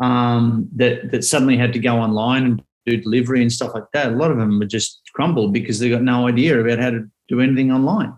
um, 0.01 0.67
that 0.75 1.11
that 1.11 1.23
suddenly 1.23 1.57
had 1.57 1.73
to 1.73 1.79
go 1.79 1.97
online 1.97 2.45
and 2.45 2.63
do 2.87 2.97
delivery 2.97 3.43
and 3.43 3.51
stuff 3.51 3.75
like 3.75 3.91
that. 3.93 4.13
A 4.13 4.15
lot 4.15 4.31
of 4.31 4.37
them 4.37 4.57
were 4.57 4.65
just 4.65 5.01
crumbled 5.13 5.53
because 5.53 5.77
they 5.77 5.89
got 5.89 6.01
no 6.01 6.27
idea 6.27 6.59
about 6.59 6.79
how 6.79 6.89
to 6.89 7.07
do 7.27 7.41
anything 7.41 7.71
online. 7.71 8.13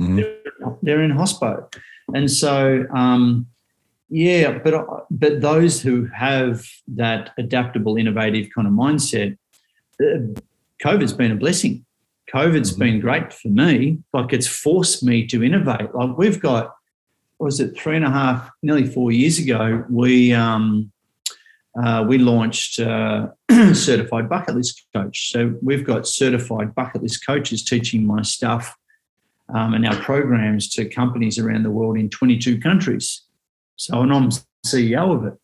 Mm-hmm. 0.00 0.16
They're, 0.16 0.36
they're, 0.82 1.02
in 1.02 1.12
hospo, 1.12 1.72
and 2.14 2.30
so 2.30 2.86
um, 2.94 3.46
yeah, 4.08 4.58
but 4.58 5.06
but 5.10 5.40
those 5.40 5.80
who 5.80 6.06
have 6.06 6.66
that 6.88 7.30
adaptable, 7.38 7.96
innovative 7.96 8.48
kind 8.54 8.66
of 8.66 8.72
mindset, 8.72 9.36
uh, 10.02 10.40
COVID's 10.82 11.12
been 11.12 11.32
a 11.32 11.36
blessing. 11.36 11.84
COVID's 12.32 12.72
mm-hmm. 12.72 12.80
been 12.80 13.00
great 13.00 13.32
for 13.32 13.48
me. 13.48 13.98
Like 14.12 14.32
it's 14.32 14.46
forced 14.46 15.02
me 15.02 15.26
to 15.26 15.44
innovate. 15.44 15.94
Like 15.94 16.16
we've 16.16 16.40
got 16.40 16.74
was 17.40 17.58
it 17.58 17.76
three 17.76 17.96
and 17.96 18.04
a 18.04 18.10
half, 18.10 18.50
nearly 18.62 18.86
four 18.86 19.10
years 19.10 19.38
ago, 19.38 19.84
we 19.88 20.32
um, 20.32 20.92
uh, 21.80 22.04
we 22.06 22.18
launched 22.18 22.80
uh, 22.80 23.28
certified 23.72 24.28
bucket 24.28 24.56
list 24.56 24.84
coach. 24.94 25.30
So 25.30 25.54
we've 25.62 25.84
got 25.84 26.06
certified 26.06 26.74
bucket 26.74 27.02
list 27.02 27.24
coaches 27.24 27.62
teaching 27.62 28.06
my 28.06 28.22
stuff 28.22 28.76
um, 29.54 29.74
and 29.74 29.86
our 29.86 29.96
programs 29.96 30.68
to 30.70 30.84
companies 30.88 31.38
around 31.38 31.62
the 31.62 31.70
world 31.70 31.96
in 31.96 32.10
22 32.10 32.58
countries. 32.60 33.22
So 33.76 34.00
and 34.02 34.12
I'm 34.12 34.30
CEO 34.66 35.14
of 35.14 35.24
it, 35.26 35.34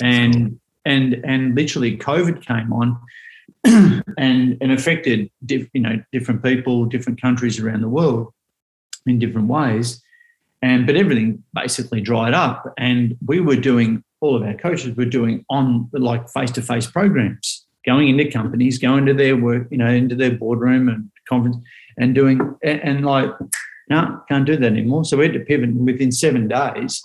and 0.00 0.58
and 0.84 1.14
and 1.24 1.54
literally 1.54 1.96
COVID 1.96 2.44
came 2.44 2.72
on. 2.72 2.98
and 4.18 4.58
and 4.60 4.72
affected 4.72 5.30
diff, 5.44 5.68
you 5.72 5.80
know 5.80 6.02
different 6.12 6.42
people 6.42 6.84
different 6.84 7.20
countries 7.20 7.58
around 7.58 7.80
the 7.80 7.88
world 7.88 8.32
in 9.06 9.18
different 9.18 9.48
ways 9.48 10.02
and 10.60 10.86
but 10.86 10.96
everything 10.96 11.42
basically 11.54 12.00
dried 12.00 12.34
up 12.34 12.72
and 12.78 13.16
we 13.26 13.40
were 13.40 13.56
doing 13.56 14.02
all 14.24 14.36
of 14.36 14.42
our 14.42 14.54
coaches 14.54 14.96
were 14.96 15.04
doing 15.04 15.44
on 15.50 15.88
like 15.92 16.28
face-to-face 16.30 16.86
programs 16.86 17.66
going 17.84 18.08
into 18.08 18.30
companies 18.30 18.78
going 18.78 19.04
to 19.06 19.14
their 19.14 19.36
work 19.36 19.66
you 19.70 19.78
know 19.78 19.88
into 19.88 20.14
their 20.14 20.32
boardroom 20.32 20.88
and 20.88 21.10
conference 21.28 21.56
and 21.98 22.14
doing 22.14 22.40
and, 22.62 22.80
and 22.82 23.04
like 23.04 23.30
no 23.88 24.20
can't 24.28 24.46
do 24.46 24.56
that 24.56 24.72
anymore 24.72 25.04
so 25.04 25.16
we 25.16 25.24
had 25.24 25.34
to 25.34 25.40
pivot 25.40 25.68
and 25.68 25.86
within 25.86 26.10
seven 26.10 26.48
days 26.48 27.02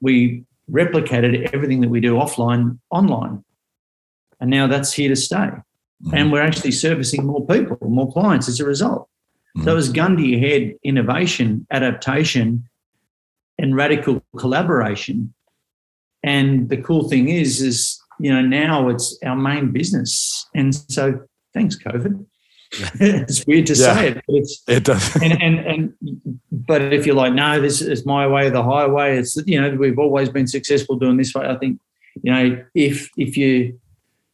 we 0.00 0.44
replicated 0.70 1.50
everything 1.52 1.80
that 1.80 1.90
we 1.90 2.00
do 2.00 2.14
offline 2.14 2.78
online 2.90 3.44
and 4.40 4.50
now 4.50 4.66
that's 4.66 4.92
here 4.92 5.08
to 5.08 5.16
stay. 5.16 5.36
Mm-hmm. 5.36 6.14
And 6.14 6.32
we're 6.32 6.42
actually 6.42 6.72
servicing 6.72 7.26
more 7.26 7.46
people, 7.46 7.78
more 7.88 8.12
clients 8.12 8.48
as 8.48 8.60
a 8.60 8.64
result. 8.66 9.08
Mm-hmm. 9.56 9.64
So 9.64 9.72
it 9.72 9.74
was 9.74 9.92
Gundy 9.92 10.36
ahead 10.36 10.74
innovation, 10.82 11.66
adaptation, 11.70 12.68
and 13.58 13.76
radical 13.76 14.22
collaboration. 14.36 15.32
And 16.24 16.68
the 16.70 16.78
cool 16.78 17.08
thing 17.08 17.28
is, 17.28 17.60
is 17.60 18.00
you 18.18 18.32
know, 18.32 18.40
now 18.40 18.88
it's 18.88 19.16
our 19.24 19.36
main 19.36 19.70
business. 19.70 20.46
And 20.54 20.74
so 20.74 21.20
thanks, 21.52 21.76
COVID. 21.78 22.24
it's 23.00 23.46
weird 23.46 23.66
to 23.66 23.74
yeah, 23.74 23.94
say 23.94 24.08
it, 24.08 24.14
but 24.26 24.36
it's 24.36 24.62
it 24.66 24.84
does. 24.84 25.16
and, 25.22 25.40
and 25.40 25.58
and 25.60 26.40
but 26.50 26.92
if 26.92 27.06
you're 27.06 27.14
like, 27.14 27.32
no, 27.32 27.60
this 27.60 27.80
is 27.80 28.04
my 28.04 28.26
way, 28.26 28.50
the 28.50 28.62
highway. 28.62 29.18
It's 29.18 29.36
you 29.46 29.60
know, 29.60 29.70
we've 29.76 29.98
always 29.98 30.28
been 30.28 30.48
successful 30.48 30.96
doing 30.96 31.16
this 31.16 31.34
way. 31.34 31.46
I 31.46 31.56
think, 31.56 31.78
you 32.22 32.32
know, 32.32 32.64
if 32.74 33.10
if 33.16 33.36
you 33.36 33.78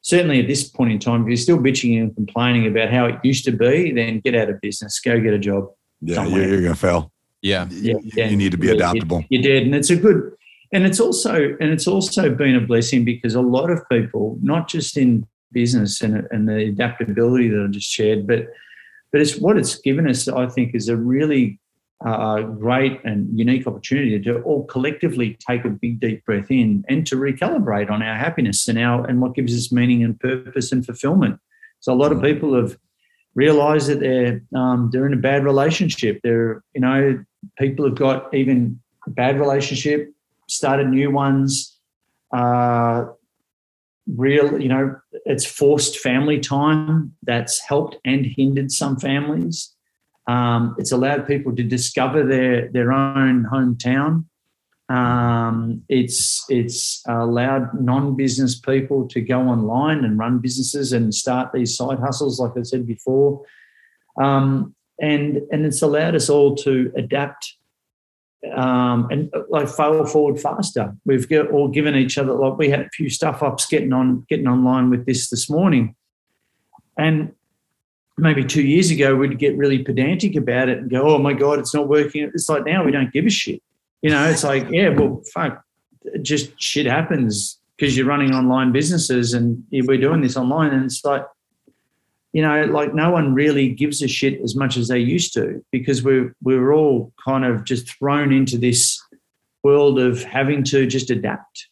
certainly 0.00 0.40
at 0.40 0.46
this 0.46 0.64
point 0.68 0.92
in 0.92 0.98
time, 0.98 1.22
if 1.22 1.28
you're 1.28 1.36
still 1.36 1.58
bitching 1.58 2.00
and 2.00 2.14
complaining 2.14 2.66
about 2.66 2.90
how 2.90 3.06
it 3.06 3.16
used 3.22 3.44
to 3.44 3.52
be, 3.52 3.92
then 3.92 4.20
get 4.20 4.34
out 4.34 4.48
of 4.48 4.60
business, 4.60 5.00
go 5.00 5.20
get 5.20 5.34
a 5.34 5.38
job. 5.38 5.68
Yeah, 6.00 6.24
you're, 6.24 6.48
you're 6.48 6.60
going 6.62 6.72
to 6.72 6.78
fail. 6.78 7.12
Yeah. 7.42 7.66
yeah, 7.70 7.94
yeah. 8.02 8.28
You 8.28 8.36
need 8.36 8.52
to 8.52 8.58
be 8.58 8.70
adaptable. 8.70 9.24
You're, 9.28 9.42
you're 9.42 9.54
dead, 9.54 9.66
and 9.66 9.74
it's 9.74 9.90
a 9.90 9.96
good, 9.96 10.32
and 10.72 10.84
it's 10.84 11.00
also, 11.00 11.56
and 11.60 11.70
it's 11.70 11.86
also 11.86 12.30
been 12.34 12.54
a 12.54 12.60
blessing 12.60 13.04
because 13.04 13.34
a 13.34 13.40
lot 13.40 13.70
of 13.70 13.80
people, 13.90 14.38
not 14.42 14.68
just 14.68 14.96
in 14.96 15.26
business 15.52 16.00
and, 16.00 16.26
and 16.30 16.48
the 16.48 16.68
adaptability 16.68 17.48
that 17.48 17.66
I 17.68 17.70
just 17.70 17.90
shared, 17.90 18.26
but 18.26 18.48
but 19.12 19.20
it's 19.20 19.36
what 19.36 19.56
it's 19.56 19.74
given 19.74 20.08
us. 20.08 20.28
I 20.28 20.46
think 20.46 20.74
is 20.74 20.88
a 20.88 20.96
really 20.96 21.58
a 22.02 22.42
great 22.42 23.00
and 23.04 23.28
unique 23.38 23.66
opportunity 23.66 24.18
to 24.18 24.40
all 24.42 24.64
collectively 24.64 25.36
take 25.46 25.64
a 25.64 25.68
big 25.68 26.00
deep 26.00 26.24
breath 26.24 26.50
in 26.50 26.82
and 26.88 27.06
to 27.06 27.16
recalibrate 27.16 27.90
on 27.90 28.02
our 28.02 28.16
happiness 28.16 28.68
and 28.68 28.78
our 28.78 29.04
and 29.06 29.20
what 29.20 29.34
gives 29.34 29.54
us 29.54 29.70
meaning 29.70 30.02
and 30.02 30.18
purpose 30.18 30.72
and 30.72 30.86
fulfillment. 30.86 31.38
So 31.80 31.92
a 31.92 31.96
lot 31.96 32.12
of 32.12 32.18
mm. 32.18 32.22
people 32.22 32.54
have 32.54 32.78
realized 33.34 33.88
that 33.88 34.00
they're 34.00 34.42
um, 34.54 34.90
they're 34.92 35.06
in 35.06 35.12
a 35.12 35.18
bad 35.18 35.44
relationship. 35.44 36.20
They're 36.22 36.62
you 36.74 36.80
know 36.80 37.22
people 37.58 37.84
have 37.84 37.96
got 37.96 38.32
even 38.32 38.80
bad 39.08 39.38
relationship, 39.38 40.12
started 40.50 40.88
new 40.88 41.10
ones. 41.10 41.78
Uh, 42.32 43.06
real 44.16 44.60
you 44.60 44.68
know 44.68 44.96
it's 45.24 45.44
forced 45.44 45.98
family 45.98 46.40
time 46.40 47.14
that's 47.22 47.60
helped 47.60 47.96
and 48.04 48.26
hindered 48.26 48.72
some 48.72 48.96
families 48.96 49.76
um, 50.30 50.76
it's 50.78 50.92
allowed 50.92 51.26
people 51.26 51.54
to 51.56 51.64
discover 51.64 52.24
their 52.24 52.68
their 52.68 52.92
own 52.92 53.46
hometown. 53.52 54.26
Um, 54.88 55.82
it's 55.88 56.44
it's 56.48 57.02
allowed 57.08 57.80
non-business 57.80 58.60
people 58.60 59.08
to 59.08 59.20
go 59.20 59.40
online 59.40 60.04
and 60.04 60.18
run 60.18 60.38
businesses 60.38 60.92
and 60.92 61.12
start 61.12 61.52
these 61.52 61.76
side 61.76 61.98
hustles, 61.98 62.38
like 62.38 62.52
I 62.56 62.62
said 62.62 62.86
before. 62.86 63.44
Um, 64.20 64.74
and 65.00 65.38
and 65.50 65.66
it's 65.66 65.82
allowed 65.82 66.14
us 66.14 66.28
all 66.28 66.54
to 66.56 66.92
adapt 66.96 67.56
um, 68.54 69.08
and 69.10 69.32
like 69.48 69.68
fail 69.68 70.04
forward 70.06 70.40
faster. 70.40 70.94
We've 71.04 71.26
all 71.52 71.68
given 71.68 71.94
each 71.94 72.18
other 72.18 72.32
like 72.32 72.58
we 72.58 72.70
had 72.70 72.80
a 72.80 72.88
few 72.90 73.10
stuff 73.10 73.42
ups 73.42 73.66
getting 73.66 73.92
on 73.92 74.24
getting 74.28 74.48
online 74.48 74.90
with 74.90 75.06
this 75.06 75.28
this 75.28 75.50
morning, 75.50 75.94
and 76.96 77.32
maybe 78.16 78.44
two 78.44 78.62
years 78.62 78.90
ago 78.90 79.16
we'd 79.16 79.38
get 79.38 79.56
really 79.56 79.82
pedantic 79.82 80.36
about 80.36 80.68
it 80.68 80.78
and 80.78 80.90
go, 80.90 81.02
"Oh 81.02 81.18
my 81.18 81.32
god, 81.32 81.58
it's 81.58 81.74
not 81.74 81.88
working." 81.88 82.30
It's 82.34 82.48
like 82.48 82.64
now 82.64 82.84
we 82.84 82.92
don't 82.92 83.12
give 83.12 83.26
a 83.26 83.30
shit. 83.30 83.62
You 84.02 84.10
know, 84.10 84.24
it's 84.28 84.44
like, 84.44 84.66
yeah, 84.70 84.88
well, 84.88 85.22
fuck, 85.34 85.62
just 86.22 86.58
shit 86.58 86.86
happens 86.86 87.58
because 87.76 87.94
you're 87.96 88.06
running 88.06 88.34
online 88.34 88.72
businesses 88.72 89.34
and 89.34 89.62
we're 89.70 89.98
doing 89.98 90.22
this 90.22 90.36
online, 90.36 90.72
and 90.72 90.84
it's 90.84 91.04
like, 91.04 91.24
you 92.32 92.42
know, 92.42 92.64
like 92.64 92.94
no 92.94 93.10
one 93.10 93.34
really 93.34 93.68
gives 93.68 94.02
a 94.02 94.08
shit 94.08 94.40
as 94.40 94.54
much 94.54 94.76
as 94.76 94.88
they 94.88 94.98
used 94.98 95.34
to 95.34 95.64
because 95.72 96.02
we're 96.02 96.34
we're 96.42 96.72
all 96.72 97.12
kind 97.24 97.44
of 97.44 97.64
just 97.64 97.90
thrown 97.98 98.32
into 98.32 98.56
this 98.56 99.00
world 99.62 99.98
of 99.98 100.22
having 100.22 100.62
to 100.64 100.86
just 100.86 101.10
adapt. 101.10 101.68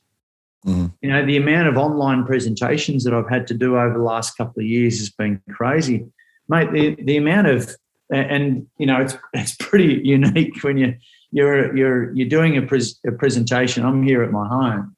Mm-hmm. 0.66 0.86
You 1.00 1.10
know, 1.10 1.24
the 1.24 1.36
amount 1.36 1.68
of 1.68 1.78
online 1.78 2.24
presentations 2.26 3.04
that 3.04 3.14
I've 3.14 3.28
had 3.28 3.46
to 3.46 3.54
do 3.54 3.78
over 3.78 3.94
the 3.94 4.04
last 4.04 4.36
couple 4.36 4.60
of 4.60 4.66
years 4.66 4.98
has 4.98 5.10
been 5.10 5.40
crazy 5.50 6.06
mate, 6.48 6.72
the, 6.72 6.96
the 7.02 7.16
amount 7.16 7.46
of 7.46 7.76
and 8.10 8.66
you 8.78 8.86
know 8.86 9.00
it's 9.02 9.16
it's 9.34 9.54
pretty 9.56 10.00
unique 10.04 10.62
when 10.62 10.78
you 10.78 10.94
you're 11.30 11.76
you're 11.76 12.12
you're 12.14 12.28
doing 12.28 12.56
a, 12.56 12.62
pres, 12.62 12.98
a 13.06 13.12
presentation. 13.12 13.84
I'm 13.84 14.02
here 14.02 14.22
at 14.22 14.32
my 14.32 14.48
home, 14.48 14.96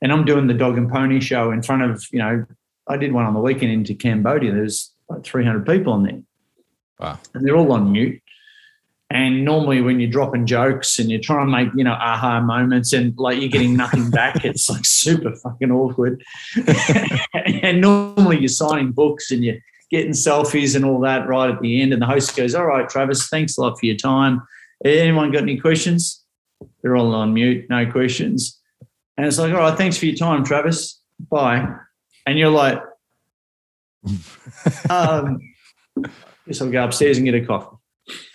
and 0.00 0.12
I'm 0.12 0.24
doing 0.24 0.46
the 0.46 0.54
dog 0.54 0.78
and 0.78 0.90
pony 0.90 1.20
show 1.20 1.50
in 1.50 1.62
front 1.62 1.82
of 1.82 2.04
you 2.12 2.20
know 2.20 2.46
I 2.88 2.96
did 2.96 3.12
one 3.12 3.26
on 3.26 3.34
the 3.34 3.40
weekend 3.40 3.72
into 3.72 3.94
Cambodia. 3.94 4.52
There's 4.52 4.92
like 5.08 5.24
300 5.24 5.66
people 5.66 5.92
on 5.92 6.02
there, 6.04 6.22
wow, 6.98 7.18
and 7.34 7.46
they're 7.46 7.56
all 7.56 7.72
on 7.72 7.92
mute. 7.92 8.22
And 9.08 9.44
normally, 9.44 9.82
when 9.82 10.00
you're 10.00 10.10
dropping 10.10 10.46
jokes 10.46 10.98
and 10.98 11.10
you're 11.10 11.20
trying 11.20 11.46
to 11.46 11.52
make 11.52 11.68
you 11.76 11.84
know 11.84 11.92
aha 11.92 12.40
moments, 12.40 12.92
and 12.92 13.16
like 13.16 13.38
you're 13.38 13.48
getting 13.48 13.76
nothing 13.76 14.10
back, 14.10 14.44
it's 14.44 14.68
like 14.68 14.84
super 14.84 15.32
fucking 15.32 15.70
awkward. 15.70 16.22
and 17.62 17.80
normally, 17.80 18.38
you're 18.38 18.48
signing 18.48 18.92
books 18.92 19.30
and 19.30 19.44
you're 19.44 19.58
getting 19.90 20.12
selfies 20.12 20.74
and 20.74 20.84
all 20.84 21.00
that 21.00 21.28
right 21.28 21.50
at 21.50 21.60
the 21.60 21.80
end. 21.80 21.92
And 21.92 22.02
the 22.02 22.06
host 22.06 22.36
goes, 22.36 22.54
All 22.54 22.66
right, 22.66 22.88
Travis, 22.88 23.28
thanks 23.28 23.56
a 23.56 23.62
lot 23.62 23.78
for 23.78 23.86
your 23.86 23.96
time. 23.96 24.42
Anyone 24.84 25.32
got 25.32 25.42
any 25.42 25.58
questions? 25.58 26.24
They're 26.82 26.96
all 26.96 27.14
on 27.14 27.34
mute, 27.34 27.66
no 27.68 27.90
questions. 27.90 28.60
And 29.16 29.26
it's 29.26 29.38
like, 29.38 29.52
All 29.52 29.60
right, 29.60 29.76
thanks 29.76 29.96
for 29.96 30.06
your 30.06 30.16
time, 30.16 30.44
Travis. 30.44 31.00
Bye. 31.30 31.66
And 32.26 32.38
you're 32.38 32.50
like, 32.50 32.82
um, 34.90 35.38
guess 36.46 36.60
I'll 36.60 36.70
go 36.70 36.84
upstairs 36.84 37.18
and 37.18 37.26
get 37.26 37.34
a 37.34 37.44
coffee. 37.44 37.76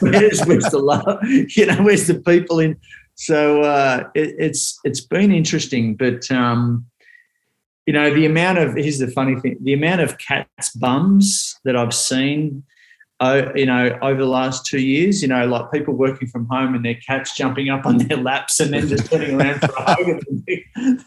where's, 0.00 0.44
where's 0.44 0.64
the 0.64 0.80
love? 0.82 1.18
You 1.22 1.66
know, 1.66 1.82
where's 1.82 2.06
the 2.06 2.20
people 2.20 2.60
in? 2.60 2.78
So 3.14 3.62
uh, 3.62 4.08
it, 4.14 4.34
it's 4.38 4.78
it's 4.84 5.00
been 5.00 5.32
interesting, 5.32 5.94
but 5.94 6.30
um, 6.30 6.86
you 7.86 7.92
know, 7.92 8.12
the 8.12 8.26
amount 8.26 8.58
of 8.58 8.74
here's 8.74 8.98
the 8.98 9.10
funny 9.10 9.38
thing: 9.40 9.58
the 9.62 9.72
amount 9.72 10.00
of 10.00 10.18
cats' 10.18 10.70
bums 10.74 11.58
that 11.64 11.76
I've 11.76 11.94
seen, 11.94 12.64
uh, 13.20 13.52
you 13.54 13.66
know, 13.66 13.96
over 14.02 14.20
the 14.20 14.28
last 14.28 14.66
two 14.66 14.80
years. 14.80 15.22
You 15.22 15.28
know, 15.28 15.46
like 15.46 15.70
people 15.70 15.94
working 15.94 16.28
from 16.28 16.46
home 16.46 16.74
and 16.74 16.84
their 16.84 16.96
cats 16.96 17.36
jumping 17.36 17.68
up 17.68 17.86
on 17.86 17.98
their 17.98 18.18
laps 18.18 18.60
and 18.60 18.72
then 18.72 18.88
just 18.88 19.10
turning 19.10 19.40
around 19.40 19.60
for 19.60 19.72
a 19.72 19.82
hug, 19.82 20.08
and 20.08 20.44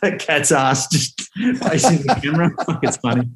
the 0.02 0.16
cat's 0.20 0.52
ass 0.52 0.88
just 0.88 1.30
facing 1.34 2.06
the 2.06 2.20
camera. 2.22 2.52
it's 2.84 2.98
funny. 2.98 3.30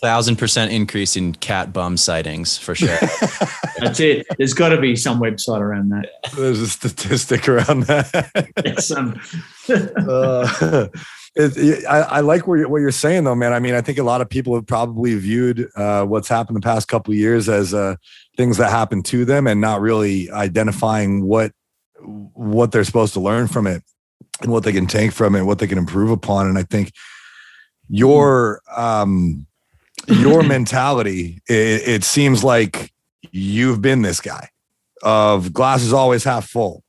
Thousand 0.00 0.36
percent 0.36 0.72
increase 0.72 1.16
in 1.16 1.34
cat 1.34 1.72
bum 1.72 1.96
sightings 1.96 2.58
for 2.58 2.74
sure. 2.74 2.98
That's 3.78 4.00
it. 4.00 4.26
There's 4.38 4.54
got 4.54 4.70
to 4.70 4.80
be 4.80 4.96
some 4.96 5.20
website 5.20 5.60
around 5.60 5.90
that. 5.90 6.08
There's 6.36 6.60
a 6.60 6.68
statistic 6.68 7.48
around 7.48 7.84
that. 7.84 8.50
Yes, 8.64 8.90
um, 8.90 9.20
uh, 9.68 10.88
it, 11.36 11.84
I, 11.86 12.00
I, 12.00 12.20
like 12.20 12.46
what 12.46 12.60
you're, 12.60 12.68
what 12.68 12.78
you're 12.78 12.92
saying 12.92 13.24
though, 13.24 13.34
man. 13.34 13.52
I 13.52 13.58
mean, 13.58 13.74
I 13.74 13.80
think 13.80 13.98
a 13.98 14.04
lot 14.04 14.20
of 14.20 14.28
people 14.28 14.54
have 14.54 14.66
probably 14.66 15.14
viewed 15.16 15.68
uh, 15.76 16.04
what's 16.04 16.28
happened 16.28 16.56
the 16.56 16.60
past 16.60 16.88
couple 16.88 17.12
of 17.12 17.18
years 17.18 17.48
as 17.48 17.74
uh, 17.74 17.96
things 18.36 18.56
that 18.58 18.70
happened 18.70 19.04
to 19.06 19.24
them, 19.24 19.46
and 19.46 19.60
not 19.60 19.80
really 19.80 20.30
identifying 20.30 21.24
what 21.24 21.52
what 22.00 22.72
they're 22.72 22.84
supposed 22.84 23.14
to 23.14 23.20
learn 23.20 23.48
from 23.48 23.66
it 23.66 23.82
and 24.42 24.52
what 24.52 24.62
they 24.62 24.72
can 24.72 24.86
take 24.86 25.12
from 25.12 25.34
it, 25.34 25.42
what 25.42 25.58
they 25.58 25.66
can 25.66 25.78
improve 25.78 26.10
upon. 26.10 26.46
And 26.46 26.58
I 26.58 26.62
think 26.62 26.92
your 27.88 28.60
um, 28.76 29.46
your 30.06 30.42
mentality, 30.44 31.40
it, 31.48 31.88
it 31.88 32.04
seems 32.04 32.44
like 32.44 32.92
you've 33.32 33.82
been 33.82 34.02
this 34.02 34.20
guy 34.20 34.48
of 35.02 35.52
glass 35.52 35.82
is 35.82 35.92
always 35.92 36.24
half 36.24 36.48
full, 36.48 36.84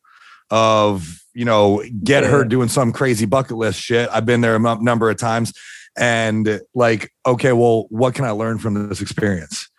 of 0.50 1.20
you 1.36 1.46
know, 1.46 1.84
get 2.04 2.24
Yeah. 2.24 2.30
her 2.32 2.44
doing 2.46 2.70
some 2.70 2.92
crazy 2.92 3.26
bucket 3.26 3.58
list 3.58 3.80
shit. 3.80 4.10
I've 4.12 4.26
been 4.26 4.42
there 4.42 4.56
a 4.56 4.68
m- 4.70 4.84
number 4.84 5.10
of 5.10 5.18
times, 5.18 5.54
and 5.98 6.60
like, 6.74 7.12
okay, 7.28 7.52
well, 7.52 7.86
what 7.90 8.16
can 8.16 8.26
I 8.26 8.32
learn 8.32 8.58
from 8.58 8.90
this 8.90 9.02
experience? 9.02 9.70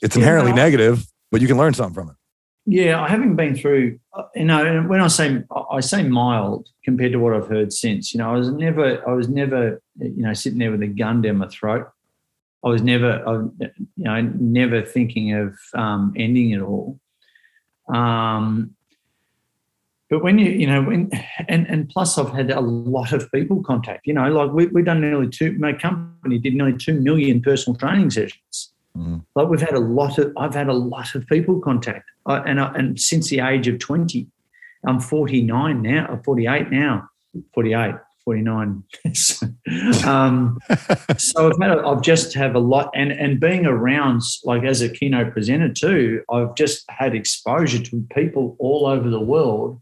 It's 0.00 0.16
inherently 0.16 0.52
no. 0.52 0.56
negative, 0.56 1.04
but 1.30 1.40
you 1.40 1.46
can 1.48 1.58
learn 1.58 1.74
something 1.74 1.94
from 1.94 2.10
it. 2.10 2.16
Yeah, 2.64 3.00
I 3.02 3.08
haven't 3.08 3.34
been 3.36 3.56
through. 3.56 3.98
uh, 4.14 4.22
You 4.36 4.44
know, 4.44 4.64
and 4.64 4.88
when 4.88 5.00
I 5.00 5.08
say 5.08 5.42
I 5.70 5.80
say 5.80 6.04
mild 6.04 6.68
compared 6.84 7.12
to 7.12 7.18
what 7.18 7.34
I've 7.34 7.48
heard 7.48 7.72
since. 7.72 8.14
You 8.14 8.18
know, 8.18 8.30
I 8.32 8.36
was 8.36 8.50
never, 8.50 9.08
I 9.08 9.12
was 9.12 9.28
never, 9.28 9.80
you 9.98 10.22
know, 10.22 10.32
sitting 10.34 10.58
there 10.60 10.70
with 10.70 10.82
a 10.82 10.86
gun 10.86 11.22
down 11.22 11.36
my 11.38 11.48
throat. 11.48 11.88
I 12.64 12.68
was 12.68 12.82
never, 12.82 13.22
I, 13.26 13.32
you 13.96 14.04
know, 14.04 14.20
never 14.20 14.82
thinking 14.82 15.32
of 15.34 15.56
um, 15.74 16.12
ending 16.16 16.50
it 16.50 16.60
all. 16.60 17.00
Um, 17.92 18.76
but 20.12 20.22
when 20.22 20.38
you, 20.38 20.50
you 20.50 20.66
know, 20.66 20.82
when 20.82 21.10
and 21.48 21.66
and 21.68 21.88
plus, 21.88 22.18
I've 22.18 22.34
had 22.34 22.50
a 22.50 22.60
lot 22.60 23.14
of 23.14 23.32
people 23.32 23.62
contact. 23.62 24.06
You 24.06 24.12
know, 24.12 24.30
like 24.30 24.52
we 24.52 24.66
we've 24.66 24.84
done 24.84 25.00
nearly 25.00 25.26
two. 25.26 25.52
My 25.52 25.72
company 25.72 26.38
did 26.38 26.52
nearly 26.52 26.76
two 26.76 27.00
million 27.00 27.40
personal 27.40 27.78
training 27.78 28.10
sessions. 28.10 28.74
Mhm. 28.94 29.24
Like 29.34 29.48
we've 29.48 29.62
had 29.62 29.72
a 29.72 29.80
lot 29.80 30.18
of, 30.18 30.30
I've 30.36 30.52
had 30.52 30.68
a 30.68 30.74
lot 30.74 31.14
of 31.14 31.26
people 31.28 31.60
contact, 31.60 32.10
I, 32.26 32.40
and 32.40 32.60
I, 32.60 32.74
and 32.74 33.00
since 33.00 33.30
the 33.30 33.40
age 33.40 33.68
of 33.68 33.78
twenty, 33.78 34.26
I'm 34.86 35.00
49 35.00 35.80
now, 35.80 36.06
or 36.10 36.22
48 36.22 36.70
now, 36.70 37.08
48, 37.54 37.94
49. 38.26 38.84
So, 39.14 39.46
um, 40.06 40.58
so 41.16 41.48
I've 41.48 41.58
had, 41.58 41.78
a, 41.78 41.86
I've 41.86 42.02
just 42.02 42.34
have 42.34 42.54
a 42.54 42.58
lot, 42.58 42.90
and 42.94 43.12
and 43.12 43.40
being 43.40 43.64
around, 43.64 44.20
like 44.44 44.64
as 44.64 44.82
a 44.82 44.90
keynote 44.90 45.32
presenter 45.32 45.72
too, 45.72 46.22
I've 46.30 46.54
just 46.54 46.84
had 46.90 47.14
exposure 47.14 47.82
to 47.82 48.06
people 48.14 48.56
all 48.58 48.84
over 48.84 49.08
the 49.08 49.18
world 49.18 49.80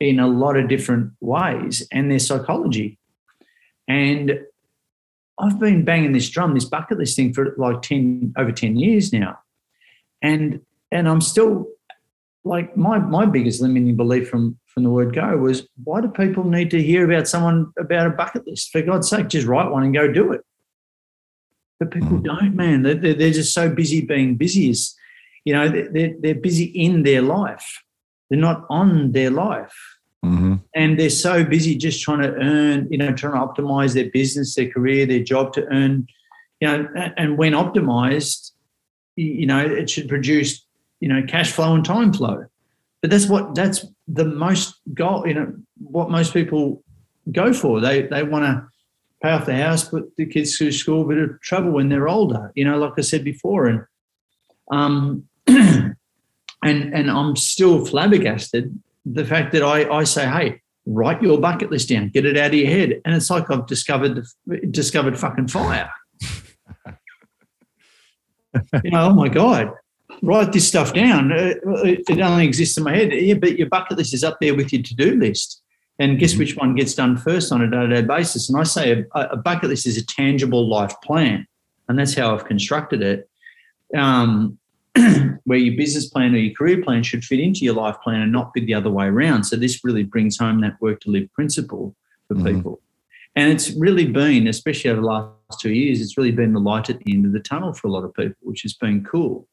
in 0.00 0.20
a 0.20 0.26
lot 0.28 0.56
of 0.56 0.68
different 0.68 1.12
ways 1.20 1.86
and 1.92 2.10
their 2.10 2.18
psychology, 2.18 2.98
and 3.88 4.40
I've 5.40 5.58
been 5.58 5.84
banging 5.84 6.12
this 6.12 6.28
drum, 6.30 6.54
this 6.54 6.64
bucket 6.64 6.98
list 6.98 7.16
thing 7.16 7.32
for 7.32 7.54
like 7.56 7.82
10 7.82 8.34
over 8.36 8.52
10 8.52 8.76
years 8.76 9.12
now. 9.12 9.38
And 10.20 10.60
and 10.90 11.08
I'm 11.08 11.20
still 11.20 11.68
like 12.44 12.76
my 12.76 12.98
my 12.98 13.24
biggest 13.26 13.60
limiting 13.60 13.96
belief 13.96 14.28
from 14.28 14.58
from 14.66 14.82
the 14.82 14.90
word 14.90 15.14
go 15.14 15.36
was 15.36 15.66
why 15.84 16.00
do 16.00 16.08
people 16.08 16.44
need 16.44 16.70
to 16.72 16.82
hear 16.82 17.08
about 17.10 17.28
someone 17.28 17.72
about 17.78 18.06
a 18.06 18.10
bucket 18.10 18.46
list? 18.46 18.70
For 18.70 18.82
God's 18.82 19.08
sake, 19.08 19.28
just 19.28 19.46
write 19.46 19.70
one 19.70 19.84
and 19.84 19.94
go 19.94 20.10
do 20.10 20.32
it. 20.32 20.40
But 21.78 21.92
people 21.92 22.18
Mhm. 22.18 22.24
don't, 22.24 22.56
man. 22.56 22.82
They're, 22.82 22.94
they're, 23.14 23.30
just 23.30 23.54
so 23.54 23.70
busy 23.70 24.00
being 24.00 24.34
busy. 24.36 24.70
Is, 24.70 24.96
you 25.44 25.52
know, 25.52 25.68
they're, 25.68 26.14
they're 26.18 26.34
busy 26.34 26.64
in 26.64 27.04
their 27.04 27.22
life. 27.22 27.84
They're 28.28 28.38
not 28.38 28.66
on 28.68 29.12
their 29.12 29.30
life 29.30 29.98
Mm-hmm. 30.24 30.56
and 30.74 30.98
they're 30.98 31.10
so 31.10 31.44
busy 31.44 31.76
just 31.76 32.02
trying 32.02 32.22
to 32.22 32.34
earn, 32.34 32.88
you 32.90 32.98
know, 32.98 33.12
trying 33.12 33.34
to 33.34 33.62
optimize 33.62 33.94
their 33.94 34.10
business, 34.10 34.56
their 34.56 34.68
career, 34.68 35.06
their 35.06 35.22
job 35.22 35.52
to 35.52 35.64
earn, 35.66 36.08
you 36.60 36.66
know, 36.66 36.88
and 37.16 37.38
when 37.38 37.52
optimized, 37.52 38.50
you 39.14 39.46
know, 39.46 39.64
it 39.64 39.88
should 39.88 40.08
produce, 40.08 40.66
you 40.98 41.08
know, 41.08 41.22
cash 41.28 41.52
flow 41.52 41.72
and 41.72 41.84
time 41.84 42.12
flow. 42.12 42.44
But 43.00 43.10
that's 43.12 43.26
what 43.26 43.54
that's 43.54 43.86
the 44.08 44.24
most 44.24 44.80
goal, 44.92 45.24
you 45.24 45.34
know, 45.34 45.54
what 45.80 46.10
most 46.10 46.32
people 46.32 46.82
go 47.30 47.52
for. 47.52 47.80
They 47.80 48.02
they 48.02 48.24
want 48.24 48.44
to 48.44 48.66
pay 49.22 49.30
off 49.30 49.46
the 49.46 49.54
house, 49.54 49.88
put 49.88 50.16
the 50.16 50.26
kids 50.26 50.58
through 50.58 50.72
school, 50.72 51.02
a 51.02 51.08
bit 51.08 51.18
of 51.18 51.40
trouble 51.42 51.70
when 51.70 51.90
they're 51.90 52.08
older, 52.08 52.50
you 52.56 52.64
know, 52.64 52.76
like 52.76 52.94
I 52.98 53.02
said 53.02 53.22
before. 53.22 53.66
And 53.68 53.84
um 54.72 55.28
and 56.62 56.94
and 56.94 57.10
I'm 57.10 57.36
still 57.36 57.84
flabbergasted 57.84 58.78
the 59.04 59.24
fact 59.24 59.52
that 59.52 59.62
I, 59.62 59.90
I 59.90 60.04
say, 60.04 60.26
hey, 60.26 60.60
write 60.86 61.22
your 61.22 61.38
bucket 61.38 61.70
list 61.70 61.88
down, 61.88 62.08
get 62.08 62.26
it 62.26 62.36
out 62.36 62.48
of 62.48 62.54
your 62.54 62.68
head. 62.68 63.00
And 63.04 63.14
it's 63.14 63.30
like 63.30 63.50
I've 63.50 63.66
discovered 63.66 64.24
discovered 64.70 65.18
fucking 65.18 65.48
fire. 65.48 65.90
you 68.84 68.90
know, 68.90 69.08
oh 69.10 69.14
my 69.14 69.28
God, 69.28 69.72
write 70.22 70.52
this 70.52 70.66
stuff 70.66 70.92
down. 70.94 71.32
Uh, 71.32 71.54
It, 71.84 72.04
it 72.08 72.20
only 72.20 72.46
exists 72.46 72.76
in 72.76 72.84
my 72.84 72.94
head. 72.94 73.12
Yeah, 73.12 73.34
but 73.34 73.58
your 73.58 73.68
bucket 73.68 73.98
list 73.98 74.14
is 74.14 74.24
up 74.24 74.38
there 74.40 74.54
with 74.54 74.72
your 74.72 74.82
to-do 74.82 75.16
list. 75.16 75.62
And 76.00 76.18
guess 76.18 76.36
which 76.36 76.56
one 76.56 76.76
gets 76.76 76.94
done 76.94 77.16
first 77.16 77.50
on 77.50 77.60
a 77.60 77.68
day-to-day 77.68 78.02
basis? 78.02 78.48
And 78.48 78.58
I 78.58 78.62
say 78.62 79.04
a, 79.14 79.20
a 79.20 79.36
bucket 79.36 79.68
list 79.70 79.86
is 79.86 79.96
a 79.96 80.06
tangible 80.06 80.68
life 80.68 80.94
plan. 81.02 81.46
And 81.88 81.98
that's 81.98 82.14
how 82.14 82.34
I've 82.34 82.44
constructed 82.44 83.02
it. 83.02 83.28
Um, 83.96 84.58
where 85.44 85.58
your 85.58 85.76
business 85.76 86.08
plan 86.08 86.34
or 86.34 86.38
your 86.38 86.54
career 86.54 86.82
plan 86.82 87.02
should 87.02 87.24
fit 87.24 87.40
into 87.40 87.64
your 87.64 87.74
life 87.74 87.96
plan 88.02 88.20
and 88.20 88.32
not 88.32 88.52
be 88.52 88.64
the 88.64 88.74
other 88.74 88.90
way 88.90 89.06
around. 89.06 89.44
So 89.44 89.56
this 89.56 89.84
really 89.84 90.02
brings 90.02 90.38
home 90.38 90.60
that 90.62 90.80
work 90.80 91.00
to 91.00 91.10
live 91.10 91.32
principle 91.32 91.94
for 92.26 92.34
Mhm. 92.34 92.54
people. 92.56 92.80
And 93.36 93.52
it's 93.52 93.70
really 93.70 94.06
been, 94.06 94.48
especially 94.48 94.90
over 94.90 95.00
the 95.00 95.06
last 95.06 95.60
two 95.60 95.72
years, 95.72 96.00
it's 96.00 96.16
really 96.16 96.32
been 96.32 96.52
the 96.52 96.60
light 96.60 96.90
at 96.90 96.98
the 97.00 97.12
end 97.12 97.24
of 97.24 97.32
the 97.32 97.40
tunnel 97.40 97.72
for 97.72 97.88
a 97.88 97.90
lot 97.90 98.04
of 98.04 98.12
people, 98.14 98.36
which 98.40 98.62
has 98.62 98.74
been 98.74 99.04
cool. 99.04 99.46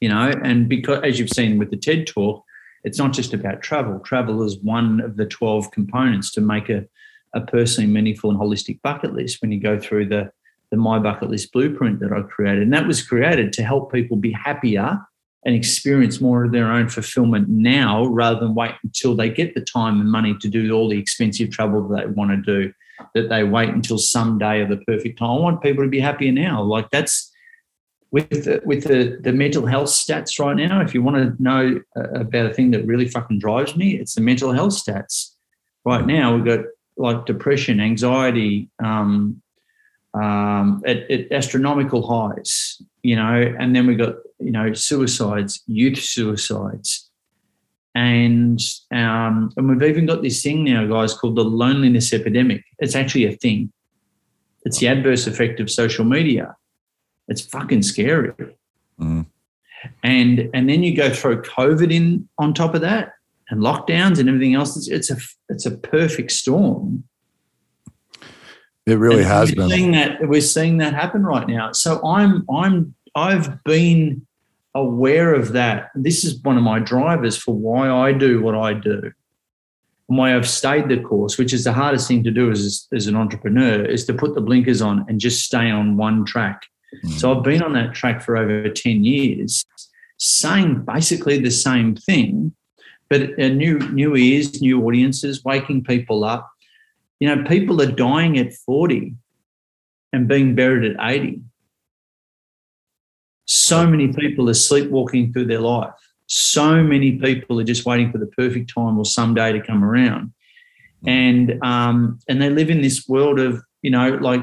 You 0.00 0.08
know, 0.08 0.32
and 0.42 0.68
because 0.68 1.00
as 1.02 1.18
you've 1.18 1.30
seen 1.30 1.58
with 1.58 1.70
the 1.70 1.76
TED 1.76 2.06
talk, 2.06 2.44
it's 2.84 2.98
not 2.98 3.12
just 3.12 3.32
about 3.32 3.62
travel. 3.62 3.98
Travel 4.00 4.42
is 4.42 4.58
one 4.58 5.00
of 5.00 5.16
the 5.16 5.24
12 5.26 5.70
components 5.70 6.30
to 6.32 6.40
make 6.40 6.68
a, 6.68 6.84
a 7.32 7.40
personally 7.40 7.90
meaningful 7.90 8.30
and 8.30 8.38
holistic 8.38 8.80
bucket 8.82 9.14
list 9.14 9.40
when 9.40 9.50
you 9.50 9.60
go 9.60 9.80
through 9.80 10.06
the 10.06 10.30
the 10.74 10.80
My 10.80 10.98
Bucket 10.98 11.30
List 11.30 11.52
blueprint 11.52 12.00
that 12.00 12.12
I 12.12 12.22
created. 12.22 12.64
And 12.64 12.72
that 12.72 12.86
was 12.86 13.00
created 13.00 13.52
to 13.52 13.62
help 13.62 13.92
people 13.92 14.16
be 14.16 14.32
happier 14.32 14.98
and 15.46 15.54
experience 15.54 16.20
more 16.20 16.44
of 16.44 16.52
their 16.52 16.72
own 16.72 16.88
fulfillment 16.88 17.48
now 17.48 18.06
rather 18.06 18.40
than 18.40 18.56
wait 18.56 18.72
until 18.82 19.14
they 19.14 19.30
get 19.30 19.54
the 19.54 19.60
time 19.60 20.00
and 20.00 20.10
money 20.10 20.34
to 20.40 20.48
do 20.48 20.72
all 20.72 20.88
the 20.88 20.98
expensive 20.98 21.50
travel 21.50 21.86
that 21.88 22.06
they 22.06 22.12
want 22.12 22.30
to 22.32 22.38
do, 22.38 22.72
that 23.14 23.28
they 23.28 23.44
wait 23.44 23.68
until 23.68 23.98
some 23.98 24.36
day 24.36 24.62
of 24.62 24.68
the 24.68 24.78
perfect 24.78 25.18
time. 25.18 25.30
I 25.30 25.40
want 25.40 25.62
people 25.62 25.84
to 25.84 25.90
be 25.90 26.00
happier 26.00 26.32
now. 26.32 26.62
Like 26.62 26.90
that's 26.90 27.30
with 28.10 28.30
the, 28.30 28.62
with 28.64 28.84
the, 28.84 29.18
the 29.20 29.32
mental 29.32 29.66
health 29.66 29.90
stats 29.90 30.40
right 30.40 30.56
now. 30.56 30.80
If 30.80 30.92
you 30.92 31.02
want 31.02 31.16
to 31.16 31.42
know 31.42 31.80
uh, 31.96 32.20
about 32.20 32.46
a 32.46 32.54
thing 32.54 32.72
that 32.72 32.86
really 32.86 33.08
fucking 33.08 33.38
drives 33.38 33.76
me, 33.76 33.96
it's 33.96 34.14
the 34.14 34.22
mental 34.22 34.50
health 34.50 34.72
stats. 34.72 35.34
Right 35.84 36.06
now, 36.06 36.34
we've 36.34 36.44
got 36.44 36.64
like 36.96 37.26
depression, 37.26 37.80
anxiety, 37.80 38.70
um, 38.82 39.42
um, 40.14 40.82
at, 40.86 41.10
at 41.10 41.32
astronomical 41.32 42.06
highs, 42.06 42.80
you 43.02 43.16
know, 43.16 43.54
and 43.58 43.74
then 43.74 43.86
we 43.86 43.96
got, 43.96 44.14
you 44.38 44.50
know, 44.50 44.72
suicides, 44.72 45.62
youth 45.66 45.98
suicides. 45.98 47.10
And 47.96 48.60
um, 48.92 49.50
and 49.56 49.68
we've 49.68 49.88
even 49.88 50.06
got 50.06 50.22
this 50.22 50.42
thing 50.42 50.64
now, 50.64 50.84
guys, 50.86 51.14
called 51.14 51.36
the 51.36 51.44
loneliness 51.44 52.12
epidemic. 52.12 52.64
It's 52.78 52.96
actually 52.96 53.26
a 53.26 53.36
thing. 53.36 53.72
It's 54.64 54.78
the 54.78 54.88
adverse 54.88 55.26
effect 55.26 55.60
of 55.60 55.70
social 55.70 56.04
media. 56.04 56.56
It's 57.28 57.42
fucking 57.42 57.82
scary. 57.82 58.32
Mhm. 58.98 59.26
And 60.02 60.50
and 60.54 60.68
then 60.68 60.82
you 60.82 60.96
go 60.96 61.10
throw 61.10 61.36
COVID 61.40 61.92
in 61.92 62.28
on 62.38 62.52
top 62.52 62.74
of 62.74 62.80
that, 62.80 63.12
and 63.50 63.60
lockdowns 63.60 64.18
and 64.18 64.28
everything 64.28 64.54
else. 64.54 64.76
It's, 64.76 64.88
it's 64.88 65.10
a 65.10 65.16
it's 65.48 65.66
a 65.66 65.76
perfect 65.76 66.32
storm. 66.32 67.04
It 68.86 68.98
really 68.98 69.18
And 69.18 69.26
has 69.26 69.50
we're 69.50 69.68
been. 69.68 69.70
Seeing 69.70 69.92
that 69.92 70.28
we're 70.28 70.40
seeing 70.40 70.78
that 70.78 70.94
happen 70.94 71.24
right 71.24 71.48
now. 71.48 71.72
So 71.72 72.04
I'm 72.06 72.44
I'm 72.50 72.94
I've 73.14 73.62
been 73.64 74.26
aware 74.74 75.34
of 75.34 75.52
that. 75.52 75.90
This 75.94 76.24
is 76.24 76.42
one 76.42 76.56
of 76.56 76.62
my 76.62 76.80
drivers 76.80 77.36
for 77.36 77.54
why 77.54 77.88
I 77.90 78.12
do 78.12 78.42
what 78.42 78.54
I 78.54 78.74
do. 78.74 79.12
And 80.08 80.18
why 80.18 80.36
I've 80.36 80.48
stayed 80.48 80.88
the 80.88 81.00
course, 81.00 81.38
which 81.38 81.54
is 81.54 81.64
the 81.64 81.72
hardest 81.72 82.08
thing 82.08 82.22
to 82.24 82.30
do 82.30 82.50
as, 82.50 82.86
as 82.92 83.06
an 83.06 83.16
entrepreneur, 83.16 83.84
is 83.84 84.04
to 84.06 84.12
put 84.12 84.34
the 84.34 84.40
blinkers 84.40 84.82
on 84.82 85.06
and 85.08 85.18
just 85.18 85.44
stay 85.44 85.70
on 85.70 85.96
one 85.96 86.26
track. 86.26 86.62
Mm. 87.04 87.12
So 87.12 87.34
I've 87.34 87.42
been 87.42 87.62
on 87.62 87.72
that 87.72 87.94
track 87.94 88.20
for 88.20 88.36
over 88.36 88.68
10 88.68 89.04
years, 89.04 89.64
saying 90.18 90.84
basically 90.84 91.38
the 91.38 91.50
same 91.50 91.96
thing, 91.96 92.52
but 93.08 93.38
new 93.38 93.78
new 93.92 94.16
ears, 94.16 94.60
new 94.60 94.84
audiences, 94.84 95.44
waking 95.44 95.84
people 95.84 96.24
up. 96.24 96.50
You 97.20 97.34
know, 97.34 97.44
people 97.44 97.80
are 97.80 97.90
dying 97.90 98.38
at 98.38 98.52
40 98.52 99.14
and 100.12 100.28
being 100.28 100.54
buried 100.54 100.90
at 100.90 100.96
80. 101.00 101.40
So 103.46 103.86
many 103.86 104.12
people 104.12 104.48
are 104.48 104.54
sleepwalking 104.54 105.32
through 105.32 105.46
their 105.46 105.60
life. 105.60 105.92
So 106.26 106.82
many 106.82 107.12
people 107.18 107.60
are 107.60 107.64
just 107.64 107.84
waiting 107.84 108.10
for 108.10 108.18
the 108.18 108.26
perfect 108.26 108.72
time 108.74 108.98
or 108.98 109.04
someday 109.04 109.52
to 109.52 109.60
come 109.60 109.84
around. 109.84 110.32
And 111.06 111.62
um, 111.62 112.18
and 112.28 112.40
they 112.40 112.48
live 112.48 112.70
in 112.70 112.80
this 112.80 113.06
world 113.06 113.38
of, 113.38 113.62
you 113.82 113.90
know, 113.90 114.10
like 114.14 114.42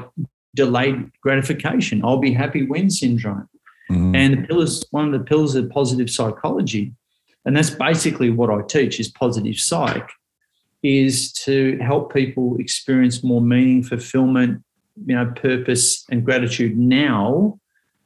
delayed 0.54 1.10
gratification. 1.20 2.04
I'll 2.04 2.18
be 2.18 2.32
happy 2.32 2.64
when 2.64 2.88
syndrome. 2.88 3.48
Mhm. 3.90 4.16
And 4.16 4.32
the 4.34 4.46
pillars, 4.46 4.84
one 4.90 5.12
of 5.12 5.12
the 5.12 5.26
pillars 5.26 5.56
of 5.56 5.68
positive 5.70 6.08
psychology, 6.08 6.94
and 7.44 7.56
that's 7.56 7.70
basically 7.70 8.30
what 8.30 8.50
I 8.50 8.62
teach 8.62 9.00
is 9.00 9.08
positive 9.08 9.56
psych, 9.58 10.08
is 10.82 11.32
to 11.32 11.78
help 11.78 12.12
people 12.12 12.56
experience 12.58 13.22
more 13.22 13.40
meaning, 13.40 13.82
fulfillment, 13.82 14.62
you 15.06 15.14
know, 15.14 15.32
purpose 15.36 16.04
and 16.10 16.24
gratitude 16.24 16.76
now 16.76 17.58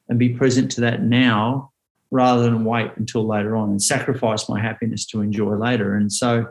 and 0.09 0.19
be 0.19 0.31
present 0.31 0.71
to 0.73 0.81
that 0.83 1.03
now 1.03 1.71
rather 2.11 2.43
than 2.45 2.65
wait 2.65 2.91
until 2.97 3.27
later 3.27 3.57
on 3.57 3.71
and 3.71 3.83
sacrifice 3.83 4.49
my 4.49 4.61
happiness 4.61 5.05
to 5.07 5.21
enjoy 5.21 5.55
later. 5.57 5.97
And 5.97 6.13
so, 6.13 6.47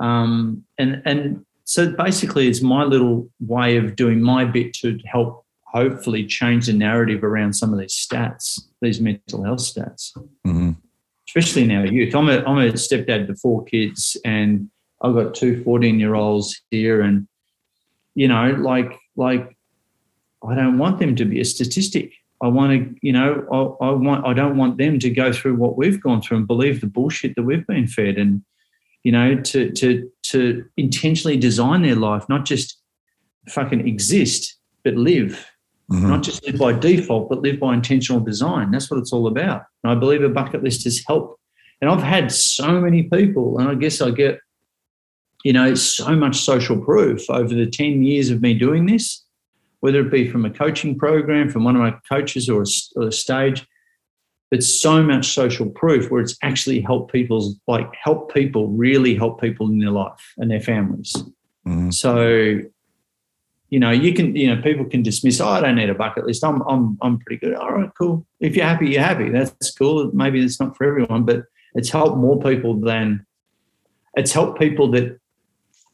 um, 0.00 0.64
and 0.78 1.02
and 1.04 1.44
so 1.64 1.90
basically, 1.90 2.48
it's 2.48 2.62
my 2.62 2.84
little 2.84 3.28
way 3.40 3.76
of 3.76 3.96
doing 3.96 4.22
my 4.22 4.44
bit 4.44 4.72
to 4.74 4.98
help 5.04 5.44
hopefully 5.64 6.24
change 6.24 6.66
the 6.66 6.72
narrative 6.72 7.24
around 7.24 7.54
some 7.54 7.72
of 7.72 7.80
these 7.80 7.94
stats, 7.94 8.60
these 8.80 9.00
mental 9.00 9.42
health 9.42 9.58
stats, 9.58 10.16
mm-hmm. 10.46 10.72
especially 11.28 11.64
in 11.64 11.72
our 11.72 11.86
youth. 11.86 12.14
I'm 12.14 12.28
a 12.28 12.38
I'm 12.44 12.58
a 12.58 12.72
stepdad 12.72 13.26
to 13.26 13.34
four 13.34 13.64
kids, 13.64 14.16
and 14.24 14.70
I've 15.06 15.14
got 15.14 15.34
two 15.34 15.62
14 15.62 16.00
year 16.00 16.14
olds 16.14 16.60
here, 16.70 17.00
and 17.00 17.26
you 18.14 18.28
know, 18.28 18.56
like 18.58 18.98
like 19.16 19.56
I 20.46 20.54
don't 20.54 20.78
want 20.78 20.98
them 20.98 21.16
to 21.16 21.24
be 21.24 21.40
a 21.40 21.44
statistic. 21.44 22.12
I 22.42 22.48
want 22.48 22.72
to, 22.72 22.94
you 23.00 23.12
know, 23.12 23.46
I, 23.80 23.86
I, 23.86 23.90
want, 23.92 24.26
I 24.26 24.34
don't 24.34 24.58
want 24.58 24.76
them 24.76 24.98
to 24.98 25.08
go 25.08 25.32
through 25.32 25.56
what 25.56 25.78
we've 25.78 26.02
gone 26.02 26.20
through 26.20 26.36
and 26.36 26.46
believe 26.46 26.82
the 26.82 26.86
bullshit 26.86 27.34
that 27.36 27.44
we've 27.44 27.66
been 27.66 27.86
fed, 27.86 28.18
and 28.18 28.42
you 29.04 29.12
know, 29.12 29.36
to 29.36 29.70
to 29.72 30.10
to 30.24 30.64
intentionally 30.76 31.36
design 31.36 31.82
their 31.82 31.96
life, 31.96 32.28
not 32.28 32.44
just 32.44 32.80
fucking 33.48 33.86
exist, 33.86 34.56
but 34.84 34.94
live, 34.94 35.46
mm-hmm. 35.90 36.08
not 36.08 36.22
just 36.22 36.44
live 36.46 36.58
by 36.58 36.72
default, 36.72 37.28
but 37.28 37.40
live 37.40 37.60
by 37.60 37.74
intentional 37.74 38.20
design. 38.20 38.70
That's 38.70 38.90
what 38.90 38.98
it's 38.98 39.12
all 39.12 39.26
about. 39.26 39.62
And 39.84 39.92
I 39.92 39.94
believe 39.94 40.22
a 40.22 40.28
bucket 40.28 40.62
list 40.62 40.84
has 40.84 41.02
helped. 41.06 41.40
And 41.80 41.90
I've 41.90 42.02
had 42.02 42.32
so 42.32 42.80
many 42.80 43.04
people, 43.04 43.58
and 43.58 43.68
I 43.68 43.74
guess 43.74 44.00
I 44.00 44.10
get, 44.10 44.40
you 45.46 45.52
know, 45.52 45.74
so 45.74 46.16
much 46.16 46.36
social 46.36 46.78
proof 46.78 47.30
over 47.30 47.54
the 47.54 47.66
ten 47.66 48.02
years 48.02 48.30
of 48.30 48.42
me 48.42 48.52
doing 48.54 48.86
this 48.86 49.26
whether 49.80 50.00
it 50.00 50.10
be 50.10 50.28
from 50.28 50.44
a 50.44 50.50
coaching 50.50 50.98
program, 50.98 51.48
from 51.48 51.62
one 51.62 51.76
of 51.76 51.82
my 51.82 51.94
coaches 52.08 52.48
or 52.48 52.62
a, 52.62 52.66
or 52.96 53.08
a 53.08 53.12
stage. 53.12 53.64
It's 54.50 54.68
so 54.80 55.00
much 55.02 55.32
social 55.32 55.70
proof 55.70 56.10
where 56.10 56.20
it's 56.20 56.36
actually 56.42 56.80
helped 56.80 57.12
people's 57.12 57.56
like 57.68 57.88
help 57.94 58.34
people 58.34 58.66
really 58.68 59.14
help 59.14 59.40
people 59.40 59.68
in 59.68 59.78
their 59.78 59.90
life 59.90 60.34
and 60.38 60.50
their 60.50 60.60
families. 60.60 61.12
Mm-hmm. 61.66 61.90
So, 61.90 62.60
you 63.70 63.80
know, 63.80 63.90
you 63.90 64.12
can, 64.12 64.34
you 64.34 64.52
know, 64.52 64.60
people 64.60 64.84
can 64.84 65.02
dismiss, 65.02 65.40
oh, 65.40 65.48
I 65.48 65.60
don't 65.60 65.76
need 65.76 65.90
a 65.90 65.94
bucket 65.94 66.26
list. 66.26 66.44
I'm 66.44 66.62
I'm 66.62 66.96
I'm 67.02 67.18
pretty 67.18 67.38
good. 67.44 67.54
All 67.54 67.72
right, 67.72 67.90
cool. 67.98 68.26
If 68.38 68.56
you're 68.56 68.66
happy, 68.66 68.90
you're 68.90 69.02
happy. 69.02 69.28
That's 69.30 69.70
cool. 69.72 70.10
Maybe 70.12 70.40
it's 70.40 70.60
not 70.60 70.76
for 70.76 70.84
everyone, 70.84 71.24
but 71.24 71.44
it's 71.74 71.90
helped 71.90 72.16
more 72.16 72.40
people 72.40 72.74
than 72.80 73.26
it's 74.14 74.32
helped 74.32 74.58
people 74.58 74.90
that 74.92 75.20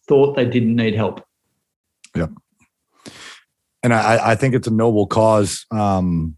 thought 0.09 0.37
they 0.37 0.47
didn't 0.47 0.77
need 0.77 0.95
help. 0.95 1.25
Yep 2.15 2.31
and 3.83 3.93
I, 3.93 4.33
I 4.33 4.35
think 4.35 4.55
it's 4.55 4.69
a 4.69 4.73
noble 4.73 5.07
cause. 5.07 5.67
Um, 5.71 6.37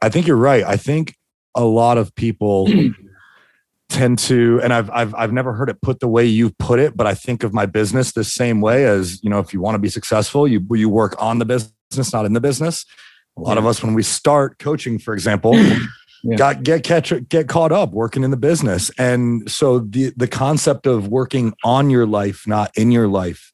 I 0.00 0.08
think 0.08 0.26
you're 0.26 0.36
right. 0.36 0.62
I 0.62 0.76
think 0.76 1.16
a 1.54 1.64
lot 1.64 1.98
of 1.98 2.14
people 2.14 2.68
tend 3.88 4.18
to, 4.20 4.60
and 4.62 4.72
I've, 4.72 4.88
I've, 4.90 5.14
I've 5.14 5.32
never 5.32 5.52
heard 5.52 5.68
it 5.68 5.80
put 5.82 5.98
the 5.98 6.08
way 6.08 6.24
you 6.24 6.50
put 6.58 6.78
it, 6.78 6.96
but 6.96 7.06
I 7.06 7.14
think 7.14 7.42
of 7.42 7.52
my 7.52 7.66
business 7.66 8.12
the 8.12 8.22
same 8.22 8.60
way 8.60 8.84
as, 8.84 9.22
you 9.24 9.30
know, 9.30 9.40
if 9.40 9.52
you 9.52 9.60
want 9.60 9.74
to 9.74 9.80
be 9.80 9.88
successful, 9.88 10.46
you, 10.46 10.64
you 10.70 10.88
work 10.88 11.20
on 11.20 11.38
the 11.38 11.44
business, 11.44 12.12
not 12.12 12.24
in 12.24 12.34
the 12.34 12.40
business. 12.40 12.84
A 13.36 13.40
lot 13.40 13.54
yeah. 13.54 13.58
of 13.58 13.66
us, 13.66 13.82
when 13.82 13.94
we 13.94 14.04
start 14.04 14.58
coaching, 14.58 14.98
for 14.98 15.14
example, 15.14 15.52
yeah. 16.22 16.36
got 16.36 16.62
get 16.62 16.82
catch 16.84 17.12
get 17.28 17.48
caught 17.48 17.72
up 17.72 17.92
working 17.92 18.24
in 18.24 18.30
the 18.30 18.36
business. 18.36 18.90
And 18.98 19.50
so 19.50 19.80
the, 19.80 20.12
the 20.16 20.28
concept 20.28 20.86
of 20.86 21.08
working 21.08 21.54
on 21.64 21.90
your 21.90 22.06
life, 22.06 22.46
not 22.46 22.70
in 22.76 22.90
your 22.90 23.08
life, 23.08 23.52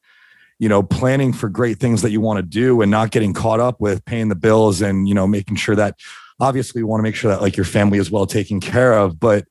you 0.59 0.69
know 0.69 0.83
planning 0.83 1.33
for 1.33 1.49
great 1.49 1.79
things 1.79 2.01
that 2.01 2.11
you 2.11 2.21
want 2.21 2.37
to 2.37 2.43
do 2.43 2.81
and 2.81 2.89
not 2.89 3.11
getting 3.11 3.33
caught 3.33 3.59
up 3.59 3.79
with 3.81 4.03
paying 4.05 4.29
the 4.29 4.35
bills 4.35 4.81
and 4.81 5.07
you 5.07 5.13
know 5.13 5.27
making 5.27 5.55
sure 5.55 5.75
that 5.75 5.99
obviously 6.39 6.79
you 6.79 6.87
want 6.87 6.99
to 6.99 7.03
make 7.03 7.15
sure 7.15 7.31
that 7.31 7.41
like 7.41 7.57
your 7.57 7.65
family 7.65 7.97
is 7.97 8.11
well 8.11 8.25
taken 8.25 8.59
care 8.59 8.93
of 8.93 9.19
but 9.19 9.45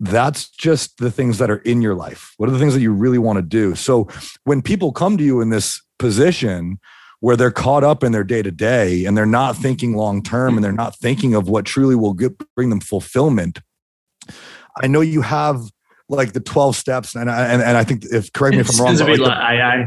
that's 0.00 0.48
just 0.48 0.96
the 0.98 1.10
things 1.10 1.38
that 1.38 1.50
are 1.50 1.58
in 1.58 1.82
your 1.82 1.94
life 1.94 2.34
what 2.38 2.48
are 2.48 2.52
the 2.52 2.58
things 2.58 2.74
that 2.74 2.80
you 2.80 2.92
really 2.92 3.18
want 3.18 3.36
to 3.36 3.42
do 3.42 3.74
so 3.74 4.08
when 4.44 4.62
people 4.62 4.92
come 4.92 5.16
to 5.16 5.24
you 5.24 5.40
in 5.40 5.50
this 5.50 5.80
position 5.98 6.78
where 7.20 7.36
they're 7.36 7.50
caught 7.50 7.84
up 7.84 8.02
in 8.02 8.12
their 8.12 8.24
day 8.24 8.42
to 8.42 8.50
day 8.50 9.04
and 9.04 9.16
they're 9.16 9.26
not 9.26 9.56
thinking 9.56 9.94
long 9.94 10.22
term 10.22 10.56
and 10.56 10.64
they're 10.64 10.72
not 10.72 10.96
thinking 10.96 11.34
of 11.34 11.48
what 11.48 11.64
truly 11.64 11.94
will 11.94 12.14
get, 12.14 12.32
bring 12.54 12.70
them 12.70 12.80
fulfillment. 12.80 13.60
I 14.82 14.86
know 14.86 15.00
you 15.00 15.20
have 15.20 15.60
like 16.08 16.32
the 16.32 16.40
12 16.40 16.74
steps 16.74 17.14
and 17.14 17.30
I, 17.30 17.46
and, 17.46 17.62
and 17.62 17.76
I 17.76 17.84
think 17.84 18.04
if 18.06 18.32
correct 18.32 18.54
me 18.54 18.60
if 18.60 18.70
I'm 18.70 18.84
wrong 18.84 18.96
like 18.96 19.18
the, 19.18 19.30
AA. 19.30 19.86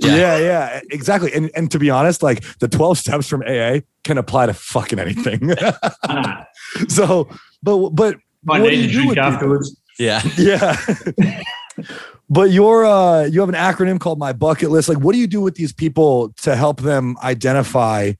Yeah. 0.00 0.16
yeah 0.16 0.38
yeah 0.38 0.80
exactly. 0.90 1.32
And 1.32 1.50
and 1.56 1.70
to 1.72 1.78
be 1.78 1.90
honest 1.90 2.22
like 2.22 2.44
the 2.58 2.68
12 2.68 2.98
steps 2.98 3.28
from 3.28 3.42
AA 3.42 3.80
can 4.04 4.18
apply 4.18 4.46
to 4.46 4.54
fucking 4.54 4.98
anything. 4.98 5.54
So 6.88 7.28
but 7.62 7.90
but 7.90 8.16
I 8.48 8.58
need 8.58 8.86
to 8.86 8.92
drink 8.92 9.16
afterwards 9.16 9.76
yeah. 9.98 10.22
Yeah 10.36 10.76
but 12.28 12.50
you're 12.50 12.84
uh 12.84 13.24
you 13.24 13.40
have 13.40 13.48
an 13.48 13.54
acronym 13.54 14.00
called 14.00 14.18
my 14.18 14.32
bucket 14.32 14.70
list. 14.70 14.88
Like 14.88 14.98
what 14.98 15.12
do 15.12 15.18
you 15.18 15.26
do 15.26 15.40
with 15.40 15.54
these 15.54 15.72
people 15.72 16.32
to 16.42 16.56
help 16.56 16.80
them 16.80 17.16
identify 17.22 18.12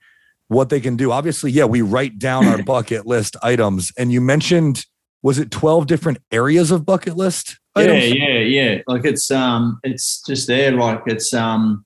what 0.49 0.69
they 0.69 0.81
can 0.81 0.97
do? 0.97 1.13
Obviously 1.13 1.51
yeah 1.51 1.65
we 1.65 1.83
write 1.83 2.19
down 2.19 2.47
our 2.47 2.63
bucket 2.65 3.07
list 3.07 3.37
items. 3.43 3.93
And 3.99 4.13
you 4.13 4.21
mentioned 4.21 4.85
was 5.23 5.39
it 5.39 5.51
12 5.51 5.87
different 5.87 6.19
areas 6.31 6.71
of 6.71 6.85
bucket 6.85 7.17
list 7.17 7.59
items? 7.75 8.15
yeah 8.15 8.25
yeah. 8.25 8.39
Yeah 8.41 8.83
like 8.87 9.05
it's 9.05 9.31
um 9.31 9.81
it's 9.83 10.23
just 10.23 10.47
there. 10.47 10.73
Like 10.73 11.03
it's 11.07 11.33
um 11.33 11.85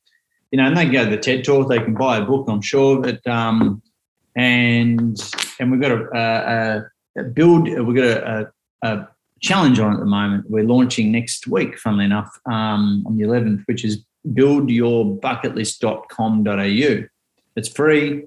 you 0.51 0.57
know 0.57 0.67
and 0.67 0.77
they 0.77 0.85
can 0.85 0.93
go 0.93 1.05
to 1.05 1.11
the 1.11 1.19
ted 1.19 1.45
talk. 1.45 1.69
They 1.69 1.79
can 1.79 1.95
buy 1.95 2.19
a 2.19 2.25
book 2.25 2.49
i'm 2.49 2.63
sure 2.63 3.01
but 3.01 3.25
um 3.27 3.83
and 4.37 5.21
and 5.59 5.71
we've 5.71 5.81
got 5.81 5.93
a, 5.93 6.91
build 7.35 7.65
we've 7.69 7.97
got 7.97 8.05
a, 8.05 8.53
a, 8.83 9.09
challenge 9.41 9.79
on 9.79 9.95
at 9.95 10.01
the 10.01 10.07
moment. 10.07 10.45
We're 10.49 10.65
launching 10.65 11.13
next 11.13 11.47
week 11.47 11.79
funnily 11.79 12.05
enough 12.05 12.39
um, 12.47 13.05
on 13.07 13.17
the 13.17 13.25
11th 13.25 13.63
which 13.67 13.85
is 13.85 14.05
buildyourbucketlist.com.au 14.33 17.09
it's 17.57 17.69
free 17.69 18.25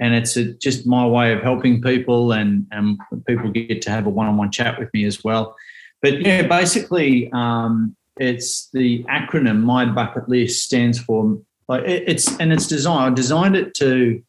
and 0.00 0.14
it's 0.14 0.36
a, 0.36 0.52
just 0.54 0.86
my 0.86 1.06
way 1.06 1.32
of 1.32 1.42
helping 1.42 1.80
people 1.80 2.32
and, 2.32 2.66
and 2.72 2.98
people 3.26 3.50
get 3.50 3.80
to 3.82 3.90
have 3.90 4.06
a 4.06 4.10
one-on-one 4.10 4.50
chat 4.50 4.78
with 4.78 4.92
me 4.92 5.04
as 5.04 5.22
well. 5.22 5.54
But 6.00 6.20
yeah 6.20 6.42
basically 6.42 7.30
um, 7.32 7.96
it's 8.18 8.68
the 8.72 9.04
acronym 9.04 9.62
my 9.62 9.84
bucket 9.84 10.28
list 10.28 10.64
stands 10.64 10.98
for 10.98 11.40
like 11.68 11.84
it's 11.86 12.36
and 12.38 12.52
it's 12.52 12.66
designed 12.66 13.12
i 13.12 13.14
designed 13.14 13.56
it 13.56 13.74
to 13.74 14.22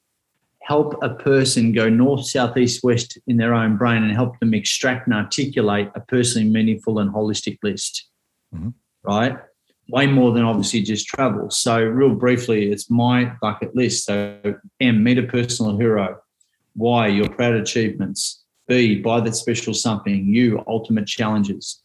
help 0.63 0.95
a 1.04 1.10
person 1.10 1.71
go 1.71 1.89
north 1.89 2.26
south 2.26 2.58
east 2.58 2.84
west 2.84 3.17
in 3.28 3.38
their 3.38 3.54
own 3.54 3.78
brain 3.78 4.04
and 4.04 4.12
help 4.13 4.39
them 4.39 4.54
extract 4.54 5.08
and 5.08 5.15
articulate 5.15 5.89
a 5.95 5.99
personally 5.99 6.49
meaningful 6.49 6.99
and 6.99 7.13
holistic 7.13 7.58
list 7.63 8.10
mm-hmm. 8.54 8.69
right 9.04 9.38
way 9.89 10.08
more 10.08 10.32
than 10.32 10.43
obviously 10.43 10.82
just 10.82 11.08
travel. 11.08 11.49
So, 11.49 11.82
real 11.82 12.15
briefly, 12.15 12.71
it's 12.71 12.89
my 12.89 13.26
bucket 13.41 13.76
list. 13.76 14.06
So, 14.06 14.38
M, 14.80 15.04
meet 15.04 15.17
a 15.17 15.23
personal 15.23 15.78
hero. 15.78 16.19
Y, 16.76 17.08
your 17.08 17.30
proud 17.30 17.56
achievements. 17.56 18.43
B, 18.67 18.99
buy 18.99 19.19
that 19.19 19.36
special 19.36 19.73
something. 19.73 20.26
U, 20.28 20.63
ultimate 20.67 21.08
challenges. 21.08 21.82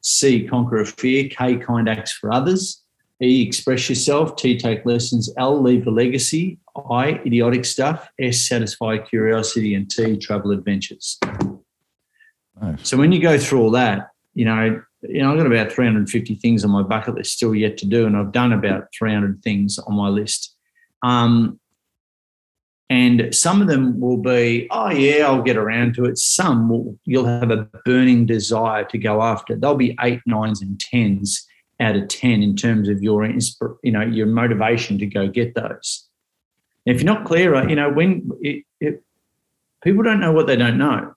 C, 0.00 0.46
conquer 0.48 0.80
a 0.80 0.86
fear. 0.86 1.28
K, 1.28 1.56
kind 1.56 1.88
acts 1.88 2.12
for 2.12 2.32
others. 2.32 2.81
E, 3.20 3.42
express 3.42 3.88
yourself. 3.88 4.36
T, 4.36 4.58
take 4.58 4.84
lessons. 4.84 5.32
L, 5.38 5.60
leave 5.60 5.86
a 5.86 5.90
legacy. 5.90 6.58
I, 6.90 7.20
idiotic 7.26 7.64
stuff. 7.64 8.08
S, 8.18 8.48
satisfy 8.48 8.98
curiosity. 8.98 9.74
And 9.74 9.90
T, 9.90 10.16
travel 10.16 10.50
adventures. 10.50 11.18
Nice. 12.60 12.88
So, 12.88 12.96
when 12.96 13.12
you 13.12 13.20
go 13.20 13.38
through 13.38 13.60
all 13.62 13.70
that, 13.72 14.10
you 14.34 14.44
know, 14.44 14.82
you 15.02 15.20
know, 15.22 15.32
I've 15.32 15.38
got 15.38 15.46
about 15.46 15.72
350 15.72 16.36
things 16.36 16.64
on 16.64 16.70
my 16.70 16.82
bucket 16.82 17.14
list 17.14 17.32
still 17.32 17.54
yet 17.54 17.76
to 17.78 17.86
do, 17.86 18.06
and 18.06 18.16
I've 18.16 18.32
done 18.32 18.52
about 18.52 18.88
300 18.96 19.42
things 19.42 19.78
on 19.78 19.94
my 19.94 20.08
list. 20.08 20.56
Um, 21.02 21.58
and 22.88 23.34
some 23.34 23.62
of 23.62 23.68
them 23.68 23.98
will 23.98 24.18
be, 24.18 24.68
oh 24.70 24.90
yeah, 24.90 25.26
I'll 25.26 25.42
get 25.42 25.56
around 25.56 25.94
to 25.94 26.04
it. 26.04 26.18
Some 26.18 26.68
will, 26.68 26.98
you'll 27.04 27.24
have 27.24 27.50
a 27.50 27.66
burning 27.86 28.26
desire 28.26 28.84
to 28.84 28.98
go 28.98 29.22
after. 29.22 29.56
They'll 29.56 29.74
be 29.74 29.96
eight, 30.02 30.20
nines, 30.26 30.60
and 30.60 30.78
tens 30.78 31.46
out 31.82 31.96
of 31.96 32.08
ten 32.08 32.42
in 32.42 32.56
terms 32.56 32.88
of 32.88 33.02
your, 33.02 33.26
you 33.26 33.92
know, 33.92 34.02
your 34.02 34.26
motivation 34.26 34.98
to 34.98 35.06
go 35.06 35.28
get 35.28 35.54
those. 35.54 36.08
if 36.86 37.02
you're 37.02 37.12
not 37.12 37.26
clear, 37.26 37.68
you 37.68 37.76
know, 37.76 37.90
when 37.90 38.30
it, 38.40 38.64
it, 38.80 39.02
people 39.82 40.02
don't 40.02 40.20
know 40.20 40.32
what 40.32 40.46
they 40.46 40.56
don't 40.56 40.78
know. 40.78 41.14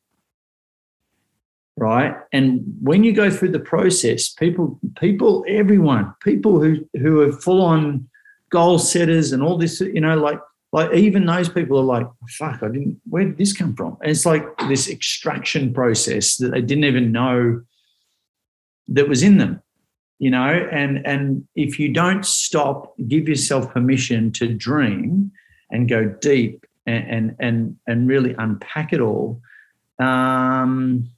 Right? 1.78 2.16
And 2.32 2.64
when 2.82 3.04
you 3.04 3.14
go 3.14 3.30
through 3.30 3.52
the 3.52 3.60
process 3.60 4.30
people 4.30 4.80
people 4.98 5.44
everyone 5.46 6.14
people 6.24 6.62
who 6.62 6.88
who 6.98 7.20
are 7.20 7.34
full 7.34 7.62
on 7.62 8.08
goal 8.50 8.80
setters 8.80 9.34
and 9.34 9.44
all 9.44 9.58
this 9.58 9.82
you 9.82 10.00
know 10.00 10.16
like 10.16 10.40
like 10.72 10.94
even 10.94 11.26
those 11.26 11.50
people 11.50 11.78
are 11.78 11.84
like 11.84 12.08
fuck 12.30 12.64
i 12.64 12.68
didn't 12.70 12.98
where 13.10 13.26
did 13.26 13.38
this 13.38 13.52
come 13.52 13.76
from? 13.76 13.98
And 14.02 14.12
it's 14.12 14.26
like 14.26 14.46
this 14.70 14.90
extraction 14.90 15.74
process 15.74 16.38
that 16.38 16.52
they 16.52 16.62
didn't 16.62 16.86
even 16.86 17.12
know 17.12 17.62
that 18.88 19.10
was 19.10 19.22
in 19.22 19.38
them 19.38 19.62
you 20.20 20.30
know 20.30 20.68
and 20.72 21.06
and 21.06 21.46
if 21.56 21.80
you 21.80 21.92
don't 21.92 22.26
stop 22.26 22.94
give 23.08 23.28
yourself 23.28 23.72
permission 23.72 24.32
to 24.32 24.48
dream 24.48 25.32
and 25.72 25.90
go 25.90 26.06
deep 26.06 26.66
and 26.86 27.10
and 27.10 27.36
and, 27.40 27.76
and 27.88 28.08
really 28.08 28.36
unpack 28.38 28.94
it 28.94 29.02
all 29.02 29.42
um, 30.00 31.10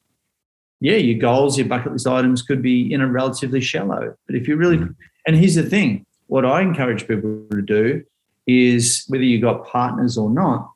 yeah, 0.79 0.97
your 0.97 1.17
goals, 1.17 1.57
your 1.57 1.67
bucket 1.67 1.93
list 1.93 2.07
items 2.07 2.41
could 2.41 2.61
be 2.61 2.91
in 2.91 3.01
a 3.01 3.07
relatively 3.07 3.61
shallow. 3.61 4.15
But 4.27 4.35
if 4.35 4.47
you 4.47 4.55
really, 4.55 4.77
and 5.25 5.35
here's 5.35 5.55
the 5.55 5.63
thing, 5.63 6.05
what 6.27 6.45
I 6.45 6.61
encourage 6.61 7.07
people 7.07 7.45
to 7.51 7.61
do 7.61 8.03
is 8.45 9.03
whether 9.07 9.23
you've 9.23 9.41
got 9.41 9.65
partners 9.65 10.17
or 10.17 10.29
not, 10.29 10.71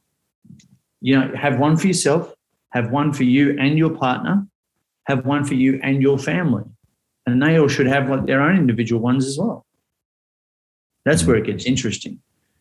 you 1.01 1.19
know, 1.19 1.31
have 1.35 1.59
one 1.59 1.77
for 1.77 1.87
yourself, 1.87 2.33
have 2.69 2.91
one 2.91 3.13
for 3.13 3.23
you 3.23 3.57
and 3.59 3.77
your 3.77 3.91
partner, 3.91 4.45
have 5.05 5.25
one 5.25 5.45
for 5.45 5.53
you 5.53 5.79
and 5.83 6.01
your 6.01 6.17
family, 6.17 6.63
and 7.25 7.41
they 7.41 7.57
all 7.59 7.67
should 7.67 7.87
have 7.87 8.09
like 8.09 8.25
their 8.25 8.41
own 8.41 8.57
individual 8.57 9.01
ones 9.01 9.25
as 9.25 9.37
well. 9.37 9.65
That's 11.05 11.25
where 11.25 11.35
it 11.35 11.45
gets 11.45 11.65
interesting. 11.65 12.19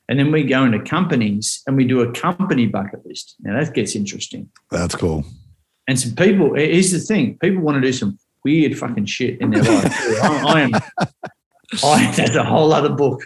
And 0.09 0.19
then 0.19 0.33
we 0.33 0.43
go 0.45 0.65
into 0.65 0.81
companies 0.81 1.63
and 1.67 1.77
we 1.77 1.85
do 1.85 2.01
a 2.01 2.13
company 2.13 2.67
bucket 2.67 3.07
list. 3.07 3.37
Now 3.41 3.59
that 3.61 3.73
gets 3.75 3.95
interesting. 3.95 4.51
That's 4.71 4.95
cool. 4.97 5.25
And 5.87 5.99
some 5.99 6.15
people, 6.15 6.55
here's 6.55 6.91
the 6.91 6.99
thing: 6.99 7.39
people 7.39 7.63
want 7.63 7.77
to 7.77 7.81
do 7.81 7.93
some 7.93 8.19
weird 8.45 8.77
fucking 8.79 9.07
shit 9.07 9.41
in 9.41 9.51
their 9.51 9.63
life. 9.63 9.93
I, 10.23 10.45
I 10.47 10.61
am. 10.63 10.71
I, 11.85 12.13
that's 12.17 12.35
a 12.35 12.45
whole 12.45 12.73
other 12.73 12.89
book. 12.91 13.23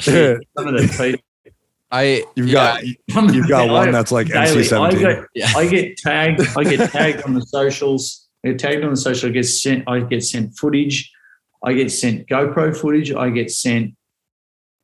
Some 0.00 0.40
of 0.56 0.74
the 0.74 0.88
people. 0.98 1.20
I 1.90 2.24
You've 2.34 2.48
yeah, 2.48 2.80
got 2.80 3.32
you've 3.34 3.48
got 3.48 3.70
one 3.70 3.92
that's 3.92 4.10
like 4.10 4.26
daily. 4.26 4.62
NC 4.62 4.80
I 4.80 4.90
seventeen. 4.90 5.00
get, 5.00 5.24
Yeah. 5.34 5.52
I 5.56 5.66
get 5.68 5.96
tagged. 5.98 6.42
I 6.56 6.64
get 6.64 6.90
tagged 6.90 7.22
on 7.22 7.34
the 7.34 7.42
socials. 7.42 8.23
I 8.44 8.48
get 8.48 8.58
tagged 8.58 8.84
on 8.84 8.90
the 8.90 8.96
social. 8.96 9.30
I 9.30 9.32
get 9.32 9.44
sent. 9.44 9.88
I 9.88 10.00
get 10.00 10.22
sent 10.22 10.56
footage. 10.58 11.10
I 11.64 11.72
get 11.72 11.90
sent 11.90 12.26
GoPro 12.28 12.76
footage. 12.76 13.12
I 13.12 13.30
get 13.30 13.50
sent 13.50 13.94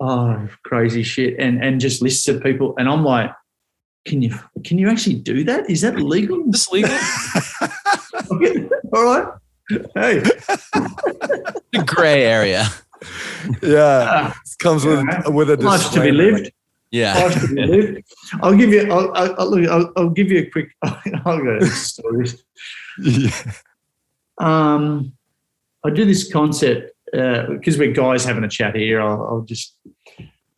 oh 0.00 0.48
crazy 0.64 1.02
shit 1.02 1.38
and 1.38 1.62
and 1.62 1.80
just 1.80 2.00
lists 2.00 2.26
of 2.28 2.42
people. 2.42 2.74
And 2.78 2.88
I'm 2.88 3.04
like, 3.04 3.30
can 4.06 4.22
you 4.22 4.34
can 4.64 4.78
you 4.78 4.88
actually 4.88 5.16
do 5.16 5.44
that? 5.44 5.68
Is 5.68 5.82
that 5.82 5.96
legal? 5.96 6.42
this 6.46 6.70
legal? 6.70 6.90
All 8.94 9.04
right. 9.04 9.26
Hey, 9.94 10.20
the 11.72 11.84
gray 11.86 12.24
area. 12.24 12.66
Yeah, 13.62 14.06
ah, 14.08 14.40
comes 14.58 14.84
with 14.84 15.04
Yeah. 15.06 15.28
with 15.28 15.50
a 15.50 15.56
life 15.56 15.90
to 15.92 16.00
be 16.00 16.12
lived. 16.12 16.50
Yeah. 16.90 17.28
To 17.28 17.48
be 17.48 17.66
lived. 17.66 18.02
I'll 18.42 18.56
give 18.56 18.70
you. 18.70 18.90
I'll, 18.90 19.12
I'll, 19.14 19.34
I'll, 19.38 19.70
I'll, 19.70 19.92
I'll 19.96 20.10
give 20.10 20.30
you 20.30 20.40
a 20.40 20.50
quick. 20.50 20.70
I'll 20.82 21.38
go 21.38 21.58
to 21.58 21.64
the 21.64 21.70
stories. 21.70 22.42
Like- 23.02 23.34
Um, 24.38 25.12
I 25.84 25.90
do 25.90 26.04
this 26.04 26.32
concept 26.32 26.92
because 27.12 27.78
we're 27.78 27.92
guys 27.92 28.24
having 28.24 28.44
a 28.44 28.48
chat 28.48 28.74
here. 28.76 29.00
I'll, 29.00 29.22
I'll 29.24 29.40
just. 29.42 29.76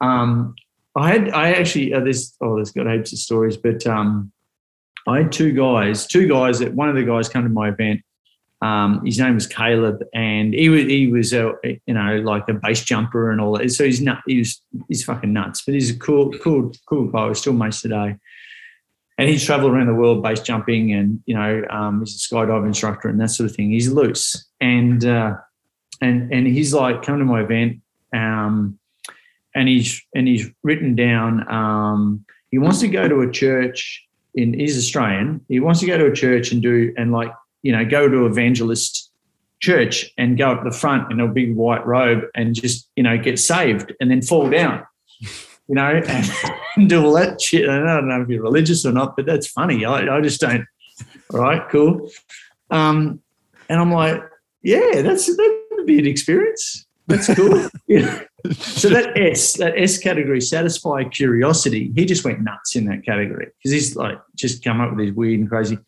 Um, 0.00 0.54
I 0.96 1.10
had. 1.12 1.30
I 1.30 1.52
actually. 1.52 1.92
Uh, 1.94 2.00
there's. 2.00 2.36
Oh, 2.40 2.56
there's 2.56 2.72
got 2.72 2.86
heaps 2.92 3.12
of 3.12 3.18
stories, 3.18 3.56
but 3.56 3.86
um, 3.86 4.30
I 5.08 5.18
had 5.18 5.32
two 5.32 5.52
guys. 5.52 6.06
Two 6.06 6.28
guys. 6.28 6.58
That 6.60 6.74
one 6.74 6.88
of 6.88 6.94
the 6.94 7.04
guys 7.04 7.28
come 7.28 7.44
to 7.44 7.48
my 7.48 7.68
event. 7.70 8.00
Um, 8.60 9.04
his 9.04 9.18
name 9.18 9.34
was 9.34 9.48
Caleb, 9.48 10.04
and 10.14 10.54
he 10.54 10.68
was 10.68 10.82
he 10.82 11.08
was 11.08 11.32
a 11.32 11.52
you 11.86 11.94
know 11.94 12.18
like 12.24 12.48
a 12.48 12.54
base 12.54 12.84
jumper 12.84 13.32
and 13.32 13.40
all 13.40 13.56
that. 13.58 13.68
So 13.72 13.84
he's 13.84 14.00
nut. 14.00 14.18
He 14.26 14.38
was 14.38 14.62
he's 14.88 15.02
fucking 15.04 15.32
nuts, 15.32 15.62
but 15.64 15.74
he's 15.74 15.90
a 15.90 15.98
cool 15.98 16.30
cool 16.38 16.72
cool 16.88 17.06
guy. 17.08 17.26
We're 17.26 17.34
still 17.34 17.52
mates 17.54 17.80
today. 17.82 18.16
And 19.18 19.28
he's 19.28 19.44
travelled 19.44 19.72
around 19.72 19.86
the 19.86 19.94
world 19.94 20.22
base 20.22 20.40
jumping, 20.40 20.92
and 20.92 21.22
you 21.26 21.34
know 21.34 21.62
um, 21.70 22.00
he's 22.00 22.14
a 22.14 22.34
skydive 22.34 22.66
instructor 22.66 23.08
and 23.08 23.20
that 23.20 23.28
sort 23.28 23.48
of 23.48 23.54
thing. 23.54 23.70
He's 23.70 23.90
loose, 23.90 24.46
and 24.60 25.04
uh, 25.04 25.34
and 26.00 26.32
and 26.32 26.46
he's 26.46 26.72
like 26.72 27.02
come 27.02 27.18
to 27.18 27.24
my 27.24 27.42
event, 27.42 27.80
um, 28.14 28.78
and 29.54 29.68
he's 29.68 30.02
and 30.14 30.26
he's 30.26 30.48
written 30.62 30.94
down. 30.94 31.50
Um, 31.52 32.24
he 32.50 32.58
wants 32.58 32.80
to 32.80 32.88
go 32.88 33.06
to 33.06 33.20
a 33.20 33.30
church 33.30 34.04
in. 34.34 34.54
He's 34.54 34.78
Australian. 34.78 35.44
He 35.48 35.60
wants 35.60 35.80
to 35.80 35.86
go 35.86 35.98
to 35.98 36.06
a 36.06 36.12
church 36.14 36.50
and 36.50 36.62
do 36.62 36.94
and 36.96 37.12
like 37.12 37.32
you 37.62 37.72
know 37.72 37.84
go 37.84 38.08
to 38.08 38.26
evangelist 38.26 39.10
church 39.60 40.10
and 40.18 40.36
go 40.36 40.50
up 40.50 40.64
the 40.64 40.72
front 40.72 41.12
in 41.12 41.20
a 41.20 41.28
big 41.28 41.54
white 41.54 41.86
robe 41.86 42.24
and 42.34 42.54
just 42.54 42.88
you 42.96 43.02
know 43.02 43.16
get 43.16 43.38
saved 43.38 43.92
and 44.00 44.10
then 44.10 44.20
fall 44.20 44.50
down 44.50 44.84
you 45.68 45.74
know 45.74 46.02
and, 46.76 46.88
do 46.88 47.04
all 47.04 47.12
that 47.12 47.40
shit. 47.40 47.68
I 47.68 47.78
don't 47.78 48.08
know 48.08 48.22
if 48.22 48.28
you're 48.28 48.42
religious 48.42 48.84
or 48.86 48.92
not 48.92 49.16
but 49.16 49.26
that's 49.26 49.46
funny. 49.46 49.84
I, 49.84 50.16
I 50.16 50.20
just 50.20 50.40
don't 50.40 50.66
all 51.32 51.40
right 51.40 51.62
cool. 51.70 52.10
Um 52.70 53.20
and 53.68 53.80
i'm 53.80 53.92
like 53.92 54.22
yeah 54.62 55.02
that's 55.02 55.26
that'd 55.36 55.86
be 55.86 55.98
an 55.98 56.06
experience. 56.06 56.86
That's 57.06 57.32
cool. 57.34 57.68
Yeah. 57.86 58.22
so 58.50 58.88
that 58.88 59.16
s 59.16 59.52
that 59.54 59.78
s 59.78 59.98
category 59.98 60.40
satisfy 60.40 61.04
curiosity 61.04 61.92
he 61.94 62.04
just 62.04 62.24
went 62.24 62.40
nuts 62.40 62.74
in 62.74 62.86
that 62.86 63.04
category 63.04 63.46
because 63.56 63.70
he's 63.70 63.94
like 63.94 64.18
just 64.34 64.64
come 64.64 64.80
up 64.80 64.90
with 64.90 64.98
these 64.98 65.14
weird 65.14 65.38
and 65.38 65.48
crazy. 65.48 65.78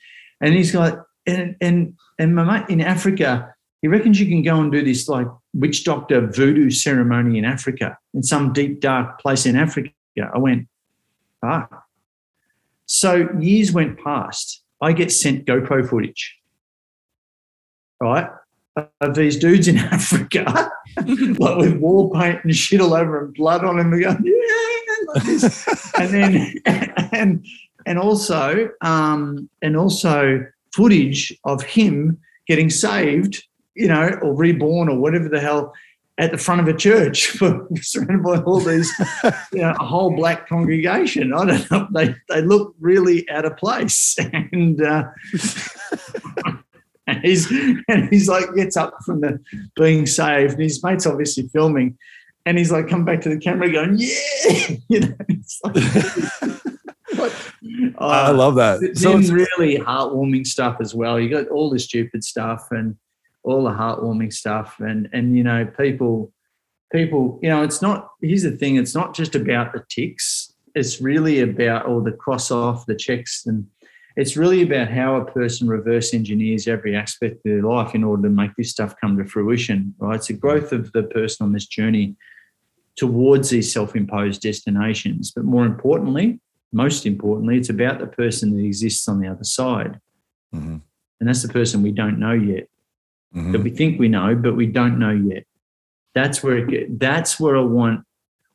And 0.41 0.55
he's 0.55 0.75
like 0.75 0.97
and 1.27 1.57
and 1.61 1.95
and 2.19 2.35
my 2.35 2.45
mate 2.45 2.69
in 2.69 2.81
Africa, 2.81 3.54
he 3.85 3.89
reckons 3.89 4.19
you 4.19 4.27
can 4.27 4.41
go 4.41 4.59
and 4.59 4.73
do 4.73 4.83
this 4.83 5.11
like 5.11 5.27
witch 5.53 5.85
doctor 5.85 6.27
voodoo 6.27 6.71
ceremony 6.71 7.37
in 7.37 7.45
Africa, 7.45 7.99
in 8.15 8.23
some 8.23 8.51
deep 8.51 8.81
dark 8.81 9.21
place 9.21 9.45
in 9.45 9.57
Africa. 9.57 9.91
I 10.19 10.39
went, 10.39 10.69
ah. 11.43 11.69
So 12.87 13.29
years 13.39 13.73
went 13.73 14.03
past. 14.03 14.63
I 14.81 14.95
get 14.95 15.13
sent 15.13 15.45
GoPro 15.45 15.87
footage, 15.87 16.35
right, 18.01 18.31
of 19.03 19.15
these 19.15 19.37
dudes 19.37 19.69
in 19.69 19.77
Africa, 19.99 20.71
like 20.97 21.59
with 21.59 21.77
wall 21.77 22.09
paint 22.09 22.43
and 22.43 22.57
shit 22.57 22.81
all 22.81 22.95
over 22.95 23.27
and 23.27 23.35
blood 23.35 23.67
on 23.67 23.77
them. 23.77 23.91
They 23.91 24.01
go, 24.01 24.17
yeah, 24.23 25.13
like 25.13 25.25
this. 25.25 25.93
and 25.99 26.09
then 26.09 26.55
and 27.13 27.47
and 27.85 27.99
also 27.99 28.71
um, 28.81 29.51
and 29.61 29.77
also 29.77 30.43
footage 30.73 31.39
of 31.45 31.63
him 31.63 32.19
getting 32.47 32.71
saved, 32.71 33.45
you 33.75 33.89
know, 33.89 34.19
or 34.23 34.35
reborn 34.35 34.89
or 34.89 34.99
whatever 34.99 35.29
the 35.29 35.41
hell 35.41 35.73
at 36.17 36.31
the 36.31 36.39
front 36.39 36.61
of 36.61 36.69
a 36.69 36.77
church, 36.77 37.37
surrounded 37.81 38.23
by 38.23 38.39
all 38.43 38.61
these, 38.61 38.93
you 39.53 39.61
know, 39.61 39.75
a 39.79 39.85
whole 39.85 40.15
black 40.15 40.49
congregation. 40.49 41.33
I 41.33 41.45
don't 41.45 41.71
know. 41.71 41.89
They 41.93 42.15
they 42.29 42.43
look 42.43 42.75
really 42.81 43.29
out 43.31 43.45
of 43.45 43.57
place, 43.57 44.17
and 44.33 44.81
uh, 44.81 45.05
and 47.07 47.19
he's 47.23 47.51
and 47.89 48.09
he's 48.11 48.29
like 48.29 48.55
gets 48.55 48.77
up 48.77 48.97
from 49.05 49.21
the 49.21 49.41
being 49.77 50.07
saved, 50.07 50.55
and 50.55 50.63
his 50.63 50.83
mate's 50.83 51.07
obviously 51.07 51.49
filming, 51.49 51.99
and 52.47 52.59
he's 52.59 52.71
like 52.71 52.89
come 52.89 53.05
back 53.05 53.21
to 53.23 53.29
the 53.29 53.39
camera 53.39 53.71
going, 53.71 53.97
yeah, 53.99 54.77
you 54.89 55.01
know. 55.01 55.17
It's 55.29 55.61
like, 55.65 55.77
what- 57.19 57.51
I 57.99 58.27
uh, 58.27 58.35
love 58.35 58.57
that. 58.57 58.83
it's 58.83 59.01
So 59.01 59.17
it's, 59.17 59.31
really 59.31 59.79
heartwarming 59.79 60.47
stuff 60.47 60.77
as 60.81 60.95
well. 60.95 61.19
You 61.19 61.31
got 61.31 61.49
all 61.49 61.71
the 61.71 61.79
stupid 61.79 62.23
stuff 62.23 62.69
and 62.71 62.97
all 63.45 63.65
the 63.65 63.71
heartwarming 63.71 64.33
stuff, 64.33 64.77
and 64.81 65.09
and 65.13 65.37
you 65.37 65.45
know 65.45 65.65
people, 65.67 66.33
people, 66.93 67.39
you 67.43 67.49
know, 67.49 67.63
it's 67.63 67.81
not. 67.81 68.09
Here's 68.21 68.43
the 68.43 68.57
thing: 68.57 68.77
it's 68.77 68.95
not 68.95 69.15
just 69.15 69.35
about 69.35 69.73
the 69.73 69.85
ticks. 69.89 70.53
It's 70.75 71.01
really 71.01 71.41
about 71.41 71.87
all 71.87 72.01
the 72.01 72.13
cross 72.13 72.51
off, 72.51 72.87
the 72.87 72.97
checks, 72.97 73.47
and 73.47 73.67
it's 74.17 74.37
really 74.37 74.63
about 74.63 74.89
how 74.89 75.17
a 75.17 75.25
person 75.25 75.69
reverse 75.69 76.15
engineers 76.15 76.67
every 76.67 76.97
aspect 76.97 77.37
of 77.37 77.43
their 77.45 77.63
life 77.63 77.95
in 77.95 78.03
order 78.03 78.25
to 78.25 78.31
make 78.31 78.55
this 78.57 78.71
stuff 78.71 78.95
come 79.01 79.17
to 79.19 79.25
fruition. 79.25 79.95
Right? 79.99 80.17
It's 80.17 80.31
a 80.31 80.35
growth 80.35 80.73
of 80.73 80.91
the 80.93 81.05
person 81.05 81.45
on 81.45 81.53
this 81.53 81.67
journey 81.67 82.17
towards 82.97 83.51
these 83.51 83.73
self-imposed 83.73 84.41
destinations, 84.41 85.33
but 85.33 85.45
more 85.45 85.67
importantly, 85.67 86.41
most 86.73 87.07
importantly, 87.07 87.57
it's 87.57 87.71
about 87.71 87.99
the 87.99 88.07
person 88.07 88.57
that 88.57 88.65
exists 88.65 89.09
on 89.09 89.21
the 89.21 89.29
other 89.29 89.45
side. 89.45 90.01
Mhm. 90.55 90.81
And 91.21 91.29
that's 91.29 91.43
the 91.43 91.53
person 91.53 91.83
we 91.83 91.91
don't 91.91 92.19
know 92.19 92.33
yet. 92.33 92.69
Mhm. 93.35 93.53
That 93.53 93.63
we 93.63 93.71
think 93.71 93.99
we 93.99 94.09
know, 94.09 94.35
but 94.35 94.55
we 94.55 94.67
don't 94.67 94.99
know 94.99 95.11
yet. 95.11 95.45
That's 96.15 96.43
where 96.43 96.59
it 96.59 96.99
that's 96.99 97.41
where 97.41 97.57
I 97.57 97.63
want 97.63 98.05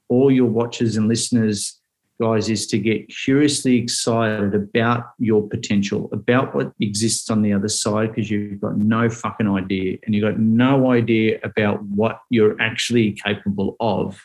all 0.08 0.32
your 0.32 0.48
watchers 0.48 0.96
and 0.96 1.08
listeners, 1.08 1.80
guys, 2.20 2.50
is 2.50 2.66
to 2.68 2.80
get 2.80 3.10
curiously 3.10 3.76
excited 3.78 4.56
about 4.56 5.12
your 5.20 5.48
potential, 5.48 6.10
about 6.12 6.56
what 6.56 6.72
exists 6.80 7.30
on 7.30 7.42
the 7.42 7.54
other 7.54 7.68
side, 7.68 8.10
because 8.10 8.32
you've 8.32 8.62
got 8.62 8.78
no 8.78 9.10
fucking 9.10 9.48
idea. 9.48 9.98
And 10.04 10.16
you've 10.16 10.24
got 10.24 10.40
no 10.40 10.92
idea 10.92 11.40
about 11.44 11.84
what 11.84 12.22
you're 12.30 12.60
actually 12.62 13.12
capable 13.12 13.76
of, 13.80 14.20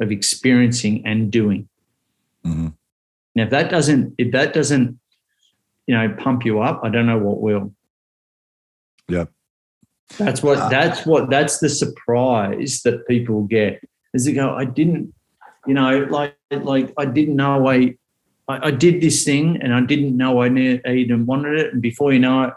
of 0.00 0.10
experiencing 0.10 1.06
and 1.06 1.30
doing. 1.30 1.68
Mhm. 2.44 2.74
Now, 3.36 3.44
if 3.44 3.50
that 3.50 3.70
doesn't, 3.70 4.14
if 4.18 4.32
that 4.32 4.52
doesn't, 4.52 4.98
you 5.86 5.94
know, 5.94 6.14
pump 6.18 6.44
you 6.44 6.60
up, 6.60 6.80
I 6.82 6.88
don't 6.90 7.06
know 7.06 7.18
what 7.18 7.40
will. 7.40 7.74
Yep. 9.08 9.30
That's 10.18 10.42
what. 10.42 10.58
Uh, 10.58 10.68
That's 10.68 11.06
what. 11.06 11.30
That's 11.30 11.58
the 11.58 11.68
surprise 11.68 12.82
that 12.82 13.06
people 13.06 13.42
get. 13.44 13.82
Is 14.12 14.24
they 14.24 14.32
go, 14.32 14.54
I 14.54 14.64
didn't, 14.64 15.14
you 15.66 15.74
know, 15.74 16.06
like 16.10 16.36
like 16.50 16.92
I 16.98 17.04
didn't 17.04 17.36
know 17.36 17.68
I, 17.68 17.94
I, 18.48 18.68
I 18.68 18.70
did 18.72 19.00
this 19.00 19.24
thing 19.24 19.58
and 19.62 19.72
I 19.72 19.80
didn't 19.82 20.16
know 20.16 20.42
I, 20.42 20.48
ne- 20.48 20.80
I 20.84 20.94
even 20.94 21.26
wanted 21.26 21.58
it, 21.58 21.72
and 21.72 21.80
before 21.80 22.12
you 22.12 22.18
know 22.18 22.42
it, 22.44 22.54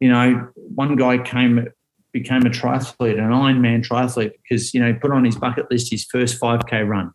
you 0.00 0.08
know, 0.10 0.48
one 0.74 0.94
guy 0.96 1.18
came 1.18 1.66
became 2.12 2.42
a 2.46 2.50
triathlete, 2.50 3.18
an 3.18 3.30
Ironman 3.30 3.86
triathlete, 3.86 4.32
because 4.42 4.72
you 4.74 4.80
know, 4.80 4.88
he 4.88 4.92
put 4.92 5.10
on 5.10 5.24
his 5.24 5.36
bucket 5.36 5.70
list 5.70 5.90
his 5.90 6.04
first 6.04 6.38
five 6.38 6.66
k 6.66 6.82
run 6.82 7.12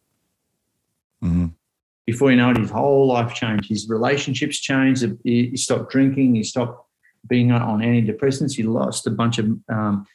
Mhm. 1.24 1.54
before 2.06 2.32
you 2.32 2.38
know 2.38 2.50
it, 2.52 2.58
his 2.58 2.70
whole 2.72 3.08
life 3.08 3.34
changed. 3.34 3.70
His 3.70 3.88
relationships 3.88 4.60
changed. 4.60 5.06
He, 5.24 5.50
he 5.52 5.58
stopped 5.58 5.92
drinking. 5.92 6.36
He 6.36 6.44
stopped 6.44 6.86
being 7.28 7.52
on 7.52 7.80
antidepressants. 7.80 8.56
He 8.56 8.64
lost 8.64 9.08
a 9.08 9.12
bunch 9.12 9.38
of 9.40 9.46
um, 9.70 10.08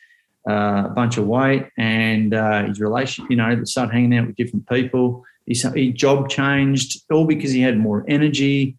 uh, 0.48 0.84
a 0.86 0.92
bunch 0.94 1.18
of 1.18 1.26
weight, 1.26 1.66
and 1.76 2.32
uh, 2.32 2.64
his 2.64 2.80
relationship, 2.80 3.30
you 3.30 3.36
know, 3.36 3.64
started 3.64 3.92
hanging 3.92 4.16
out 4.16 4.28
with 4.28 4.36
different 4.36 4.68
people. 4.68 5.24
His, 5.46 5.62
his 5.74 5.94
job 5.94 6.28
changed, 6.28 7.02
all 7.10 7.26
because 7.26 7.50
he 7.50 7.60
had 7.60 7.78
more 7.78 8.04
energy, 8.08 8.76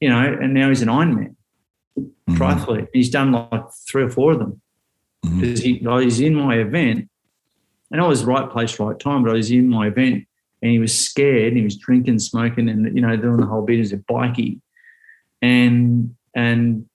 you 0.00 0.08
know, 0.08 0.38
and 0.40 0.54
now 0.54 0.68
he's 0.68 0.82
an 0.82 0.88
Ironman 0.88 1.36
mm-hmm. 1.98 2.36
triathlete. 2.36 2.88
He's 2.92 3.10
done 3.10 3.32
like 3.32 3.64
three 3.88 4.04
or 4.04 4.10
four 4.10 4.32
of 4.32 4.38
them 4.38 4.60
because 5.22 5.60
mm-hmm. 5.60 5.98
he, 5.98 6.04
he's 6.04 6.20
in 6.20 6.34
my 6.34 6.56
event, 6.56 7.08
and 7.90 8.00
I 8.00 8.06
was 8.06 8.24
right 8.24 8.50
place, 8.50 8.78
right 8.78 8.98
time, 8.98 9.22
but 9.22 9.30
I 9.30 9.34
was 9.34 9.50
in 9.50 9.68
my 9.68 9.88
event, 9.88 10.26
and 10.62 10.70
he 10.70 10.78
was 10.78 10.96
scared, 10.96 11.48
and 11.48 11.56
he 11.56 11.64
was 11.64 11.76
drinking, 11.76 12.18
smoking, 12.20 12.68
and 12.68 12.94
you 12.94 13.02
know, 13.02 13.16
doing 13.16 13.38
the 13.38 13.46
whole 13.46 13.62
bit 13.62 13.80
as 13.80 13.92
a 13.92 13.98
bikie, 13.98 14.60
and 15.42 16.14
and 16.34 16.86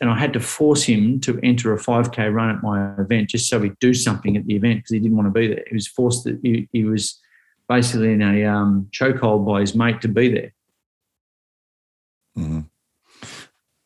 and 0.00 0.10
I 0.10 0.18
had 0.18 0.32
to 0.34 0.40
force 0.40 0.82
him 0.82 1.20
to 1.20 1.38
enter 1.42 1.72
a 1.72 1.78
5k 1.78 2.32
run 2.32 2.50
at 2.50 2.62
my 2.62 2.94
event 2.98 3.30
just 3.30 3.48
so 3.48 3.60
he'd 3.60 3.78
do 3.78 3.94
something 3.94 4.36
at 4.36 4.46
the 4.46 4.56
event 4.56 4.78
because 4.78 4.92
he 4.92 4.98
didn't 4.98 5.16
want 5.16 5.26
to 5.26 5.38
be 5.38 5.48
there. 5.48 5.64
He 5.68 5.74
was 5.74 5.86
forced 5.86 6.24
that 6.24 6.38
he, 6.42 6.68
he, 6.72 6.84
was 6.84 7.20
basically 7.68 8.12
in 8.12 8.22
a 8.22 8.44
um, 8.44 8.88
chokehold 8.92 9.46
by 9.46 9.60
his 9.60 9.74
mate 9.74 10.00
to 10.02 10.08
be 10.08 10.28
there. 10.32 10.52
Mm-hmm. 12.36 12.60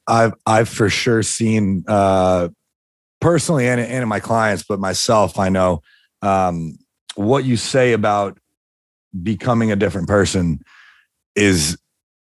I've 0.07 0.35
I've 0.47 0.69
for 0.69 0.89
sure 0.89 1.23
seen 1.23 1.85
uh, 1.87 2.49
personally 3.21 3.69
and, 3.69 3.81
and 3.81 4.03
in 4.03 4.09
my 4.09 4.21
clients, 4.21 4.65
but 4.67 4.81
myself, 4.81 5.39
I 5.39 5.51
know 5.51 5.83
um, 6.23 6.79
what 7.15 7.45
you 7.45 7.57
say 7.57 7.93
about 7.93 8.39
becoming 9.23 9.71
a 9.71 9.77
different 9.77 10.09
person 10.09 10.61
is 11.35 11.79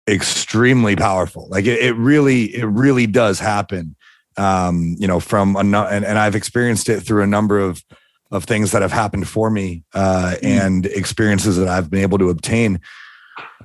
extremely 0.08 0.96
powerful. 0.96 1.48
Like 1.48 1.66
it, 1.66 1.80
it 1.80 1.92
really, 1.94 2.54
it 2.54 2.64
really 2.64 3.06
does 3.06 3.38
happen. 3.38 3.96
Um, 4.36 4.96
you 4.98 5.06
know, 5.06 5.20
from 5.20 5.54
a 5.54 5.60
and, 5.60 6.04
and 6.04 6.18
I've 6.18 6.34
experienced 6.34 6.88
it 6.88 7.00
through 7.00 7.22
a 7.22 7.26
number 7.26 7.60
of 7.60 7.84
of 8.32 8.44
things 8.44 8.72
that 8.72 8.82
have 8.82 8.90
happened 8.90 9.28
for 9.28 9.48
me 9.48 9.84
uh, 9.94 10.34
mm. 10.36 10.44
and 10.44 10.86
experiences 10.86 11.56
that 11.56 11.68
I've 11.68 11.88
been 11.88 12.02
able 12.02 12.18
to 12.18 12.30
obtain. 12.30 12.80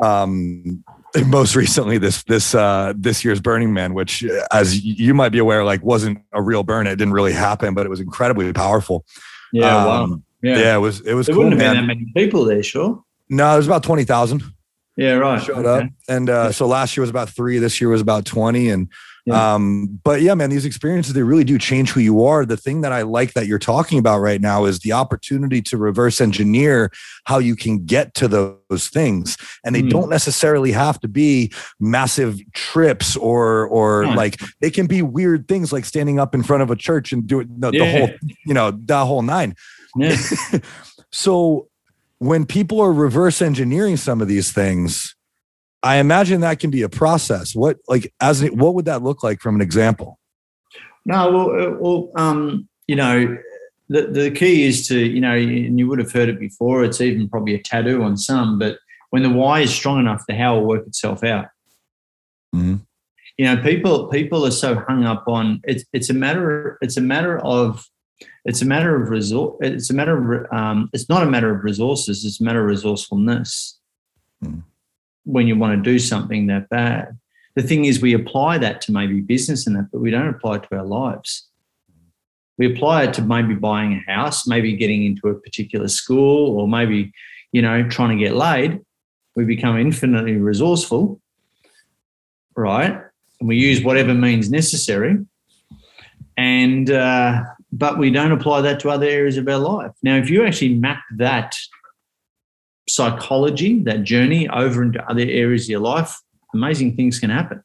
Um, 0.01 0.83
most 1.25 1.55
recently, 1.55 1.97
this 1.97 2.23
this 2.23 2.53
uh, 2.53 2.93
this 2.95 3.25
year's 3.25 3.39
Burning 3.39 3.73
Man, 3.73 3.93
which, 3.95 4.23
as 4.51 4.83
you 4.83 5.13
might 5.13 5.29
be 5.29 5.39
aware, 5.39 5.63
like 5.63 5.83
wasn't 5.83 6.19
a 6.33 6.41
real 6.41 6.63
burn. 6.63 6.85
It 6.85 6.97
didn't 6.97 7.13
really 7.13 7.33
happen, 7.33 7.73
but 7.73 7.85
it 7.85 7.89
was 7.89 7.99
incredibly 7.99 8.53
powerful. 8.53 9.05
Yeah, 9.51 9.75
um, 9.75 9.85
wow. 10.11 10.21
Yeah. 10.41 10.57
yeah, 10.59 10.75
it 10.75 10.79
was. 10.79 11.01
It 11.01 11.15
was. 11.15 11.25
There 11.25 11.35
cool, 11.35 11.45
wouldn't 11.45 11.61
have 11.61 11.73
been 11.73 11.81
that 11.81 11.87
many 11.87 12.11
people 12.15 12.45
there, 12.45 12.61
sure. 12.61 13.03
No, 13.27 13.53
it 13.53 13.57
was 13.57 13.67
about 13.67 13.83
twenty 13.83 14.03
thousand. 14.03 14.43
Yeah, 14.95 15.13
right. 15.13 15.41
Showed 15.41 15.65
okay. 15.65 15.85
up, 15.85 15.91
and 16.09 16.29
uh, 16.29 16.51
so 16.51 16.67
last 16.67 16.97
year 16.97 17.01
was 17.01 17.09
about 17.09 17.29
three. 17.29 17.57
This 17.57 17.79
year 17.79 17.89
was 17.89 18.01
about 18.01 18.25
twenty, 18.25 18.69
and 18.69 18.89
yeah. 19.25 19.55
um, 19.55 19.99
but 20.03 20.21
yeah, 20.21 20.33
man, 20.33 20.49
these 20.49 20.65
experiences 20.65 21.13
they 21.13 21.23
really 21.23 21.45
do 21.45 21.57
change 21.57 21.91
who 21.91 22.01
you 22.01 22.25
are. 22.25 22.45
The 22.45 22.57
thing 22.57 22.81
that 22.81 22.91
I 22.91 23.03
like 23.03 23.33
that 23.33 23.47
you're 23.47 23.59
talking 23.59 23.97
about 23.97 24.19
right 24.19 24.41
now 24.41 24.65
is 24.65 24.79
the 24.79 24.91
opportunity 24.91 25.61
to 25.63 25.77
reverse 25.77 26.19
engineer 26.19 26.91
how 27.23 27.37
you 27.37 27.55
can 27.55 27.85
get 27.85 28.13
to 28.15 28.27
those 28.27 28.89
things, 28.91 29.37
and 29.63 29.73
they 29.73 29.83
mm. 29.83 29.89
don't 29.89 30.09
necessarily 30.09 30.73
have 30.73 30.99
to 30.99 31.07
be 31.07 31.53
massive 31.79 32.37
trips 32.53 33.15
or 33.15 33.67
or 33.67 34.03
yeah. 34.03 34.15
like 34.15 34.41
they 34.59 34.69
can 34.69 34.85
be 34.85 35.01
weird 35.01 35.47
things 35.47 35.71
like 35.71 35.85
standing 35.85 36.19
up 36.19 36.35
in 36.35 36.43
front 36.43 36.61
of 36.61 36.71
a 36.71 36.75
church 36.75 37.13
and 37.13 37.25
doing 37.25 37.47
the, 37.57 37.71
yeah. 37.71 37.79
the 37.79 37.91
whole 37.91 38.09
you 38.45 38.53
know 38.53 38.71
the 38.71 39.05
whole 39.05 39.21
nine. 39.21 39.55
Yeah. 39.95 40.17
so 41.11 41.69
when 42.19 42.45
people 42.45 42.79
are 42.81 42.93
reverse 42.93 43.41
engineering 43.41 43.97
some 43.97 44.21
of 44.21 44.27
these 44.27 44.51
things, 44.51 45.15
I 45.81 45.97
imagine 45.97 46.41
that 46.41 46.59
can 46.59 46.69
be 46.69 46.81
a 46.81 46.89
process. 46.89 47.55
What 47.55 47.77
like 47.87 48.13
as 48.21 48.43
what 48.51 48.75
would 48.75 48.85
that 48.85 49.01
look 49.01 49.23
like 49.23 49.39
from 49.39 49.55
an 49.55 49.61
example? 49.61 50.19
No, 51.05 51.31
well, 51.31 51.49
uh, 51.49 51.77
well, 51.79 52.11
um, 52.15 52.67
you 52.87 52.95
know, 52.95 53.37
the 53.87 54.07
the 54.07 54.31
key 54.31 54.65
is 54.65 54.87
to 54.89 54.99
you 54.99 55.21
know, 55.21 55.33
and 55.33 55.79
you 55.79 55.87
would 55.87 55.99
have 55.99 56.11
heard 56.11 56.29
it 56.29 56.39
before. 56.39 56.83
It's 56.83 56.99
even 56.99 57.29
probably 57.29 57.55
a 57.55 57.63
tattoo 57.63 58.03
on 58.03 58.17
some, 58.17 58.59
but 58.59 58.77
when 59.09 59.23
the 59.23 59.29
why 59.29 59.61
is 59.61 59.73
strong 59.73 59.99
enough, 59.99 60.23
the 60.27 60.35
how 60.35 60.55
will 60.55 60.67
work 60.67 60.85
itself 60.85 61.23
out. 61.23 61.47
Mm-hmm. 62.53 62.75
You 63.37 63.45
know, 63.45 63.61
people 63.63 64.07
people 64.07 64.45
are 64.45 64.51
so 64.51 64.83
hung 64.87 65.05
up 65.05 65.23
on 65.27 65.61
it's 65.63 65.85
it's 65.93 66.09
a 66.09 66.13
matter 66.13 66.77
it's 66.81 66.97
a 66.97 67.01
matter 67.01 67.39
of 67.39 67.85
it's 68.49 68.63
a 68.63 68.65
matter 68.65 68.99
of 68.99 69.11
resource. 69.11 69.55
It's 69.61 69.91
a 69.91 69.93
matter 69.93 70.17
of 70.17 70.51
um, 70.51 70.89
it's 70.91 71.07
not 71.07 71.21
a 71.21 71.27
matter 71.27 71.55
of 71.55 71.63
resources. 71.63 72.25
It's 72.25 72.41
a 72.41 72.43
matter 72.43 72.61
of 72.61 72.65
resourcefulness. 72.65 73.77
Mm. 74.43 74.63
When 75.23 75.45
you 75.45 75.55
want 75.55 75.77
to 75.77 75.91
do 75.91 75.99
something 75.99 76.47
that 76.47 76.67
bad, 76.69 77.15
the 77.55 77.61
thing 77.61 77.85
is, 77.85 78.01
we 78.01 78.13
apply 78.13 78.57
that 78.57 78.81
to 78.81 78.91
maybe 78.91 79.21
business 79.21 79.67
and 79.67 79.75
that, 79.75 79.89
but 79.91 80.01
we 80.01 80.09
don't 80.09 80.29
apply 80.29 80.55
it 80.55 80.63
to 80.63 80.77
our 80.77 80.83
lives. 80.83 81.47
We 82.57 82.73
apply 82.73 83.03
it 83.03 83.13
to 83.15 83.21
maybe 83.21 83.53
buying 83.53 83.93
a 83.93 84.11
house, 84.11 84.47
maybe 84.47 84.75
getting 84.75 85.03
into 85.03 85.27
a 85.27 85.35
particular 85.35 85.87
school, 85.87 86.59
or 86.59 86.67
maybe 86.67 87.13
you 87.51 87.61
know 87.61 87.87
trying 87.87 88.17
to 88.17 88.23
get 88.23 88.33
laid. 88.33 88.79
We 89.35 89.45
become 89.45 89.77
infinitely 89.77 90.37
resourceful, 90.37 91.21
right? 92.55 92.99
And 93.39 93.47
we 93.47 93.57
use 93.57 93.83
whatever 93.83 94.15
means 94.15 94.49
necessary. 94.49 95.23
And 96.35 96.89
uh, 96.89 97.43
but 97.71 97.97
we 97.97 98.09
don't 98.09 98.31
apply 98.31 98.61
that 98.61 98.79
to 98.81 98.89
other 98.89 99.05
areas 99.05 99.37
of 99.37 99.47
our 99.47 99.57
life. 99.57 99.91
Now, 100.01 100.17
if 100.17 100.29
you 100.29 100.45
actually 100.45 100.75
map 100.75 101.01
that 101.17 101.55
psychology, 102.87 103.83
that 103.83 104.03
journey 104.03 104.49
over 104.49 104.81
into 104.81 105.03
other 105.09 105.21
areas 105.21 105.65
of 105.65 105.69
your 105.69 105.79
life, 105.79 106.19
amazing 106.53 106.95
things 106.95 107.19
can 107.19 107.29
happen. 107.29 107.63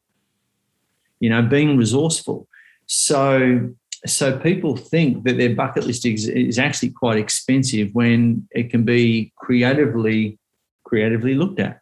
You 1.21 1.31
know, 1.31 1.43
being 1.43 1.79
resourceful. 1.79 2.47
So, 2.87 3.71
so 4.05 4.39
people 4.39 4.77
think 4.77 5.25
that 5.25 5.39
their 5.39 5.55
bucket 5.55 5.87
list 5.87 6.05
is, 6.05 6.29
is 6.29 6.59
actually 6.59 6.91
quite 6.91 7.19
expensive 7.19 7.89
when 7.95 8.47
it 8.51 8.71
can 8.71 8.85
be 8.85 9.33
creatively, 9.37 10.39
creatively 10.85 11.35
looked 11.35 11.61
at. 11.61 11.81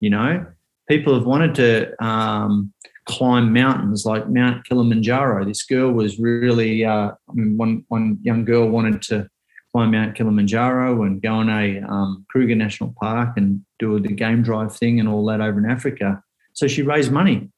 You 0.00 0.10
know, 0.10 0.46
people 0.88 1.14
have 1.14 1.26
wanted 1.26 1.54
to 1.56 2.04
um, 2.04 2.72
climb 3.04 3.52
mountains 3.52 4.04
like 4.06 4.28
Mount 4.28 4.64
Kilimanjaro. 4.64 5.44
This 5.44 5.64
girl 5.64 5.92
was 5.92 6.18
really, 6.18 6.84
uh, 6.84 7.10
I 7.10 7.32
mean, 7.32 7.56
one, 7.56 7.84
one 7.88 8.18
young 8.22 8.44
girl 8.44 8.68
wanted 8.68 9.02
to 9.02 9.28
climb 9.72 9.90
Mount 9.90 10.14
Kilimanjaro 10.14 11.02
and 11.02 11.20
go 11.20 11.34
on 11.34 11.48
a 11.48 11.80
um, 11.80 12.24
Kruger 12.28 12.54
National 12.54 12.94
Park 13.00 13.36
and 13.36 13.64
do 13.78 13.98
the 13.98 14.12
game 14.12 14.42
drive 14.42 14.76
thing 14.76 15.00
and 15.00 15.08
all 15.08 15.24
that 15.26 15.40
over 15.40 15.58
in 15.58 15.70
Africa. 15.70 16.22
So 16.52 16.68
she 16.68 16.82
raised 16.82 17.10
money. 17.10 17.50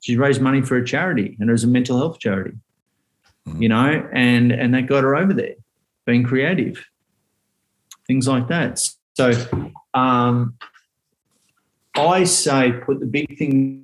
She 0.00 0.16
raised 0.16 0.40
money 0.40 0.60
for 0.60 0.76
a 0.76 0.84
charity 0.84 1.36
and 1.40 1.48
it 1.48 1.52
was 1.52 1.64
a 1.64 1.68
mental 1.68 1.96
health 1.96 2.18
charity, 2.18 2.58
mm-hmm. 3.48 3.62
you 3.62 3.68
know, 3.68 4.08
and, 4.12 4.52
and 4.52 4.74
that 4.74 4.86
got 4.86 5.04
her 5.04 5.16
over 5.16 5.32
there 5.32 5.54
being 6.04 6.24
creative, 6.24 6.84
things 8.06 8.28
like 8.28 8.48
that. 8.48 8.80
So 9.14 9.32
um, 9.94 10.58
I 11.96 12.24
say 12.24 12.72
put 12.72 13.00
the 13.00 13.06
big 13.06 13.38
thing 13.38 13.83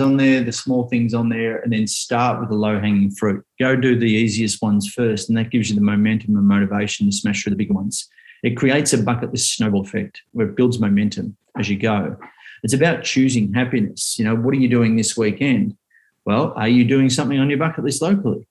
on 0.00 0.16
there, 0.16 0.42
the 0.42 0.52
small 0.52 0.88
things 0.88 1.14
on 1.14 1.28
there, 1.28 1.58
and 1.58 1.72
then 1.72 1.86
start 1.86 2.40
with 2.40 2.48
the 2.48 2.54
low 2.54 2.78
hanging 2.80 3.10
fruit. 3.10 3.44
Go 3.58 3.76
do 3.76 3.98
the 3.98 4.06
easiest 4.06 4.62
ones 4.62 4.88
first, 4.88 5.28
and 5.28 5.38
that 5.38 5.50
gives 5.50 5.68
you 5.68 5.76
the 5.76 5.82
momentum 5.82 6.36
and 6.36 6.46
motivation 6.46 7.06
to 7.06 7.12
smash 7.12 7.42
through 7.42 7.50
the 7.50 7.56
bigger 7.56 7.74
ones. 7.74 8.08
It 8.42 8.56
creates 8.56 8.92
a 8.92 9.02
bucket 9.02 9.32
list 9.32 9.56
snowball 9.56 9.82
effect 9.82 10.22
where 10.32 10.48
it 10.48 10.56
builds 10.56 10.78
momentum 10.78 11.36
as 11.58 11.68
you 11.68 11.78
go. 11.78 12.16
It's 12.62 12.74
about 12.74 13.04
choosing 13.04 13.52
happiness. 13.52 14.18
You 14.18 14.24
know, 14.24 14.34
what 14.34 14.52
are 14.54 14.58
you 14.58 14.68
doing 14.68 14.96
this 14.96 15.16
weekend? 15.16 15.76
Well, 16.24 16.52
are 16.56 16.68
you 16.68 16.84
doing 16.84 17.10
something 17.10 17.38
on 17.38 17.48
your 17.48 17.58
bucket 17.58 17.84
list 17.84 18.02
locally? 18.02 18.46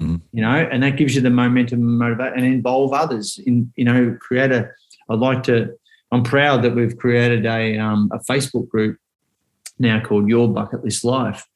Mm. 0.00 0.20
You 0.32 0.42
know, 0.42 0.54
and 0.54 0.82
that 0.82 0.96
gives 0.96 1.14
you 1.14 1.20
the 1.20 1.30
momentum 1.30 1.80
and 1.80 1.98
motivate 1.98 2.34
and 2.34 2.44
involve 2.44 2.92
others 2.92 3.38
in, 3.44 3.72
you 3.76 3.84
know, 3.84 4.16
create 4.20 4.52
a, 4.52 4.70
I'd 5.08 5.18
like 5.18 5.42
to, 5.44 5.76
I'm 6.12 6.22
proud 6.22 6.62
that 6.62 6.74
we've 6.74 6.96
created 6.96 7.44
a, 7.44 7.78
um, 7.78 8.10
a 8.12 8.18
Facebook 8.20 8.68
group 8.68 8.98
now 9.78 10.00
called 10.00 10.28
Your 10.28 10.48
Bucket 10.48 10.84
List 10.84 11.04
Life. 11.04 11.46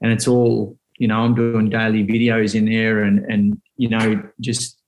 And 0.00 0.12
it's 0.12 0.28
all, 0.28 0.76
you 0.98 1.08
know, 1.08 1.20
I'm 1.20 1.34
doing 1.34 1.70
daily 1.70 2.04
videos 2.04 2.54
in 2.54 2.66
there 2.66 3.02
and, 3.02 3.20
and 3.30 3.60
you 3.76 3.88
know, 3.88 4.22
just 4.40 4.78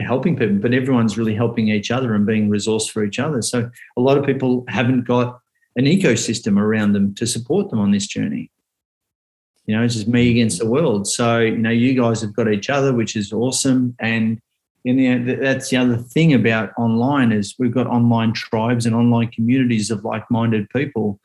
helping 0.00 0.36
people, 0.36 0.56
but 0.56 0.74
everyone's 0.74 1.16
really 1.16 1.34
helping 1.34 1.68
each 1.68 1.90
other 1.90 2.14
and 2.14 2.26
being 2.26 2.48
resource 2.48 2.88
for 2.88 3.04
each 3.04 3.18
other. 3.18 3.42
So 3.42 3.70
a 3.96 4.00
lot 4.00 4.18
of 4.18 4.26
people 4.26 4.64
haven't 4.68 5.06
got 5.06 5.38
an 5.76 5.84
ecosystem 5.84 6.58
around 6.58 6.92
them 6.92 7.14
to 7.14 7.26
support 7.26 7.70
them 7.70 7.78
on 7.78 7.92
this 7.92 8.06
journey. 8.06 8.50
You 9.66 9.76
know, 9.76 9.82
it's 9.82 9.94
just 9.94 10.08
me 10.08 10.30
against 10.30 10.58
the 10.58 10.68
world. 10.68 11.06
So, 11.06 11.38
you 11.38 11.56
know, 11.56 11.70
you 11.70 11.94
guys 11.94 12.20
have 12.20 12.34
got 12.34 12.52
each 12.52 12.68
other, 12.68 12.92
which 12.92 13.16
is 13.16 13.32
awesome. 13.32 13.96
And 13.98 14.40
in 14.84 14.96
the, 14.96 15.34
that's 15.36 15.70
the 15.70 15.78
other 15.78 15.96
thing 15.96 16.34
about 16.34 16.72
online 16.76 17.32
is 17.32 17.54
we've 17.58 17.72
got 17.72 17.86
online 17.86 18.34
tribes 18.34 18.84
and 18.84 18.94
online 18.94 19.28
communities 19.28 19.90
of 19.90 20.04
like-minded 20.04 20.68
people 20.70 21.18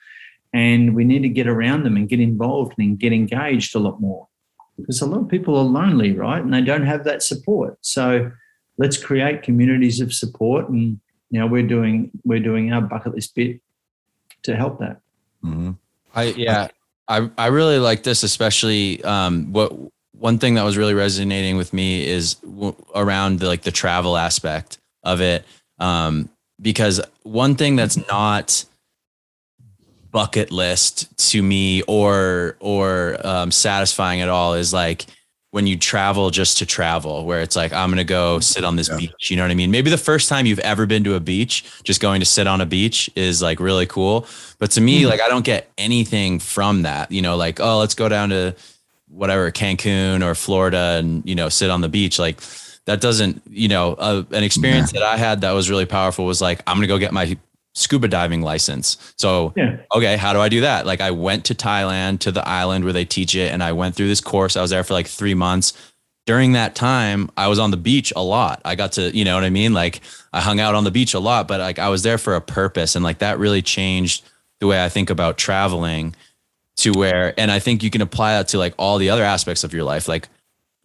and 0.53 0.95
we 0.95 1.03
need 1.03 1.21
to 1.21 1.29
get 1.29 1.47
around 1.47 1.83
them 1.83 1.95
and 1.95 2.09
get 2.09 2.19
involved 2.19 2.73
and 2.77 2.99
get 2.99 3.13
engaged 3.13 3.75
a 3.75 3.79
lot 3.79 3.99
more 4.01 4.27
because 4.77 5.01
a 5.01 5.05
lot 5.05 5.21
of 5.21 5.29
people 5.29 5.57
are 5.57 5.63
lonely 5.63 6.13
right 6.13 6.41
and 6.41 6.53
they 6.53 6.61
don't 6.61 6.85
have 6.85 7.03
that 7.03 7.21
support 7.21 7.77
so 7.81 8.31
let's 8.77 8.97
create 8.97 9.43
communities 9.43 9.99
of 10.01 10.13
support 10.13 10.69
and 10.69 10.99
you 11.29 11.39
know, 11.39 11.47
we're 11.47 11.63
doing 11.63 12.11
we're 12.23 12.39
doing 12.39 12.73
our 12.73 12.81
bucket 12.81 13.15
list 13.15 13.35
bit 13.35 13.61
to 14.43 14.55
help 14.55 14.79
that. 14.79 14.99
Mm-hmm. 15.43 15.71
I 16.15 16.23
yeah, 16.23 16.69
I 17.07 17.29
I 17.37 17.47
really 17.47 17.79
like 17.79 18.03
this, 18.03 18.23
especially 18.23 19.03
um, 19.03 19.53
what 19.53 19.71
one 20.13 20.39
thing 20.39 20.55
that 20.55 20.63
was 20.63 20.75
really 20.75 20.93
resonating 20.93 21.55
with 21.55 21.71
me 21.71 22.05
is 22.05 22.35
w- 22.35 22.75
around 22.93 23.39
the, 23.39 23.47
like 23.47 23.61
the 23.61 23.71
travel 23.71 24.17
aspect 24.17 24.79
of 25.03 25.21
it, 25.21 25.45
um, 25.79 26.29
because 26.59 26.99
one 27.23 27.55
thing 27.55 27.75
that's 27.75 27.95
not 28.07 28.65
bucket 30.11 30.51
list 30.51 31.07
to 31.31 31.41
me 31.41 31.81
or 31.83 32.55
or 32.59 33.17
um, 33.25 33.51
satisfying 33.51 34.21
at 34.21 34.29
all 34.29 34.53
is 34.55 34.73
like 34.73 35.05
when 35.51 35.65
you 35.65 35.75
travel 35.77 36.29
just 36.29 36.59
to 36.59 36.65
travel 36.65 37.25
where 37.25 37.41
it's 37.41 37.55
like 37.55 37.73
i'm 37.73 37.89
gonna 37.89 38.03
go 38.03 38.39
sit 38.39 38.63
on 38.63 38.75
this 38.75 38.87
Yeah. 38.89 38.97
beach 38.97 39.31
you 39.31 39.35
know 39.37 39.43
what 39.43 39.51
i 39.51 39.55
mean 39.55 39.71
maybe 39.71 39.89
the 39.89 39.97
first 39.97 40.29
time 40.29 40.45
you've 40.45 40.59
ever 40.59 40.85
been 40.85 41.03
to 41.05 41.15
a 41.15 41.19
beach 41.19 41.63
just 41.83 42.01
going 42.01 42.19
to 42.19 42.25
sit 42.25 42.45
on 42.45 42.61
a 42.61 42.65
beach 42.67 43.09
is 43.15 43.41
like 43.41 43.59
really 43.59 43.87
cool 43.87 44.27
but 44.59 44.69
to 44.71 44.81
me 44.81 45.01
Mhm. 45.03 45.09
like 45.09 45.21
i 45.21 45.27
don't 45.27 45.45
get 45.45 45.71
anything 45.77 46.37
from 46.39 46.83
that 46.83 47.11
you 47.11 47.21
know 47.23 47.35
like 47.35 47.59
oh 47.59 47.79
let's 47.79 47.95
go 47.95 48.07
down 48.07 48.29
to 48.29 48.55
whatever 49.07 49.51
cancun 49.51 50.23
or 50.23 50.35
florida 50.35 50.97
and 50.99 51.27
you 51.27 51.33
know 51.35 51.49
sit 51.49 51.69
on 51.71 51.81
the 51.81 51.89
beach 51.89 52.19
like 52.19 52.39
that 52.85 53.01
doesn't 53.01 53.41
you 53.49 53.67
know 53.67 53.93
uh, 53.93 54.23
an 54.31 54.43
experience 54.43 54.91
that 54.91 55.01
i 55.03 55.17
had 55.17 55.41
that 55.41 55.51
was 55.51 55.67
really 55.69 55.85
powerful 55.87 56.25
was 56.25 56.41
like 56.41 56.61
i'm 56.67 56.77
gonna 56.77 56.85
go 56.87 56.99
get 56.99 57.11
my 57.11 57.35
scuba 57.79 58.07
diving 58.07 58.41
license 58.41 58.97
so 59.17 59.53
Yeah. 59.55 59.77
okay, 59.95 60.17
how 60.17 60.33
do 60.33 60.39
I 60.39 60.49
do 60.49 60.61
that? 60.61 60.85
Like 60.85 61.01
I 61.01 61.11
went 61.11 61.45
to 61.45 61.55
Thailand 61.55 62.19
to 62.19 62.31
the 62.31 62.47
island 62.47 62.83
where 62.83 62.93
they 62.93 63.05
teach 63.05 63.35
it 63.35 63.51
and 63.51 63.63
I 63.63 63.71
went 63.71 63.95
through 63.95 64.07
this 64.07 64.21
course. 64.21 64.55
I 64.57 64.61
was 64.61 64.71
there 64.71 64.83
for 64.83 64.93
like 64.93 65.07
3 65.07 65.33
months. 65.33 65.73
During 66.25 66.51
that 66.53 66.75
time, 66.75 67.31
I 67.37 67.47
was 67.47 67.57
on 67.57 67.71
the 67.71 67.77
beach 67.77 68.13
a 68.15 68.21
lot. 68.21 68.61
I 68.63 68.75
got 68.75 68.91
to, 68.93 69.09
you 69.17 69.25
know 69.25 69.33
what 69.33 69.43
I 69.43 69.49
mean? 69.49 69.73
Like 69.73 70.01
I 70.31 70.41
hung 70.41 70.59
out 70.59 70.75
on 70.75 70.83
the 70.83 70.91
beach 70.91 71.13
a 71.15 71.19
lot, 71.19 71.47
but 71.47 71.59
like 71.59 71.79
I 71.79 71.89
was 71.89 72.03
there 72.03 72.17
for 72.19 72.35
a 72.35 72.41
purpose 72.41 72.95
and 72.95 73.03
like 73.03 73.19
that 73.19 73.39
really 73.39 73.61
changed 73.63 74.23
the 74.59 74.67
way 74.67 74.83
I 74.83 74.89
think 74.89 75.09
about 75.09 75.37
traveling 75.37 76.15
to 76.77 76.91
where 76.91 77.33
and 77.39 77.49
I 77.49 77.59
think 77.59 77.81
you 77.81 77.89
can 77.89 78.01
apply 78.01 78.33
that 78.37 78.49
to 78.49 78.57
like 78.57 78.73
all 78.77 78.97
the 78.99 79.09
other 79.09 79.23
aspects 79.23 79.63
of 79.63 79.73
your 79.73 79.83
life. 79.83 80.07
Like, 80.07 80.29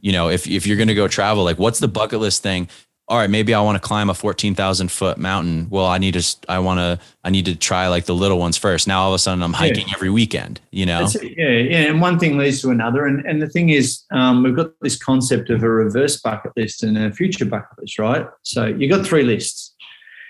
you 0.01 0.12
know, 0.12 0.28
if 0.30 0.47
if 0.47 0.66
you're 0.66 0.76
going 0.76 0.88
to 0.88 0.95
go 0.95 1.09
travel, 1.09 1.45
like 1.45 1.59
what's 1.59 1.78
the 1.80 1.88
bucket 1.88 2.20
list 2.20 2.42
thing? 2.42 2.68
All 3.07 3.18
right, 3.18 3.28
maybe 3.28 3.52
I 3.52 3.61
want 3.61 3.76
to 3.76 3.86
climb 3.86 4.09
a 4.09 4.14
14,000 4.14 4.90
foot 4.90 5.18
mountain. 5.18 5.66
Well, 5.68 5.84
I 5.84 5.98
need 5.98 6.14
to, 6.14 6.36
I 6.48 6.59
want 6.61 6.78
to, 6.78 6.98
I 7.22 7.28
need 7.28 7.44
to 7.44 7.55
try 7.55 7.86
like 7.88 8.07
the 8.07 8.14
little 8.14 8.38
ones 8.38 8.57
first. 8.57 8.88
Now 8.88 9.02
all 9.02 9.11
of 9.11 9.14
a 9.14 9.18
sudden 9.18 9.42
I'm 9.42 9.52
hiking 9.52 9.86
every 9.94 10.09
weekend, 10.09 10.59
you 10.70 10.86
know? 10.86 11.07
Yeah, 11.22 11.48
yeah, 11.50 11.78
and 11.90 12.00
one 12.00 12.18
thing 12.18 12.38
leads 12.38 12.62
to 12.62 12.70
another. 12.70 13.05
And 13.05 13.24
and 13.26 13.42
the 13.42 13.48
thing 13.48 13.68
is, 13.68 14.05
um, 14.11 14.42
we've 14.42 14.57
got 14.57 14.70
this 14.80 14.96
concept 14.96 15.50
of 15.50 15.62
a 15.62 15.68
reverse 15.68 16.18
bucket 16.18 16.52
list 16.57 16.82
and 16.82 16.96
a 16.96 17.12
future 17.12 17.44
bucket 17.44 17.78
list, 17.78 17.98
right? 17.98 18.26
So 18.42 18.66
you've 18.66 18.90
got 18.90 19.07
three 19.07 19.22
lists. 19.22 19.74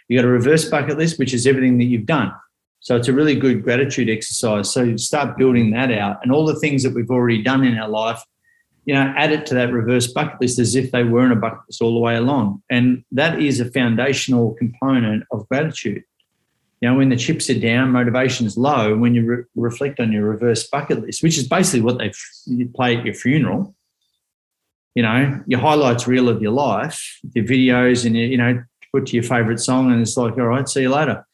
You've 0.08 0.20
got 0.20 0.28
a 0.28 0.32
reverse 0.32 0.68
bucket 0.68 0.98
list, 0.98 1.18
which 1.18 1.32
is 1.32 1.46
everything 1.46 1.78
that 1.78 1.84
you've 1.84 2.06
done. 2.06 2.32
So 2.80 2.96
it's 2.96 3.08
a 3.08 3.12
really 3.12 3.36
good 3.36 3.62
gratitude 3.62 4.10
exercise. 4.10 4.70
So 4.70 4.82
you 4.82 4.98
start 4.98 5.38
building 5.38 5.70
that 5.70 5.92
out, 5.92 6.18
and 6.22 6.32
all 6.32 6.44
the 6.44 6.58
things 6.58 6.82
that 6.82 6.92
we've 6.92 7.10
already 7.10 7.40
done 7.40 7.64
in 7.64 7.78
our 7.78 7.88
life, 7.88 8.20
you 8.84 8.94
know, 8.94 9.12
add 9.16 9.32
it 9.32 9.46
to 9.46 9.54
that 9.54 9.72
reverse 9.72 10.06
bucket 10.06 10.40
list 10.40 10.58
as 10.58 10.74
if 10.74 10.90
they 10.92 11.04
weren't 11.04 11.32
a 11.32 11.36
bucket 11.36 11.60
list 11.68 11.80
all 11.80 11.94
the 11.94 12.00
way 12.00 12.16
along. 12.16 12.62
And 12.70 13.04
that 13.12 13.40
is 13.40 13.60
a 13.60 13.70
foundational 13.70 14.54
component 14.54 15.24
of 15.30 15.48
gratitude. 15.48 16.04
You 16.80 16.90
know, 16.90 16.96
when 16.96 17.08
the 17.08 17.16
chips 17.16 17.48
are 17.48 17.58
down, 17.58 17.92
motivation's 17.92 18.58
low. 18.58 18.96
When 18.96 19.14
you 19.14 19.24
re- 19.24 19.44
reflect 19.56 20.00
on 20.00 20.12
your 20.12 20.24
reverse 20.24 20.66
bucket 20.66 21.00
list, 21.00 21.22
which 21.22 21.38
is 21.38 21.48
basically 21.48 21.80
what 21.80 21.96
they 21.96 22.08
f- 22.08 22.74
play 22.74 22.96
at 22.96 23.06
your 23.06 23.14
funeral, 23.14 23.74
you 24.94 25.02
know, 25.02 25.42
your 25.46 25.60
highlights 25.60 26.06
reel 26.06 26.28
of 26.28 26.42
your 26.42 26.52
life, 26.52 27.20
your 27.32 27.44
videos, 27.44 28.04
and 28.04 28.14
you 28.14 28.36
know, 28.36 28.62
put 28.92 29.06
to 29.06 29.14
your 29.14 29.22
favorite 29.22 29.60
song, 29.60 29.90
and 29.90 30.02
it's 30.02 30.16
like, 30.16 30.34
all 30.34 30.44
right, 30.44 30.68
see 30.68 30.82
you 30.82 30.90
later. 30.90 31.26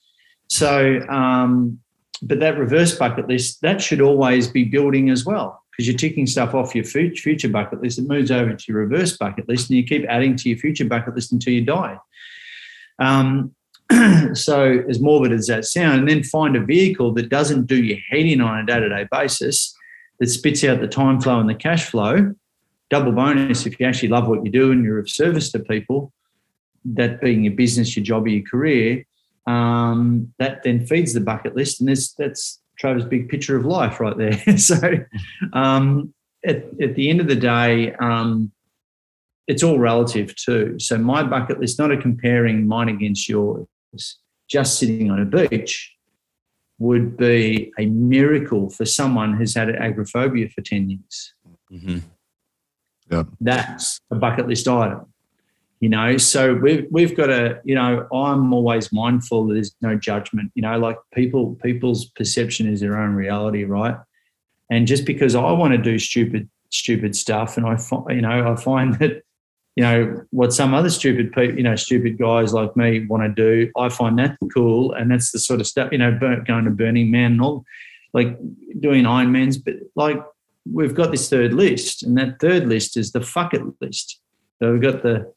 So, 0.47 1.01
um, 1.09 1.81
but 2.23 2.39
that 2.41 2.59
reverse 2.59 2.97
bucket 2.97 3.29
list 3.29 3.61
that 3.63 3.83
should 3.83 4.01
always 4.01 4.47
be 4.47 4.65
building 4.65 5.11
as 5.11 5.25
well 5.25 5.60
because 5.81 5.89
you're 5.89 5.97
ticking 5.97 6.27
stuff 6.27 6.55
off 6.55 6.75
your 6.75 6.85
future 6.85 7.49
bucket 7.49 7.81
list. 7.81 7.99
It 7.99 8.07
moves 8.07 8.31
over 8.31 8.53
to 8.53 8.65
your 8.69 8.83
reverse 8.83 9.17
bucket 9.17 9.49
list, 9.49 9.71
and 9.71 9.79
you 9.79 9.85
keep 9.85 10.05
adding 10.11 10.37
to 10.37 10.51
your 10.51 10.59
future 10.59 10.85
bucket 10.85 11.15
list 11.15 11.33
until 11.33 11.55
you 11.55 11.63
die. 11.63 11.97
Um, 12.99 13.55
so, 14.35 14.85
as 14.87 15.01
morbid 15.01 15.33
as 15.33 15.47
that 15.47 15.65
sounds, 15.65 16.01
and 16.01 16.09
then 16.09 16.23
find 16.23 16.55
a 16.55 16.61
vehicle 16.61 17.15
that 17.15 17.31
doesn't 17.31 17.67
do 17.67 17.83
your 17.83 17.97
head 18.11 18.27
in 18.27 18.43
on 18.43 18.59
a 18.59 18.67
day 18.67 18.79
to 18.79 18.91
day 18.91 19.09
basis, 19.11 19.75
that 20.19 20.27
spits 20.27 20.63
out 20.65 20.83
the 20.83 20.87
time 20.87 21.19
flow 21.19 21.41
and 21.41 21.49
the 21.49 21.55
cash 21.55 21.87
flow. 21.87 22.35
Double 22.91 23.13
bonus 23.13 23.65
if 23.65 23.81
you 23.81 23.87
actually 23.87 24.09
love 24.09 24.29
what 24.29 24.45
you 24.45 24.51
do 24.51 24.73
and 24.73 24.85
you're 24.85 24.99
of 24.99 25.09
service 25.09 25.51
to 25.53 25.61
people, 25.61 26.13
that 26.85 27.23
being 27.23 27.45
your 27.45 27.55
business, 27.55 27.97
your 27.97 28.05
job, 28.05 28.27
or 28.27 28.29
your 28.29 28.47
career, 28.47 29.07
um, 29.47 30.31
that 30.39 30.63
then 30.63 30.85
feeds 30.87 31.15
the 31.15 31.21
bucket 31.21 31.57
list. 31.57 31.81
And 31.81 31.89
that's 31.89 32.60
Travis' 32.81 33.05
big 33.05 33.29
picture 33.29 33.57
of 33.57 33.67
life 33.67 34.01
right 34.01 34.17
there. 34.17 34.57
so, 34.59 34.81
um, 35.53 36.15
at, 36.45 36.65
at 36.81 36.95
the 36.95 37.11
end 37.11 37.21
of 37.21 37.29
the 37.29 37.37
day, 37.37 37.93
um, 37.95 38.51
it's 39.47 39.63
all 39.63 39.79
relative 39.79 40.35
too. 40.35 40.79
So 40.79 40.97
my 40.97 41.23
bucket 41.23 41.61
list, 41.61 41.79
not 41.79 41.93
a 41.93 41.97
comparing 41.97 42.67
mine 42.67 42.89
against 42.89 43.29
yours, 43.29 43.67
just 44.49 44.79
sitting 44.79 45.11
on 45.11 45.21
a 45.21 45.25
beach 45.25 45.95
would 46.79 47.17
be 47.19 47.71
a 47.79 47.85
miracle 47.87 48.71
for 48.71 48.87
someone 48.87 49.35
who's 49.37 49.55
had 49.55 49.69
agoraphobia 49.69 50.49
for 50.49 50.63
10 50.63 50.91
years. 50.91 51.35
Mm-hmm. 51.71 51.99
That's 53.41 54.01
a 54.11 54.15
bucket 54.15 54.49
list 54.49 54.67
item. 54.67 55.10
You 55.81 55.89
know, 55.89 56.19
so 56.19 56.55
we've 56.55 56.87
we've 56.91 57.17
got 57.17 57.29
to, 57.29 57.59
you 57.65 57.75
know, 57.75 58.07
I'm 58.13 58.53
always 58.53 58.93
mindful 58.93 59.47
that 59.47 59.55
there's 59.55 59.75
no 59.81 59.97
judgment. 59.97 60.53
You 60.55 60.61
know, 60.61 60.79
like 60.79 60.99
people 61.15 61.59
people's 61.63 62.05
perception 62.05 62.71
is 62.71 62.81
their 62.81 62.99
own 62.99 63.15
reality, 63.15 63.65
right? 63.65 63.97
And 64.71 64.87
just 64.87 65.07
because 65.07 65.35
I 65.35 65.51
want 65.53 65.73
to 65.73 65.79
do 65.79 65.99
stupid 65.99 66.51
stupid 66.69 67.17
stuff, 67.17 67.57
and 67.57 67.67
I 67.67 67.77
find, 67.77 68.05
you 68.11 68.21
know, 68.21 68.53
I 68.53 68.57
find 68.57 68.95
that 68.99 69.23
you 69.75 69.83
know 69.83 70.23
what 70.31 70.53
some 70.53 70.75
other 70.75 70.91
stupid 70.91 71.33
people, 71.33 71.57
you 71.57 71.63
know, 71.63 71.77
stupid 71.77 72.19
guys 72.19 72.53
like 72.53 72.77
me 72.77 73.07
want 73.07 73.23
to 73.23 73.31
do. 73.31 73.73
I 73.75 73.89
find 73.89 74.19
that 74.19 74.37
cool, 74.53 74.93
and 74.93 75.11
that's 75.11 75.33
the 75.33 75.39
sort 75.39 75.61
of 75.61 75.67
stuff, 75.67 75.93
you 75.93 75.99
know, 75.99 76.45
going 76.47 76.65
to 76.67 76.71
Burning 76.71 77.11
Man 77.11 77.33
and 77.33 77.41
all, 77.41 77.65
like 78.13 78.37
doing 78.81 79.05
Ironmans. 79.05 79.57
But 79.65 79.77
like 79.97 80.23
we've 80.71 80.95
got 80.95 81.11
this 81.11 81.31
third 81.31 81.55
list, 81.55 82.03
and 82.03 82.19
that 82.19 82.39
third 82.39 82.69
list 82.69 82.99
is 82.99 83.13
the 83.13 83.23
fuck 83.23 83.55
it 83.55 83.63
list. 83.81 84.21
So 84.59 84.73
we've 84.73 84.83
got 84.83 85.03
the 85.03 85.33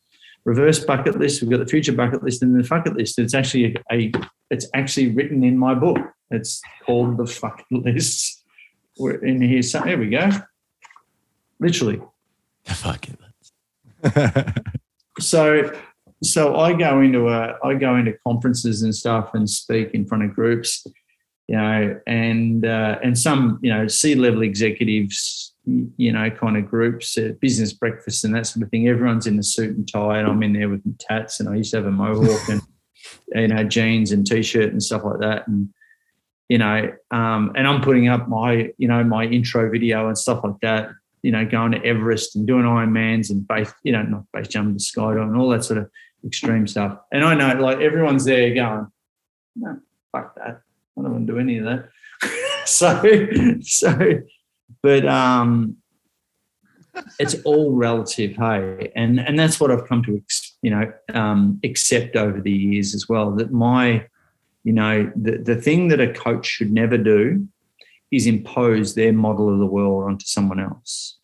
reverse 0.46 0.84
bucket 0.84 1.18
list, 1.20 1.42
we've 1.42 1.52
got 1.52 1.60
the 1.60 1.66
future 1.66 1.94
bucket 1.94 2.24
list, 2.24 2.42
and 2.42 2.58
the 2.58 2.68
bucket 2.68 2.96
list. 2.96 3.20
It's 3.20 3.34
actually 3.34 3.76
a, 3.92 3.96
a 3.96 4.12
it's 4.50 4.68
actually 4.74 5.12
written 5.12 5.44
in 5.44 5.58
my 5.58 5.74
book. 5.74 5.98
It's 6.32 6.62
called 6.86 7.18
the 7.18 7.26
fuck 7.26 7.64
list. 7.72 8.44
We're 8.98 9.24
in 9.24 9.42
here. 9.42 9.62
So 9.62 9.82
there 9.82 9.98
we 9.98 10.10
go. 10.10 10.30
Literally. 11.60 12.02
Fuck 12.66 13.08
it. 13.10 14.64
so 15.20 15.72
so 16.24 16.58
I 16.58 16.74
go 16.74 17.02
into 17.02 17.30
a 17.30 17.58
I 17.64 17.74
go 17.76 17.96
into 17.96 18.14
conferences 18.26 18.82
and 18.84 18.94
stuff 18.94 19.34
and 19.34 19.50
speak 19.50 19.92
in 19.92 20.06
front 20.06 20.24
of 20.24 20.34
groups, 20.34 20.86
you 21.48 21.58
know, 21.58 22.00
and 22.08 22.66
uh, 22.66 23.00
and 23.04 23.18
some 23.18 23.60
you 23.62 23.74
know 23.74 23.88
C 23.88 24.16
level 24.16 24.42
executives, 24.42 25.53
you 25.66 26.12
know, 26.12 26.30
kind 26.30 26.58
of 26.58 26.70
groups, 26.70 27.18
uh, 27.18 27.32
business 27.40 27.74
breakfasts 27.74 28.24
and 28.24 28.36
that 28.36 28.48
sort 28.48 28.64
of 28.64 28.70
thing. 28.70 28.88
Everyone's 28.88 29.28
in 29.28 29.40
a 29.40 29.44
suit 29.44 29.76
and 29.76 29.88
tie, 29.88 30.20
and 30.20 30.28
I'm 30.28 30.44
in 30.44 30.54
there 30.54 30.70
with 30.70 30.86
my 30.86 30.94
tats, 31.00 31.40
and 31.40 31.50
I 31.50 31.56
used 31.56 31.72
to 31.72 31.78
have 31.78 31.86
a 31.86 31.92
mohawk 31.92 32.50
and 32.50 32.62
you 33.36 33.48
know 33.48 33.64
jeans 33.64 34.12
and 34.12 34.26
t-shirt 34.26 34.72
and 34.72 34.84
stuff 34.84 35.04
like 35.04 35.20
that, 35.20 35.48
and 35.48 35.70
you 36.50 36.58
know, 36.58 36.92
um, 37.12 37.54
and 37.56 37.68
I'm 37.68 37.82
putting 37.82 38.08
up 38.08 38.28
my 38.28 38.72
you 38.78 38.88
know 38.88 39.04
my 39.04 39.26
intro 39.26 39.70
video 39.72 40.08
and 40.08 40.18
stuff 40.18 40.44
like 40.44 40.60
that 40.62 40.90
you 41.24 41.32
know, 41.32 41.46
going 41.46 41.72
to 41.72 41.84
Everest 41.84 42.36
and 42.36 42.46
doing 42.46 42.66
Ironmans 42.66 43.30
and 43.32 43.48
base, 43.48 43.74
you 43.84 43.94
know, 43.94 44.04
not 44.04 44.26
base 44.34 44.50
jumping, 44.50 44.74
the 44.74 44.80
skydiving 44.80 45.30
and 45.30 45.38
all 45.38 45.50
that 45.50 45.64
sort 45.64 45.80
of 45.80 45.90
extreme 46.26 46.68
stuff. 46.68 47.00
And 47.12 47.24
I 47.24 47.34
know, 47.34 47.60
like, 47.62 47.80
everyone's 47.80 48.26
there 48.26 48.54
going, 48.54 48.88
no, 49.56 49.80
fuck 50.12 50.36
that. 50.36 50.62
I 50.98 51.02
don't 51.02 51.12
want 51.12 51.28
to 51.28 51.34
do 51.34 51.40
any 51.40 51.60
of 51.60 51.66
that. 51.66 51.90
so, 52.66 53.02
so, 53.62 54.22
but 54.82 55.06
um, 55.08 55.78
it's 57.20 57.36
all 57.44 57.74
relative, 57.74 58.36
hey, 58.36 58.92
and 58.96 59.20
and 59.20 59.38
that's 59.38 59.60
what 59.60 59.72
I've 59.72 59.88
come 59.88 60.04
to, 60.04 60.22
you 60.62 60.72
know, 60.72 60.92
um, 61.14 61.60
accept 61.64 62.16
over 62.16 62.40
the 62.42 62.52
years 62.52 62.94
as 62.94 63.08
well. 63.10 63.32
That 63.32 63.52
my, 63.52 64.06
you 64.64 64.74
know, 64.74 65.12
the 65.16 65.38
the 65.38 65.56
thing 65.56 65.88
that 65.90 66.00
a 66.00 66.14
coach 66.14 66.46
should 66.46 66.72
never 66.72 66.98
do 66.98 67.48
is 68.12 68.28
impose 68.28 68.94
their 68.94 69.12
model 69.12 69.52
of 69.52 69.60
the 69.60 69.66
world 69.66 70.04
onto 70.04 70.26
someone 70.26 70.60
else. 70.60 71.18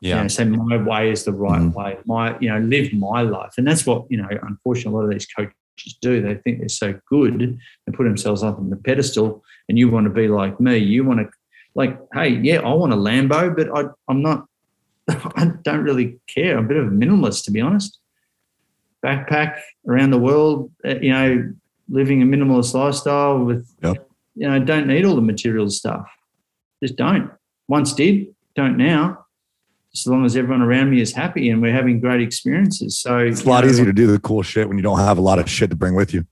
Yeah. 0.00 0.16
You 0.16 0.22
know, 0.22 0.28
say 0.28 0.44
my 0.44 0.76
way 0.76 1.10
is 1.10 1.24
the 1.24 1.32
right 1.32 1.60
Mhm. 1.60 1.74
way. 1.74 1.98
My, 2.06 2.38
you 2.38 2.48
know, 2.48 2.58
live 2.58 2.92
my 2.92 3.22
life. 3.22 3.54
And 3.58 3.66
that's 3.66 3.86
what, 3.86 4.06
you 4.10 4.16
know, 4.18 4.28
unfortunately, 4.42 4.92
a 4.92 4.96
lot 4.96 5.04
of 5.04 5.10
these 5.10 5.26
coaches 5.26 5.98
do. 6.00 6.22
They 6.22 6.34
think 6.36 6.58
they're 6.60 6.68
so 6.68 6.98
good. 7.08 7.58
and 7.86 7.94
put 7.94 8.04
themselves 8.04 8.42
up 8.42 8.58
on 8.58 8.70
the 8.70 8.76
pedestal 8.76 9.42
and 9.68 9.78
you 9.78 9.90
want 9.90 10.04
to 10.04 10.10
be 10.10 10.28
like 10.28 10.58
me. 10.60 10.76
You 10.78 11.04
want 11.04 11.20
to, 11.20 11.28
like, 11.76 11.96
hey, 12.14 12.30
yeah, 12.30 12.60
I 12.60 12.72
want 12.74 12.92
a 12.92 12.96
Lambo, 12.96 13.54
but 13.54 13.68
I, 13.76 13.88
I'm 14.08 14.22
not, 14.22 14.46
I 15.08 15.52
don't 15.62 15.84
really 15.84 16.18
care. 16.26 16.58
I'm 16.58 16.64
a 16.64 16.68
bit 16.68 16.76
of 16.78 16.86
a 16.88 16.90
minimalist, 16.90 17.44
to 17.44 17.50
be 17.52 17.60
honest. 17.60 17.98
backpack 19.04 19.60
around 19.86 20.10
the 20.10 20.18
world, 20.18 20.70
uh, 20.84 20.96
you 21.00 21.12
know, 21.12 21.52
living 21.88 22.22
a 22.22 22.26
minimalist 22.26 22.74
lifestyle 22.74 23.38
with, 23.38 23.68
Yep. 23.82 24.08
you 24.34 24.48
know, 24.48 24.58
don't 24.58 24.86
need 24.88 25.04
all 25.04 25.14
the 25.14 25.20
material 25.22 25.70
stuff. 25.70 26.06
Just 26.82 26.96
don't. 26.96 27.30
Once 27.68 27.92
did, 27.92 28.34
don't 28.54 28.76
now. 28.76 29.24
As 29.94 30.06
long 30.06 30.24
as 30.26 30.36
everyone 30.36 30.60
around 30.62 30.90
me 30.90 31.00
is 31.00 31.12
happy 31.12 31.48
and 31.48 31.62
we're 31.62 31.72
having 31.72 32.00
great 32.00 32.20
experiences. 32.20 32.98
So 32.98 33.18
It's 33.18 33.44
a 33.44 33.48
lot 33.48 33.64
easier 33.64 33.86
to 33.86 33.92
do 33.94 34.06
the 34.06 34.18
cool 34.18 34.42
shit 34.42 34.68
when 34.68 34.76
you 34.76 34.82
don't 34.82 34.98
have 34.98 35.16
a 35.18 35.22
lot 35.22 35.38
of 35.38 35.48
shit 35.48 35.70
to 35.70 35.76
bring 35.76 35.94
with 35.94 36.12
you. 36.12 36.26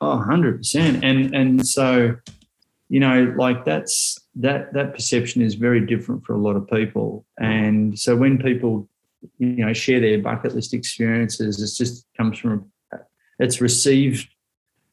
Oh, 0.00 0.24
100%. 0.26 1.00
And 1.02 1.34
and 1.34 1.66
so, 1.66 2.16
you 2.88 2.98
know, 3.00 3.34
like 3.36 3.66
that's 3.66 4.16
that 4.36 4.72
that 4.72 4.94
perception 4.94 5.42
is 5.42 5.54
very 5.54 5.84
different 5.84 6.24
for 6.24 6.34
a 6.34 6.38
lot 6.38 6.56
of 6.56 6.68
people. 6.68 7.26
And 7.38 7.98
so 7.98 8.16
when 8.16 8.38
people, 8.38 8.88
you 9.38 9.64
know, 9.64 9.72
share 9.72 10.00
their 10.00 10.18
bucket 10.18 10.54
list 10.54 10.72
experiences, 10.72 11.60
it 11.60 11.76
just 11.76 12.06
comes 12.16 12.38
from 12.38 12.70
it's 13.38 13.60
received 13.60 14.28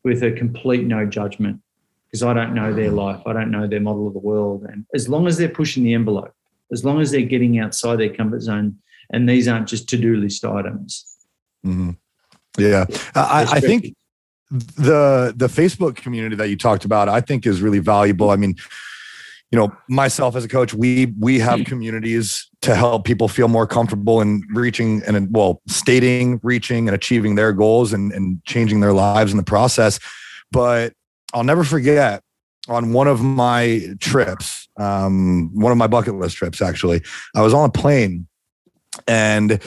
with 0.04 0.24
a 0.24 0.32
complete 0.32 0.86
no 0.86 1.06
judgment 1.06 1.62
because 2.06 2.24
I 2.24 2.34
don't 2.34 2.54
know 2.54 2.74
their 2.74 2.92
life. 2.92 3.22
I 3.26 3.34
don't 3.34 3.52
know 3.52 3.68
their 3.68 3.82
model 3.82 4.08
of 4.08 4.14
the 4.14 4.20
world. 4.20 4.64
And 4.64 4.86
as 4.94 5.10
long 5.10 5.28
as 5.28 5.38
they're 5.38 5.50
pushing 5.50 5.84
the 5.84 5.94
envelope, 5.94 6.34
as 6.72 6.86
long 6.86 7.02
as 7.02 7.12
they're 7.12 7.22
getting 7.22 7.60
outside 7.60 8.00
their 8.00 8.14
comfort 8.14 8.42
zone, 8.42 8.78
and 9.12 9.28
these 9.28 9.48
aren't 9.48 9.68
just 9.68 9.88
to-do 9.90 10.16
list 10.16 10.44
items. 10.46 11.06
Mhm. 11.66 11.98
Yeah, 12.58 12.86
I, 13.14 13.46
I 13.52 13.60
think 13.60 13.96
the 14.50 15.34
the 15.36 15.48
Facebook 15.48 15.96
community 15.96 16.36
that 16.36 16.50
you 16.50 16.58
talked 16.58 16.86
about, 16.86 17.08
I 17.08 17.22
think, 17.22 17.46
is 17.46 17.62
really 17.62 17.80
valuable. 17.80 18.32
I 18.32 18.36
mean, 18.36 18.56
you 19.52 19.58
know, 19.58 19.72
myself 19.88 20.36
as 20.36 20.44
a 20.44 20.48
coach, 20.48 20.74
we 20.74 21.14
we 21.20 21.40
have 21.40 21.64
communities 21.66 22.50
to 22.62 22.76
help 22.76 23.06
people 23.06 23.28
feel 23.28 23.48
more 23.48 23.66
comfortable 23.66 24.20
in 24.20 24.44
reaching 24.54 25.02
and 25.08 25.34
well, 25.34 25.62
stating, 25.68 26.40
reaching, 26.44 26.88
and 26.88 26.96
achieving 26.96 27.36
their 27.36 27.54
goals 27.54 27.94
and 27.94 28.12
and 28.12 28.44
changing 28.46 28.82
their 28.82 28.94
lives 28.94 29.32
in 29.32 29.38
the 29.38 29.44
process. 29.44 30.00
But 30.52 30.94
I'll 31.34 31.46
never 31.46 31.64
forget 31.64 32.24
on 32.68 32.92
one 32.92 33.08
of 33.08 33.22
my 33.22 33.96
trips, 34.00 34.68
um, 34.78 35.50
one 35.54 35.72
of 35.72 35.78
my 35.78 35.88
bucket 35.88 36.16
list 36.16 36.36
trips, 36.36 36.62
actually, 36.62 37.02
I 37.36 37.42
was 37.42 37.54
on 37.54 37.70
a 37.70 37.72
plane 37.72 38.28
and 39.08 39.62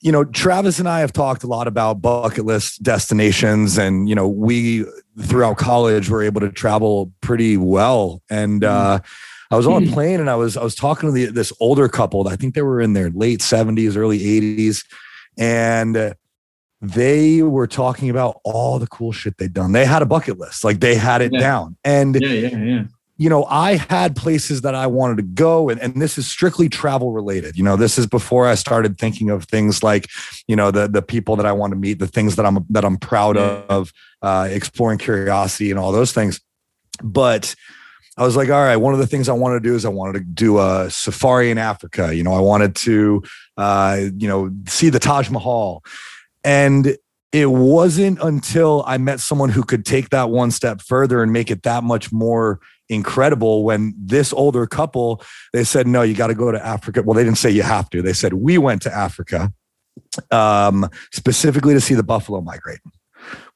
you 0.00 0.12
know, 0.12 0.24
Travis 0.24 0.78
and 0.78 0.88
I 0.88 1.00
have 1.00 1.12
talked 1.12 1.42
a 1.42 1.46
lot 1.46 1.66
about 1.66 2.00
bucket 2.00 2.44
list 2.44 2.82
destinations, 2.82 3.78
and 3.78 4.08
you 4.08 4.14
know, 4.14 4.28
we 4.28 4.84
throughout 5.22 5.56
college 5.58 6.08
were 6.08 6.22
able 6.22 6.40
to 6.40 6.50
travel 6.50 7.12
pretty 7.20 7.56
well. 7.56 8.22
And 8.30 8.62
uh, 8.64 9.00
I 9.50 9.56
was 9.56 9.66
on 9.66 9.88
a 9.88 9.92
plane, 9.92 10.20
and 10.20 10.30
I 10.30 10.36
was 10.36 10.56
I 10.56 10.62
was 10.62 10.74
talking 10.74 11.08
to 11.08 11.12
the, 11.12 11.26
this 11.26 11.52
older 11.60 11.88
couple. 11.88 12.28
I 12.28 12.36
think 12.36 12.54
they 12.54 12.62
were 12.62 12.80
in 12.80 12.92
their 12.92 13.10
late 13.10 13.42
seventies, 13.42 13.96
early 13.96 14.22
eighties, 14.24 14.84
and 15.36 16.14
they 16.80 17.42
were 17.42 17.66
talking 17.66 18.08
about 18.08 18.40
all 18.44 18.78
the 18.78 18.86
cool 18.86 19.10
shit 19.10 19.36
they'd 19.38 19.52
done. 19.52 19.72
They 19.72 19.84
had 19.84 20.00
a 20.02 20.06
bucket 20.06 20.38
list, 20.38 20.62
like 20.62 20.78
they 20.78 20.94
had 20.94 21.22
it 21.22 21.32
Yeah. 21.32 21.40
down, 21.40 21.76
and 21.82 22.14
Yeah, 22.20 22.28
yeah, 22.28 22.56
yeah. 22.56 22.84
You 23.18 23.28
know, 23.28 23.44
I 23.46 23.74
had 23.74 24.14
places 24.14 24.60
that 24.60 24.76
I 24.76 24.86
wanted 24.86 25.16
to 25.16 25.24
go, 25.24 25.68
and, 25.68 25.80
and 25.80 26.00
this 26.00 26.18
is 26.18 26.28
strictly 26.28 26.68
travel 26.68 27.12
related. 27.12 27.58
You 27.58 27.64
know, 27.64 27.74
this 27.74 27.98
is 27.98 28.06
before 28.06 28.46
I 28.46 28.54
started 28.54 28.96
thinking 28.96 29.28
of 29.28 29.44
things 29.44 29.82
like, 29.82 30.08
you 30.46 30.54
know, 30.54 30.70
the 30.70 30.86
the 30.86 31.02
people 31.02 31.34
that 31.36 31.44
I 31.44 31.50
want 31.50 31.72
to 31.72 31.76
meet, 31.76 31.98
the 31.98 32.06
things 32.06 32.36
that 32.36 32.46
I'm 32.46 32.64
that 32.70 32.84
I'm 32.84 32.96
proud 32.96 33.36
of, 33.36 33.92
uh, 34.22 34.48
exploring 34.50 34.98
curiosity 34.98 35.70
and 35.70 35.80
all 35.80 35.90
those 35.90 36.12
things. 36.12 36.40
But 37.02 37.56
I 38.16 38.22
was 38.22 38.36
like, 38.36 38.50
all 38.50 38.62
right, 38.62 38.76
one 38.76 38.94
of 38.94 39.00
the 39.00 39.06
things 39.06 39.28
I 39.28 39.32
wanted 39.32 39.64
to 39.64 39.68
do 39.68 39.74
is 39.74 39.84
I 39.84 39.90
wanted 39.90 40.20
to 40.20 40.24
do 40.24 40.58
a 40.58 40.88
safari 40.88 41.50
in 41.50 41.58
Africa. 41.58 42.14
You 42.14 42.22
know, 42.22 42.34
I 42.34 42.40
wanted 42.40 42.76
to, 42.76 43.22
uh, 43.56 44.00
you 44.16 44.28
know, 44.28 44.52
see 44.68 44.90
the 44.90 45.00
Taj 45.00 45.28
Mahal, 45.28 45.82
and 46.44 46.96
it 47.32 47.50
wasn't 47.50 48.20
until 48.22 48.84
I 48.86 48.96
met 48.96 49.18
someone 49.18 49.50
who 49.50 49.64
could 49.64 49.84
take 49.84 50.10
that 50.10 50.30
one 50.30 50.52
step 50.52 50.80
further 50.80 51.20
and 51.20 51.32
make 51.32 51.50
it 51.50 51.64
that 51.64 51.82
much 51.82 52.12
more 52.12 52.60
incredible 52.88 53.64
when 53.64 53.94
this 53.98 54.32
older 54.32 54.66
couple 54.66 55.22
they 55.52 55.64
said 55.64 55.86
no 55.86 56.02
you 56.02 56.14
got 56.14 56.28
to 56.28 56.34
go 56.34 56.50
to 56.50 56.64
africa. 56.64 57.02
Well 57.02 57.14
they 57.14 57.24
didn't 57.24 57.38
say 57.38 57.50
you 57.50 57.62
have 57.62 57.90
to. 57.90 58.02
They 58.02 58.12
said 58.12 58.34
we 58.34 58.58
went 58.58 58.82
to 58.82 58.94
africa 58.94 59.52
um, 60.30 60.88
specifically 61.12 61.74
to 61.74 61.80
see 61.80 61.94
the 61.94 62.02
buffalo 62.02 62.40
migrate. 62.40 62.80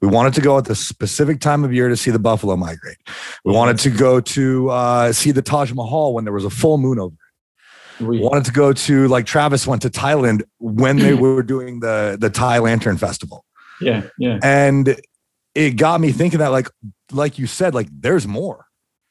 We 0.00 0.08
wanted 0.08 0.34
to 0.34 0.40
go 0.40 0.58
at 0.58 0.64
the 0.64 0.74
specific 0.74 1.40
time 1.40 1.64
of 1.64 1.72
year 1.72 1.88
to 1.88 1.96
see 1.96 2.10
the 2.10 2.18
buffalo 2.18 2.56
migrate. 2.56 2.98
We 3.44 3.52
wanted 3.52 3.78
to 3.80 3.90
go 3.90 4.20
to 4.20 4.70
uh, 4.70 5.12
see 5.12 5.30
the 5.30 5.42
taj 5.42 5.72
mahal 5.72 6.14
when 6.14 6.24
there 6.24 6.34
was 6.34 6.44
a 6.44 6.50
full 6.50 6.78
moon 6.78 6.98
over 6.98 7.14
We, 8.00 8.18
wanted 8.18 8.44
to 8.46 8.52
go 8.52 8.72
to 8.72 9.08
like 9.08 9.26
travis 9.26 9.66
went 9.66 9.82
to 9.82 9.90
thailand 9.90 10.42
when 10.58 10.96
they 10.96 11.14
were 11.22 11.42
doing 11.42 11.80
the 11.80 12.16
the 12.20 12.30
thai 12.30 12.58
lantern 12.58 12.96
festival. 12.96 13.44
Yeah, 13.80 14.02
yeah. 14.18 14.38
and 14.42 15.00
it 15.54 15.72
got 15.72 16.00
me 16.00 16.12
thinking 16.12 16.38
that 16.40 16.48
like 16.48 16.68
like 17.10 17.38
you 17.38 17.46
said 17.46 17.74
like 17.74 17.88
there's 17.90 18.26
more 18.26 18.66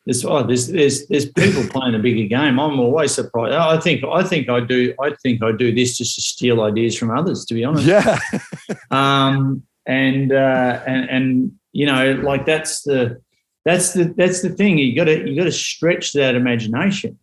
There's, 0.06 0.26
oh, 0.26 0.44
there's 0.44 0.68
there's 0.68 1.08
there's 1.08 1.32
people 1.32 1.64
playing 1.70 1.94
a 1.94 2.00
bigger 2.00 2.28
game. 2.28 2.60
I'm 2.60 2.80
always 2.80 3.14
surprised. 3.14 3.54
I 3.54 3.80
think 3.80 4.04
I 4.04 4.24
think 4.24 4.50
I 4.50 4.60
do 4.60 4.96
I 5.00 5.14
think 5.22 5.44
I 5.44 5.52
do 5.52 5.74
this 5.74 5.98
just 5.98 6.16
to 6.16 6.22
steal 6.22 6.62
ideas 6.62 6.98
from 6.98 7.12
others. 7.12 7.46
To 7.46 7.54
be 7.54 7.64
honest, 7.64 7.86
yeah 7.86 8.18
um, 8.92 9.62
and 9.86 10.32
uh, 10.32 10.82
and 10.88 11.10
and 11.10 11.52
you 11.72 11.86
know, 11.86 12.14
like 12.24 12.46
that's 12.46 12.82
the 12.82 13.22
that's 13.64 13.94
the 13.94 14.14
that's 14.18 14.42
the 14.42 14.50
thing. 14.50 14.78
You 14.78 14.96
got 14.96 15.06
to 15.06 15.30
you 15.30 15.36
got 15.36 15.46
to 15.46 15.52
stretch 15.52 16.14
that 16.14 16.36
imagination. 16.36 17.20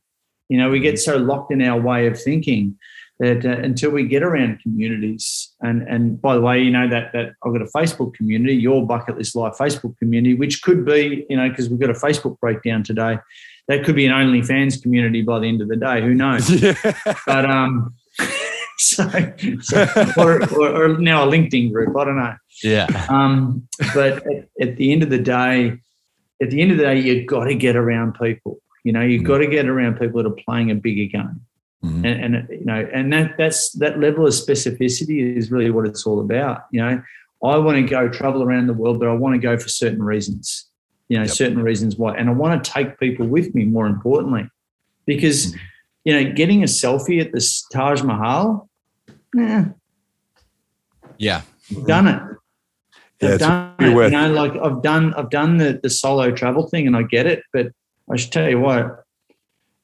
You 0.49 0.59
know, 0.59 0.71
we 0.71 0.81
get 0.81 0.99
so 0.99 1.17
locked 1.17 1.53
in 1.53 1.61
our 1.63 1.81
way 1.81 2.07
of 2.07 2.21
thinking 2.21 2.79
that 3.21 3.45
uh, 3.45 3.49
until 3.63 3.91
we 3.91 4.05
get 4.05 4.23
around 4.23 4.61
communities, 4.63 5.51
and 5.61 5.83
and 5.89 6.21
by 6.21 6.35
the 6.35 6.41
way, 6.41 6.63
you 6.63 6.71
know 6.71 6.89
that 6.89 7.13
that 7.13 7.35
I've 7.45 7.53
got 7.53 7.63
a 7.63 7.67
Facebook 7.67 8.15
community, 8.15 8.55
your 8.55 8.87
bucket 8.87 9.19
list 9.19 9.35
life 9.35 9.55
Facebook 9.59 9.97
community, 9.99 10.35
which 10.35 10.63
could 10.63 10.85
be 10.85 11.27
you 11.29 11.37
know 11.37 11.49
because 11.49 11.69
we've 11.69 11.81
got 11.81 11.91
a 11.91 11.95
Facebook 11.95 12.39
breakdown 12.41 12.83
today. 12.83 13.19
That 13.69 13.85
could 13.85 13.97
be 13.97 14.07
an 14.07 14.13
OnlyFans 14.13 14.81
community 14.81 15.21
by 15.21 15.41
the 15.41 15.47
end 15.47 15.61
of 15.61 15.69
the 15.69 15.77
day. 15.77 16.01
Who 16.01 16.15
knows? 16.15 16.49
yeah 16.63 16.75
but 17.27 17.45
um, 17.45 17.95
so, 18.79 19.09
so 19.61 19.87
or, 20.17 20.43
or, 20.55 20.85
or 20.85 20.99
now 20.99 21.25
a 21.25 21.31
LinkedIn 21.31 21.73
group. 21.73 21.95
I 21.97 22.05
don't 22.05 22.17
know. 22.17 22.35
Yeah. 22.63 22.87
Um, 23.11 23.69
but 23.95 24.27
at, 24.27 24.49
at 24.61 24.77
the 24.77 24.93
end 24.93 25.03
of 25.03 25.11
the 25.11 25.19
day, 25.19 25.77
at 26.41 26.51
the 26.51 26.63
end 26.63 26.71
of 26.71 26.79
the 26.79 26.85
day, 26.85 26.99
you've 27.01 27.27
got 27.27 27.45
to 27.45 27.55
get 27.55 27.77
around 27.77 28.15
people. 28.15 28.59
You 28.85 28.93
know, 28.93 29.03
you've 29.03 29.23
Mhm. 29.23 29.27
got 29.27 29.39
to 29.39 29.47
get 29.49 29.69
around 29.69 29.99
people 29.99 30.23
that 30.23 30.29
are 30.31 30.35
playing 30.47 30.71
a 30.71 30.75
bigger 30.75 31.05
game, 31.11 31.41
Mhm. 31.85 32.05
and, 32.05 32.35
and 32.37 32.49
you 32.51 32.65
know, 32.65 32.89
and 32.93 33.13
that 33.13 33.37
that's 33.39 33.71
that 33.75 34.01
level 34.01 34.27
of 34.27 34.33
specificity 34.33 35.37
is 35.37 35.53
really 35.53 35.71
what 35.71 35.87
it's 35.87 36.07
all 36.07 36.21
about. 36.21 36.63
You 36.73 36.81
know, 36.81 37.03
I 37.45 37.57
want 37.59 37.77
to 37.77 37.83
go 37.89 38.09
travel 38.09 38.43
around 38.43 38.67
the 38.67 38.73
world, 38.75 38.99
but 38.99 39.09
I 39.09 39.13
want 39.15 39.35
to 39.35 39.39
go 39.39 39.57
for 39.57 39.69
certain 39.69 40.03
reasons. 40.03 40.67
You 41.09 41.19
know, 41.19 41.23
Yep. 41.25 41.31
certain 41.31 41.63
reasons 41.63 41.97
why, 41.97 42.17
and 42.17 42.29
I 42.29 42.33
want 42.33 42.63
to 42.65 42.71
take 42.71 42.99
people 42.99 43.27
with 43.29 43.55
me. 43.55 43.65
More 43.65 43.87
importantly, 43.87 44.49
because 45.07 45.55
you 46.05 46.13
know, 46.15 46.33
getting 46.33 46.63
a 46.63 46.67
selfie 46.67 47.21
at 47.21 47.33
the 47.33 47.41
Taj 47.73 48.03
Mahal, 48.03 48.69
nah, 49.35 49.67
Yeah. 51.19 51.43
I've 51.77 51.87
done 51.87 52.09
it. 52.09 52.23
Yeah, 53.21 53.29
I've 53.35 53.39
done 53.39 53.75
it. 53.81 53.91
You 53.91 54.11
know, 54.11 54.33
like 54.33 54.53
I've 54.57 54.83
done 54.83 55.15
I've 55.15 55.31
done 55.31 55.59
the 55.59 55.79
the 55.83 55.91
solo 55.91 56.33
travel 56.33 56.67
thing, 56.67 56.87
and 56.89 56.97
I 56.97 57.03
get 57.03 57.27
it. 57.27 57.43
But 57.53 57.69
I 58.11 58.17
should 58.17 58.33
tell 58.33 58.49
you 58.49 58.59
what, 58.59 59.05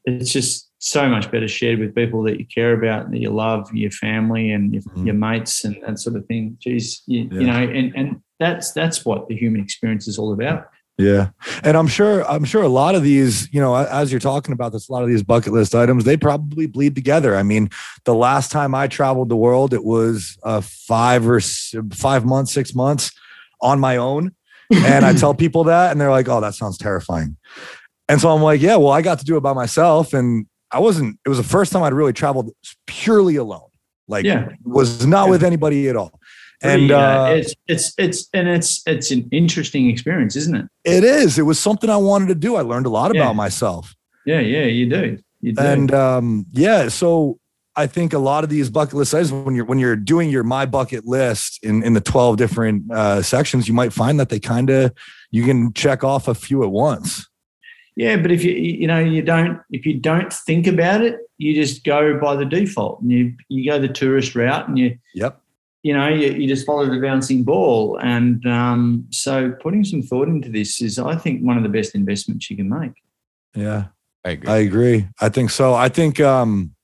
it's 0.04 0.32
just 0.32 0.70
so 0.86 1.08
much 1.08 1.30
better 1.30 1.48
shared 1.48 1.78
with 1.78 1.94
people 1.94 2.22
that 2.24 2.38
you 2.38 2.44
care 2.46 2.74
about, 2.74 3.10
that 3.10 3.18
you 3.18 3.30
love, 3.30 3.72
your 3.72 3.90
family, 3.90 4.50
and 4.52 4.74
your, 4.74 4.82
Mhm. 4.82 5.06
your 5.06 5.14
mates, 5.14 5.64
and 5.64 5.76
that 5.86 5.98
sort 5.98 6.14
of 6.16 6.26
thing. 6.26 6.56
Geez, 6.60 7.02
you, 7.06 7.28
Yeah. 7.32 7.40
you 7.40 7.46
know, 7.46 7.62
and 7.78 7.92
and 7.96 8.16
that's 8.38 8.72
that's 8.72 9.04
what 9.04 9.26
the 9.28 9.34
human 9.36 9.62
experience 9.62 10.06
is 10.08 10.18
all 10.18 10.32
about. 10.32 10.66
Yeah. 10.98 11.30
And 11.64 11.76
I'm 11.76 11.88
sure, 11.88 12.22
I'm 12.30 12.44
sure 12.44 12.62
a 12.62 12.68
lot 12.68 12.94
of 12.94 13.02
these, 13.02 13.48
you 13.52 13.60
know, 13.60 13.74
as 13.74 14.12
you're 14.12 14.20
talking 14.20 14.52
about 14.52 14.72
this, 14.72 14.88
a 14.88 14.92
lot 14.92 15.02
of 15.02 15.08
these 15.08 15.24
bucket 15.24 15.52
list 15.52 15.74
items, 15.74 16.04
they 16.04 16.16
probably 16.16 16.66
bleed 16.66 16.94
together. 16.94 17.34
I 17.34 17.42
mean, 17.42 17.68
the 18.04 18.14
last 18.14 18.52
time 18.52 18.76
I 18.76 18.86
traveled 18.86 19.28
the 19.28 19.36
world, 19.36 19.74
it 19.74 19.84
was 19.84 20.38
uh, 20.44 20.60
five 20.60 21.26
or 21.28 21.38
s- 21.38 21.74
five 21.94 22.24
months, 22.24 22.52
six 22.52 22.74
months 22.76 23.10
on 23.60 23.80
my 23.80 23.96
own. 23.96 24.32
And 24.72 25.04
I 25.04 25.14
tell 25.14 25.34
people 25.44 25.64
that, 25.64 25.90
and 25.90 26.00
they're 26.00 26.12
like, 26.12 26.28
oh, 26.28 26.40
that 26.40 26.54
sounds 26.54 26.78
terrifying. 26.78 27.36
And 28.08 28.20
so 28.20 28.28
I'm 28.30 28.42
like, 28.42 28.60
yeah, 28.60 28.76
well, 28.76 28.92
I 28.92 29.02
got 29.02 29.18
to 29.18 29.24
do 29.24 29.36
it 29.36 29.40
by 29.40 29.52
myself. 29.54 30.12
And 30.12 30.46
I 30.74 30.80
wasn't, 30.80 31.18
it 31.24 31.28
was 31.28 31.38
the 31.38 31.44
first 31.44 31.72
time 31.72 31.82
I'd 31.82 31.92
really 31.94 32.12
traveled 32.12 32.50
purely 32.86 33.36
alone. 33.36 33.68
Like, 34.08 34.24
Yeah. 34.24 34.48
was 34.64 35.06
not 35.06 35.24
Yeah. 35.26 35.30
with 35.30 35.42
anybody 35.44 35.88
at 35.88 35.96
all. 35.96 36.20
Pretty, 36.60 36.82
And 36.84 36.90
uh, 36.92 36.98
uh, 36.98 37.34
it's 37.36 37.54
it's 37.68 37.92
it's 37.98 38.28
and 38.32 38.48
it's 38.48 38.82
it's 38.86 39.10
an 39.10 39.28
interesting 39.32 39.90
experience, 39.90 40.34
isn't 40.36 40.54
it? 40.54 40.66
it 40.84 41.04
is. 41.04 41.38
It 41.38 41.42
was 41.42 41.58
something 41.58 41.90
I 41.90 41.96
wanted 41.96 42.28
to 42.28 42.34
do. 42.34 42.56
I 42.56 42.62
learned 42.62 42.86
a 42.86 42.90
lot 42.90 43.14
Yeah. 43.14 43.22
about 43.22 43.36
myself. 43.36 43.94
Yeah, 44.24 44.40
yeah, 44.40 44.64
you 44.64 44.88
do. 44.88 45.18
You 45.40 45.52
do. 45.52 45.60
and 45.62 45.92
um 45.92 46.46
yeah 46.52 46.88
so 46.88 47.38
i 47.76 47.86
think 47.86 48.14
a 48.14 48.18
lot 48.18 48.44
of 48.44 48.48
these 48.50 48.70
bucket 48.70 48.94
list 48.94 49.12
items 49.14 49.30
when 49.30 49.54
you're 49.54 49.66
when 49.66 49.78
you're 49.78 49.94
doing 49.94 50.30
your 50.30 50.42
my 50.42 50.64
bucket 50.64 51.04
list 51.04 51.58
in 51.62 51.82
in 51.82 51.92
the 51.92 52.00
12 52.00 52.38
different 52.38 52.90
uh 52.90 53.20
sections 53.20 53.68
you 53.68 53.74
might 53.74 53.92
find 53.92 54.18
that 54.18 54.30
they 54.30 54.40
kind 54.40 54.70
of 54.70 54.90
you 55.30 55.44
can 55.44 55.70
check 55.74 56.02
off 56.02 56.28
a 56.28 56.34
few 56.34 56.62
at 56.62 56.70
once 56.70 57.28
Yeah, 57.96 58.16
but 58.16 58.32
if 58.32 58.42
you 58.42 58.52
you 58.52 58.86
know 58.86 58.98
you 58.98 59.22
don't 59.22 59.60
if 59.70 59.86
you 59.86 59.94
don't 60.00 60.32
think 60.32 60.66
about 60.66 61.00
it, 61.00 61.18
you 61.38 61.54
just 61.54 61.84
go 61.84 62.18
by 62.18 62.34
the 62.36 62.44
default 62.44 63.00
and 63.00 63.10
you 63.12 63.34
you 63.48 63.70
go 63.70 63.78
the 63.78 63.88
tourist 63.88 64.34
route 64.34 64.68
and 64.68 64.78
you 64.78 64.98
yep 65.14 65.40
you 65.84 65.92
know, 65.92 66.08
you, 66.08 66.32
you 66.32 66.48
just 66.48 66.66
follow 66.66 66.86
the 66.86 66.98
bouncing 66.98 67.44
ball. 67.44 67.98
And 68.02 68.44
um, 68.46 69.06
so 69.10 69.52
putting 69.60 69.84
some 69.84 70.02
thought 70.02 70.28
into 70.28 70.48
this 70.48 70.80
is, 70.80 70.98
I 70.98 71.14
think, 71.14 71.42
one 71.42 71.58
of 71.58 71.62
the 71.62 71.68
best 71.68 71.94
investments 71.94 72.50
you 72.50 72.56
can 72.56 72.70
make. 72.70 72.92
Yeah, 73.54 73.88
I 74.24 74.30
agree. 74.30 74.50
I 74.50 74.56
agree. 74.56 75.08
I 75.20 75.28
think 75.28 75.50
so. 75.50 75.74
I 75.74 75.90
think, 75.90 76.20
um, 76.20 76.74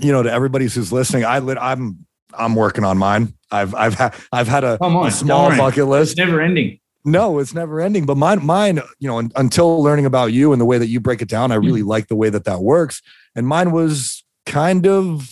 you 0.00 0.10
know, 0.10 0.24
to 0.24 0.32
everybody 0.32 0.66
who's 0.66 0.92
listening, 0.92 1.24
I 1.24 1.38
lit, 1.38 1.58
I'm, 1.60 2.04
I'm 2.34 2.56
working 2.56 2.82
on 2.82 2.98
mine. 2.98 3.34
I've, 3.52 3.72
I've 3.74 3.94
had, 3.94 4.14
I've 4.32 4.48
had 4.48 4.64
a, 4.64 4.78
Come 4.78 4.96
on, 4.96 5.06
a 5.06 5.10
small 5.12 5.50
bucket 5.56 5.86
list. 5.86 6.12
It's 6.12 6.18
never 6.18 6.40
ending. 6.40 6.79
No, 7.04 7.38
it's 7.38 7.54
never 7.54 7.80
ending. 7.80 8.04
But 8.06 8.16
mine, 8.16 8.44
mine, 8.44 8.80
you 8.98 9.08
know, 9.08 9.18
un- 9.18 9.32
until 9.36 9.82
learning 9.82 10.06
about 10.06 10.32
you 10.32 10.52
and 10.52 10.60
the 10.60 10.64
way 10.66 10.78
that 10.78 10.88
you 10.88 11.00
break 11.00 11.22
it 11.22 11.28
down, 11.28 11.50
I 11.52 11.56
Mm. 11.56 11.64
really 11.64 11.82
like 11.82 12.08
the 12.08 12.16
way 12.16 12.28
that 12.30 12.44
that 12.44 12.60
works. 12.60 13.00
And 13.34 13.46
mine 13.46 13.72
was 13.72 14.22
kind 14.46 14.86
of 14.86 15.30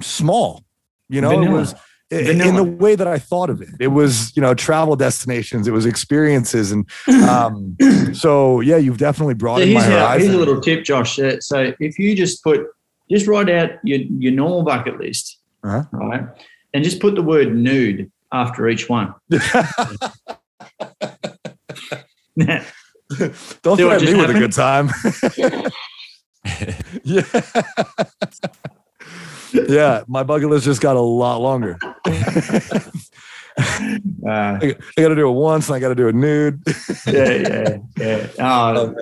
small. 0.00 0.64
You 1.08 1.20
know, 1.20 1.40
it 1.42 1.48
was 1.50 1.74
i- 2.12 2.16
in 2.16 2.54
the 2.56 2.64
way 2.64 2.94
that 2.94 3.06
I 3.06 3.18
thought 3.18 3.48
of 3.50 3.60
it. 3.62 3.68
It 3.80 3.88
was, 3.88 4.34
you 4.36 4.42
know, 4.42 4.54
travel 4.54 4.96
destinations. 4.96 5.68
It 5.68 5.72
was 5.72 5.86
experiences, 5.86 6.72
and 6.72 6.88
um, 7.28 7.76
so 8.12 8.60
yeah, 8.60 8.76
you've 8.76 8.98
definitely 8.98 9.34
brought 9.34 9.58
So 9.58 9.66
broadened 9.66 9.74
my 9.74 9.82
how, 9.82 9.90
horizon. 9.90 10.20
here's 10.22 10.34
a 10.34 10.38
little 10.38 10.60
tip, 10.60 10.84
Josh. 10.84 11.16
So 11.40 11.72
if 11.80 11.98
you 11.98 12.14
just 12.16 12.42
put, 12.42 12.60
just 13.10 13.26
write 13.26 13.48
out 13.50 13.70
your, 13.84 14.00
your 14.18 14.32
normal 14.32 14.62
bucket 14.64 14.98
list, 14.98 15.38
Uh-huh. 15.64 15.84
right? 15.92 16.24
And 16.74 16.82
just 16.84 17.00
put 17.00 17.14
the 17.14 17.22
word 17.22 17.54
nude 17.54 18.10
after 18.32 18.68
each 18.68 18.88
one. 18.88 19.14
Don't 23.62 23.76
See 23.76 23.82
threaten 23.82 24.00
me 24.00 24.06
just 24.06 24.16
with 24.16 24.30
a 24.30 24.38
good 24.38 24.52
time. 24.52 24.90
yeah. 27.04 27.22
yeah, 29.68 30.02
my 30.06 30.22
bucket 30.22 30.48
list 30.48 30.64
just 30.64 30.80
got 30.80 30.96
a 30.96 31.00
lot 31.00 31.40
longer. 31.40 31.78
Uh, 33.58 34.58
I, 34.62 34.76
I 34.96 35.00
got 35.00 35.08
to 35.08 35.14
do 35.16 35.28
it 35.28 35.32
once, 35.32 35.68
and 35.68 35.76
I 35.76 35.80
got 35.80 35.88
to 35.88 35.94
do 35.94 36.06
it 36.06 36.14
nude. 36.14 36.62
yeah, 37.06 37.32
yeah, 37.32 37.78
yeah. 37.96 38.26
Oh, 38.38 38.94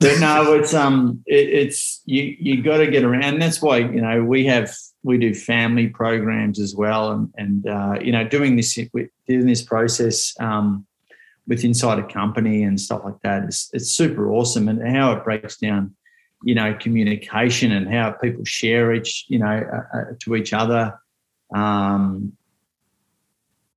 but 0.00 0.18
no, 0.18 0.54
it's 0.54 0.74
um, 0.74 1.22
it, 1.26 1.48
it's 1.48 2.02
you. 2.04 2.36
You 2.38 2.62
got 2.62 2.78
to 2.78 2.90
get 2.90 3.04
around. 3.04 3.38
That's 3.38 3.62
why 3.62 3.78
you 3.78 4.00
know 4.00 4.24
we 4.24 4.46
have 4.46 4.74
we 5.02 5.18
do 5.18 5.34
family 5.34 5.88
programs 5.88 6.60
as 6.60 6.74
well, 6.74 7.12
and 7.12 7.32
and 7.36 7.66
uh, 7.66 7.98
you 8.00 8.12
know 8.12 8.26
doing 8.26 8.56
this 8.56 8.74
doing 8.74 9.46
this 9.46 9.62
process 9.62 10.34
um, 10.40 10.86
with 11.46 11.64
inside 11.64 11.98
a 11.98 12.06
company 12.06 12.62
and 12.62 12.80
stuff 12.80 13.02
like 13.04 13.20
that 13.22 13.44
is 13.44 13.70
it's 13.72 13.90
super 13.90 14.30
awesome, 14.32 14.68
and 14.68 14.96
how 14.96 15.12
it 15.12 15.24
breaks 15.24 15.56
down, 15.56 15.94
you 16.44 16.54
know, 16.54 16.74
communication 16.74 17.72
and 17.72 17.92
how 17.92 18.12
people 18.12 18.44
share 18.44 18.92
each 18.92 19.26
you 19.28 19.38
know 19.38 19.46
uh, 19.72 19.98
uh, 19.98 20.04
to 20.20 20.36
each 20.36 20.52
other. 20.52 20.98
Um, 21.54 22.32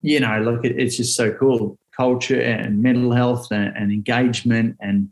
you 0.02 0.20
know, 0.20 0.40
look, 0.40 0.64
it, 0.64 0.80
it's 0.80 0.98
just 0.98 1.16
so 1.16 1.34
cool. 1.34 1.80
Culture 1.96 2.40
and 2.40 2.84
mental 2.84 3.12
health 3.12 3.48
and, 3.52 3.76
and 3.76 3.92
engagement 3.92 4.78
and 4.80 5.10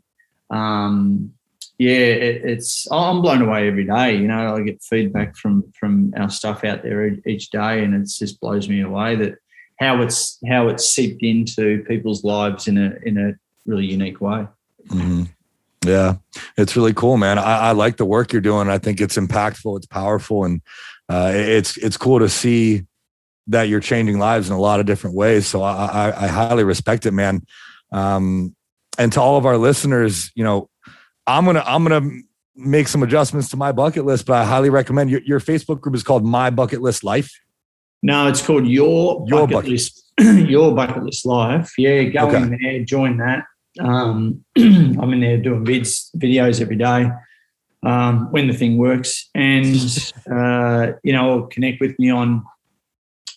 um, 0.50 1.32
yeah, 1.78 1.96
it, 1.96 2.44
it's 2.44 2.86
I'm 2.90 3.22
blown 3.22 3.42
away 3.42 3.68
every 3.68 3.84
day. 3.84 4.16
You 4.16 4.28
know, 4.28 4.54
I 4.54 4.62
get 4.62 4.82
feedback 4.82 5.36
from 5.36 5.64
from 5.78 6.12
our 6.16 6.30
stuff 6.30 6.64
out 6.64 6.82
there 6.82 7.06
each 7.26 7.50
day, 7.50 7.82
and 7.82 7.94
it 7.94 8.08
just 8.08 8.40
blows 8.40 8.68
me 8.68 8.80
away 8.80 9.16
that 9.16 9.34
how 9.80 10.00
it's 10.02 10.38
how 10.48 10.68
it's 10.68 10.84
seeped 10.84 11.22
into 11.22 11.82
people's 11.84 12.22
lives 12.24 12.68
in 12.68 12.78
a 12.78 12.94
in 13.04 13.18
a 13.18 13.32
really 13.66 13.86
unique 13.86 14.20
way. 14.20 14.46
Mhm. 14.88 15.28
Yeah, 15.84 16.16
it's 16.56 16.76
really 16.76 16.94
cool, 16.94 17.16
man. 17.16 17.38
I, 17.38 17.58
I 17.58 17.72
like 17.72 17.96
the 17.96 18.06
work 18.06 18.32
you're 18.32 18.40
doing. 18.40 18.68
I 18.68 18.78
think 18.78 19.00
it's 19.00 19.16
impactful, 19.16 19.76
it's 19.76 19.86
powerful, 19.86 20.44
and 20.44 20.62
uh, 21.08 21.32
it's 21.34 21.76
it's 21.76 21.96
cool 21.96 22.20
to 22.20 22.28
see 22.28 22.84
that 23.48 23.64
you're 23.64 23.80
changing 23.80 24.18
lives 24.18 24.48
in 24.48 24.54
a 24.54 24.60
lot 24.60 24.80
of 24.80 24.86
different 24.86 25.14
ways. 25.16 25.46
So 25.46 25.62
I, 25.62 25.84
I, 25.86 26.24
I 26.24 26.26
highly 26.28 26.64
respect 26.64 27.04
it, 27.04 27.10
man. 27.10 27.42
Um, 27.92 28.56
and 28.96 29.12
to 29.12 29.20
all 29.20 29.36
of 29.36 29.44
our 29.44 29.58
listeners, 29.58 30.30
you 30.34 30.44
know, 30.44 30.70
I'm 31.26 31.44
gonna 31.44 31.62
I'm 31.66 31.84
gonna 31.84 32.08
make 32.56 32.88
some 32.88 33.02
adjustments 33.02 33.48
to 33.50 33.56
my 33.56 33.72
bucket 33.72 34.04
list, 34.04 34.26
but 34.26 34.34
I 34.34 34.44
highly 34.44 34.70
recommend 34.70 35.10
your, 35.10 35.20
your 35.22 35.40
Facebook 35.40 35.80
group 35.80 35.94
is 35.94 36.02
called 36.02 36.24
My 36.24 36.50
Bucket 36.50 36.80
List 36.82 37.02
Life. 37.02 37.30
No, 38.02 38.28
it's 38.28 38.44
called 38.46 38.66
your 38.66 39.24
Your 39.26 39.40
bucket, 39.46 39.54
Bucket- 39.54 39.70
list. 39.70 40.00
your 40.20 40.74
bucket 40.74 41.02
list 41.02 41.26
life. 41.26 41.72
Yeah, 41.76 42.02
go 42.04 42.28
Okay. 42.28 42.36
in 42.42 42.58
there, 42.62 42.84
join 42.84 43.16
that. 43.16 43.44
Um, 43.80 44.44
I'm 44.56 45.12
in 45.12 45.20
there 45.20 45.38
doing 45.38 45.64
vids, 45.64 46.14
videos 46.16 46.60
every 46.60 46.76
day 46.76 47.10
um, 47.84 48.30
when 48.30 48.46
the 48.46 48.52
thing 48.54 48.76
works, 48.78 49.28
and 49.34 49.74
uh, 50.30 50.92
you 51.02 51.12
know, 51.12 51.48
connect 51.50 51.80
with 51.80 51.98
me 51.98 52.10
on 52.10 52.44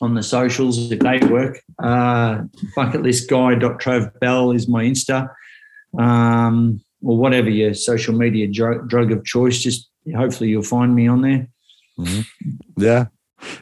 on 0.01 0.13
the 0.13 0.21
socials 0.21 0.91
if 0.91 0.99
they 0.99 1.17
work. 1.25 1.59
Uh, 1.81 2.43
bucketlistguy.travbell 2.77 4.55
is 4.55 4.67
my 4.67 4.83
Insta. 4.83 5.29
Um, 5.97 6.81
or 7.03 7.17
whatever 7.17 7.49
your 7.49 7.73
social 7.73 8.13
media 8.13 8.47
drug, 8.47 8.89
drug 8.89 9.11
of 9.11 9.23
choice, 9.23 9.59
just 9.59 9.89
hopefully 10.15 10.49
you'll 10.49 10.63
find 10.63 10.95
me 10.95 11.07
on 11.07 11.21
there. 11.21 11.47
Yeah. 12.77 13.05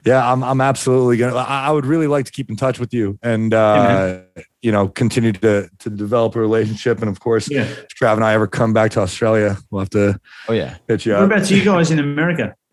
Yeah, 0.06 0.32
I'm 0.32 0.42
I'm 0.42 0.62
absolutely 0.62 1.18
gonna 1.18 1.36
I, 1.36 1.68
I 1.68 1.72
would 1.72 1.86
really 1.86 2.08
like 2.08 2.26
to 2.26 2.32
keep 2.32 2.50
in 2.50 2.56
touch 2.56 2.80
with 2.80 2.94
you 2.94 3.20
and 3.22 3.54
uh 3.54 4.20
you 4.62 4.72
know 4.72 4.88
continue 4.88 5.34
to 5.34 5.70
to 5.80 5.90
develop 5.90 6.36
a 6.36 6.40
relationship. 6.40 7.00
And 7.02 7.10
of 7.10 7.20
course, 7.20 7.50
Yeah. 7.52 7.64
if 7.64 7.88
Trav 8.02 8.14
and 8.14 8.24
I 8.24 8.34
ever 8.34 8.48
come 8.48 8.72
back 8.72 8.92
to 8.92 9.02
Australia, 9.02 9.58
we'll 9.70 9.80
have 9.82 9.90
to 9.90 10.18
Oh 10.48 10.54
yeah. 10.54 10.78
hit 10.88 11.06
you 11.06 11.12
What 11.14 11.24
up. 11.24 11.32
about 11.32 11.52
you 11.52 11.64
guys 11.64 11.92
in 11.92 12.00
America? 12.00 12.56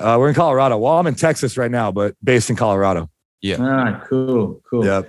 Uh, 0.00 0.16
we're 0.18 0.30
in 0.30 0.34
Colorado. 0.34 0.78
Well, 0.78 0.94
I'm 0.98 1.06
in 1.06 1.14
Texas 1.14 1.58
right 1.58 1.70
now, 1.70 1.92
but 1.92 2.14
based 2.24 2.48
in 2.48 2.56
Colorado. 2.56 3.10
Yeah. 3.42 3.58
Ah, 3.60 4.02
cool, 4.08 4.62
cool. 4.70 4.82
Yeah. 4.82 5.02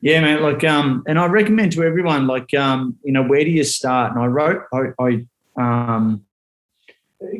Yeah, 0.00 0.20
man. 0.20 0.42
Like, 0.42 0.62
um, 0.64 1.02
and 1.06 1.18
I 1.18 1.26
recommend 1.26 1.72
to 1.72 1.82
everyone, 1.82 2.26
like, 2.26 2.52
um, 2.54 2.96
you 3.02 3.12
know, 3.12 3.22
where 3.22 3.44
do 3.44 3.50
you 3.50 3.64
start? 3.64 4.12
And 4.12 4.20
I 4.20 4.26
wrote, 4.26 4.62
I, 4.72 4.92
I 5.00 5.24
um, 5.56 6.26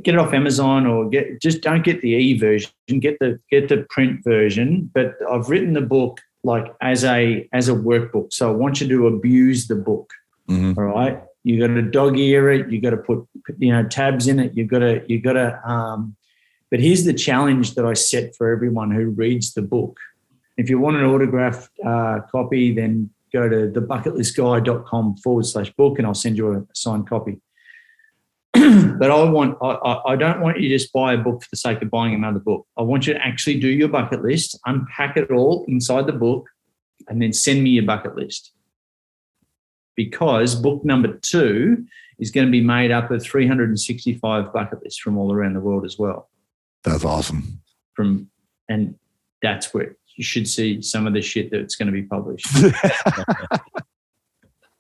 get 0.03 0.15
it 0.15 0.19
off 0.19 0.33
Amazon 0.33 0.87
or 0.87 1.09
get 1.09 1.41
just 1.41 1.61
don't 1.61 1.85
get 1.85 2.01
the 2.01 2.11
e 2.11 2.39
version, 2.39 2.71
get 2.99 3.19
the 3.19 3.39
get 3.51 3.69
the 3.69 3.87
print 3.91 4.25
version. 4.25 4.91
But 4.95 5.15
I've 5.31 5.49
written 5.49 5.75
the 5.75 5.81
book 5.81 6.21
like 6.45 6.75
as 6.81 7.05
a 7.05 7.49
as 7.53 7.69
a 7.69 7.73
workbook, 7.73 8.33
so 8.33 8.51
I 8.51 8.55
want 8.55 8.81
you 8.81 8.89
to 8.89 9.07
abuse 9.09 9.67
the 9.67 9.75
book. 9.75 10.11
Mhm. 10.49 10.77
All 10.77 10.85
right, 10.85 11.23
you 11.45 11.61
got 11.61 11.75
to 11.75 11.83
dog 11.83 12.19
ear 12.19 12.51
it. 12.51 12.71
You 12.71 12.81
got 12.81 12.91
to 12.91 12.97
put 12.97 13.27
you 13.59 13.73
know 13.73 13.85
tabs 13.87 14.29
in 14.29 14.41
it. 14.41 14.57
You 14.57 14.65
got 14.65 14.81
to 14.81 15.05
you 15.07 15.21
got 15.21 15.35
to. 15.35 15.69
Um, 15.69 16.17
but 16.71 16.81
here's 16.81 17.05
the 17.05 17.15
challenge 17.15 17.75
that 17.75 17.87
I 17.87 17.93
set 17.93 18.35
for 18.35 18.51
everyone 18.51 18.91
who 18.91 19.11
reads 19.11 19.55
the 19.55 19.63
book. 19.63 19.99
If 20.57 20.71
you 20.71 20.79
want 20.79 20.97
an 20.97 21.05
autographed 21.05 21.71
uh, 21.85 22.21
copy, 22.31 22.75
then 22.75 23.11
go 23.33 23.49
to 23.49 23.69
thebucketlistguy.com 23.69 25.17
forward 25.19 25.47
slash 25.47 25.71
book 25.75 25.99
and 25.99 26.07
I'll 26.07 26.15
send 26.15 26.37
you 26.37 26.53
a 26.55 26.67
signed 26.75 27.09
copy. 27.09 27.41
but 28.53 29.11
I 29.11 29.23
want, 29.25 29.59
I, 29.63 30.01
I 30.07 30.17
don't 30.17 30.41
want 30.41 30.59
you 30.59 30.69
to 30.69 30.75
just 30.75 30.93
buy 30.93 31.13
a 31.13 31.19
book 31.19 31.43
for 31.43 31.49
the 31.51 31.57
sake 31.59 31.83
of 31.83 31.91
buying 31.91 32.15
another 32.15 32.39
book. 32.39 32.67
I 32.79 32.83
want 32.83 33.07
you 33.07 33.13
to 33.15 33.25
actually 33.25 33.61
do 33.61 33.69
your 33.69 33.89
bucket 33.89 34.23
list, 34.23 34.59
unpack 34.65 35.17
it 35.19 35.31
all 35.31 35.65
inside 35.69 36.07
the 36.07 36.13
book, 36.13 36.49
and 37.09 37.21
then 37.21 37.33
send 37.33 37.63
me 37.63 37.71
your 37.71 37.85
bucket 37.85 38.17
list. 38.17 38.53
Because 39.95 40.55
book 40.55 40.85
number 40.85 41.19
two 41.19 41.85
is 42.19 42.31
going 42.31 42.47
to 42.47 42.51
be 42.51 42.63
made 42.63 42.91
up 42.91 43.11
of 43.11 43.23
365 43.23 44.53
bucket 44.53 44.83
lists 44.83 44.99
from 44.99 45.19
all 45.19 45.33
around 45.33 45.55
the 45.55 45.61
world 45.61 45.85
as 45.85 45.99
well 45.99 46.31
That's 46.83 47.05
awesome. 47.05 47.61
from 47.95 48.31
and 48.69 48.97
that's 49.43 49.73
where 49.75 49.97
you 50.17 50.25
should 50.25 50.49
see 50.49 50.83
some 50.83 51.07
of 51.07 51.13
the 51.13 51.23
shit 51.23 51.51
that's 51.51 51.77
going 51.77 51.87
to 51.87 51.93
be 51.93 52.03
published. 52.03 52.47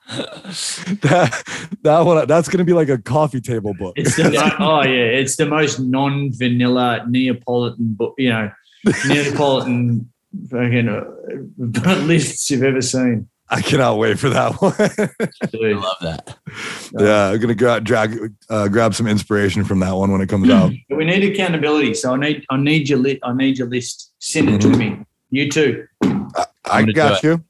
that 0.06 1.42
that 1.82 2.00
one 2.00 2.28
that's 2.28 2.48
gonna 2.48 2.64
be 2.64 2.72
like 2.72 2.88
a 2.88 2.98
coffee 2.98 3.40
table 3.40 3.74
book. 3.74 3.94
It's 3.96 4.14
the 4.14 4.54
oh 4.60 4.82
yeah, 4.82 5.18
it's 5.18 5.34
the 5.36 5.46
most 5.46 5.80
non-vanilla 5.80 7.06
Neapolitan 7.08 7.94
book, 7.94 8.14
you 8.16 8.28
know, 8.28 8.52
Neapolitan 9.08 10.08
fucking 10.48 10.88
uh, 10.88 11.04
lists 12.04 12.50
you've 12.50 12.62
ever 12.62 12.80
seen. 12.80 13.28
I 13.48 13.60
cannot 13.62 13.98
wait 13.98 14.18
for 14.18 14.28
that 14.28 14.60
one. 14.60 14.74
I 14.78 15.72
love 15.72 15.96
that. 16.02 16.36
yeah, 16.98 17.30
I'm 17.30 17.40
gonna 17.40 17.54
gra- 17.54 17.80
drag 17.80 18.32
uh, 18.48 18.68
grab 18.68 18.94
some 18.94 19.06
inspiration 19.06 19.64
from 19.64 19.80
that 19.80 19.92
one 19.92 20.12
when 20.12 20.20
it 20.20 20.28
comes 20.28 20.50
out. 20.50 20.72
We 20.90 21.04
need 21.04 21.32
accountability, 21.32 21.94
so 21.94 22.14
I 22.14 22.16
need 22.16 22.44
I 22.50 22.56
need 22.56 22.88
your 22.88 22.98
li- 22.98 23.20
I 23.22 23.32
need 23.32 23.58
your 23.58 23.68
list. 23.68 24.12
Send 24.18 24.50
it 24.50 24.60
to 24.62 24.68
me. 24.68 25.04
You 25.30 25.50
too. 25.50 25.86
I 26.02 26.80
gonna 26.80 26.92
got 26.92 27.22
you. 27.22 27.42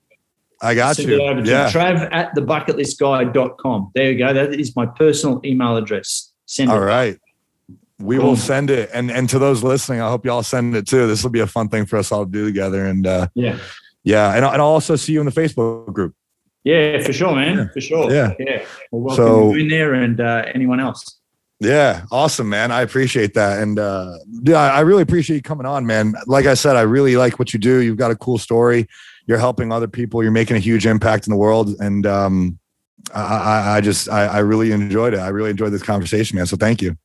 I 0.63 0.75
got 0.75 0.97
Send 0.97 1.09
you. 1.11 1.17
it 1.17 1.21
over 1.21 1.43
to 1.43 1.49
Yeah. 1.51 1.69
Trav 1.71 2.09
at 2.13 2.35
thebucketlistguy.com. 2.35 3.91
There 3.95 4.11
you 4.11 4.19
go. 4.19 4.33
That 4.33 4.55
is 4.55 4.75
my 4.75 4.87
personal 4.87 5.41
email 5.45 5.77
address. 5.77 6.33
Send 6.47 6.71
All 6.71 6.79
it. 6.83 6.87
right. 6.87 7.19
We 7.99 8.17
Cool. 8.17 8.29
will 8.29 8.37
send 8.37 8.71
it. 8.71 8.91
And 8.93 9.11
and 9.11 9.29
to 9.31 9.39
those 9.39 9.63
listening, 9.63 10.01
I 10.01 10.09
hope 10.09 10.25
y'all 10.25 10.43
send 10.43 10.75
it 10.77 10.87
too. 10.87 11.07
This 11.07 11.23
will 11.23 11.31
be 11.31 11.41
a 11.41 11.47
fun 11.47 11.69
thing 11.69 11.87
for 11.87 11.97
us 11.99 12.13
all 12.13 12.25
to 12.25 12.31
do 12.31 12.45
together. 12.47 12.87
And 12.87 13.07
uh 13.07 13.29
Yeah. 13.35 13.59
yeah, 14.05 14.35
and, 14.35 14.45
I- 14.45 14.53
and 14.53 14.63
I'll 14.63 14.69
also 14.69 14.97
see 14.97 15.13
you 15.13 15.21
in 15.21 15.27
the 15.27 15.33
Facebook 15.33 15.93
group. 15.93 16.15
Yeah, 16.65 17.01
for 17.03 17.13
sure, 17.13 17.35
man. 17.35 17.59
Yeah. 17.59 17.67
For 17.73 17.81
sure. 17.81 18.13
Yeah. 18.13 18.33
Yeah. 18.39 18.63
Well, 18.91 19.03
welcome 19.03 19.25
So- 19.25 19.55
you 19.55 19.61
in 19.63 19.69
there 19.69 19.95
and 19.95 20.21
uh, 20.21 20.45
anyone 20.55 20.81
else. 20.81 21.16
Yeah, 21.59 22.05
awesome, 22.13 22.51
man. 22.51 22.71
I 22.71 22.83
appreciate 22.83 23.33
that, 23.35 23.63
and 23.63 23.79
uh, 23.79 24.13
yeah, 24.43 24.59
I 24.59 24.81
really 24.81 25.03
appreciate 25.03 25.37
you 25.37 25.43
coming 25.43 25.67
on, 25.67 25.87
man. 25.87 26.15
Like 26.27 26.45
I 26.45 26.53
said, 26.53 26.77
I 26.77 26.83
really 26.83 27.17
like 27.17 27.39
what 27.39 27.55
you 27.55 27.59
do. 27.59 27.81
You've 27.81 27.97
got 27.97 28.11
a 28.11 28.17
cool 28.17 28.37
story. 28.37 28.87
You're 29.27 29.39
helping 29.39 29.73
other 29.73 29.89
people. 29.89 30.23
You're 30.23 30.33
making 30.33 30.57
a 30.57 30.61
huge 30.61 30.87
impact 30.87 31.27
in 31.27 31.31
the 31.31 31.37
world, 31.39 31.71
and 31.81 32.07
um, 32.07 32.59
I, 33.15 33.77
I, 33.77 33.81
just 33.81 34.09
I, 34.11 34.27
I 34.27 34.39
really 34.41 34.71
enjoyed 34.73 35.15
it. 35.15 35.19
I 35.19 35.29
really 35.29 35.51
enjoyed 35.51 35.73
this 35.73 35.83
conversation, 35.83 36.37
man. 36.37 36.47
So 36.47 36.57
thank 36.57 36.83
you. 36.83 36.97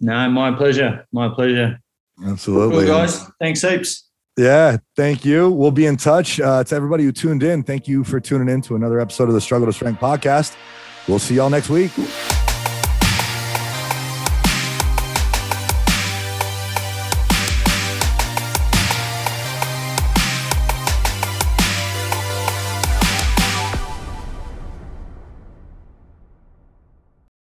No, 0.00 0.30
my 0.30 0.52
pleasure. 0.52 1.06
My 1.12 1.28
pleasure. 1.28 1.78
Absolutely, 2.24 2.86
cool, 2.86 2.94
guys. 2.94 3.26
Thanks 3.38 3.60
heaps. 3.60 4.08
Yeah, 4.38 4.78
thank 4.96 5.24
you. 5.24 5.50
We'll 5.50 5.70
be 5.70 5.84
in 5.84 5.96
touch. 5.96 6.40
Uh, 6.40 6.64
to 6.64 6.74
everybody 6.74 7.04
who 7.04 7.12
tuned 7.12 7.42
in, 7.42 7.62
thank 7.62 7.86
you 7.86 8.04
for 8.04 8.20
tuning 8.20 8.48
in 8.48 8.62
to 8.62 8.76
another 8.76 9.00
episode 9.00 9.28
of 9.28 9.34
the 9.34 9.40
Struggle 9.40 9.66
to 9.66 9.72
Strength 9.72 10.00
podcast. 10.00 10.56
We'll 11.08 11.18
see 11.18 11.34
y'all 11.34 11.50
next 11.50 11.68
week. 11.68 11.90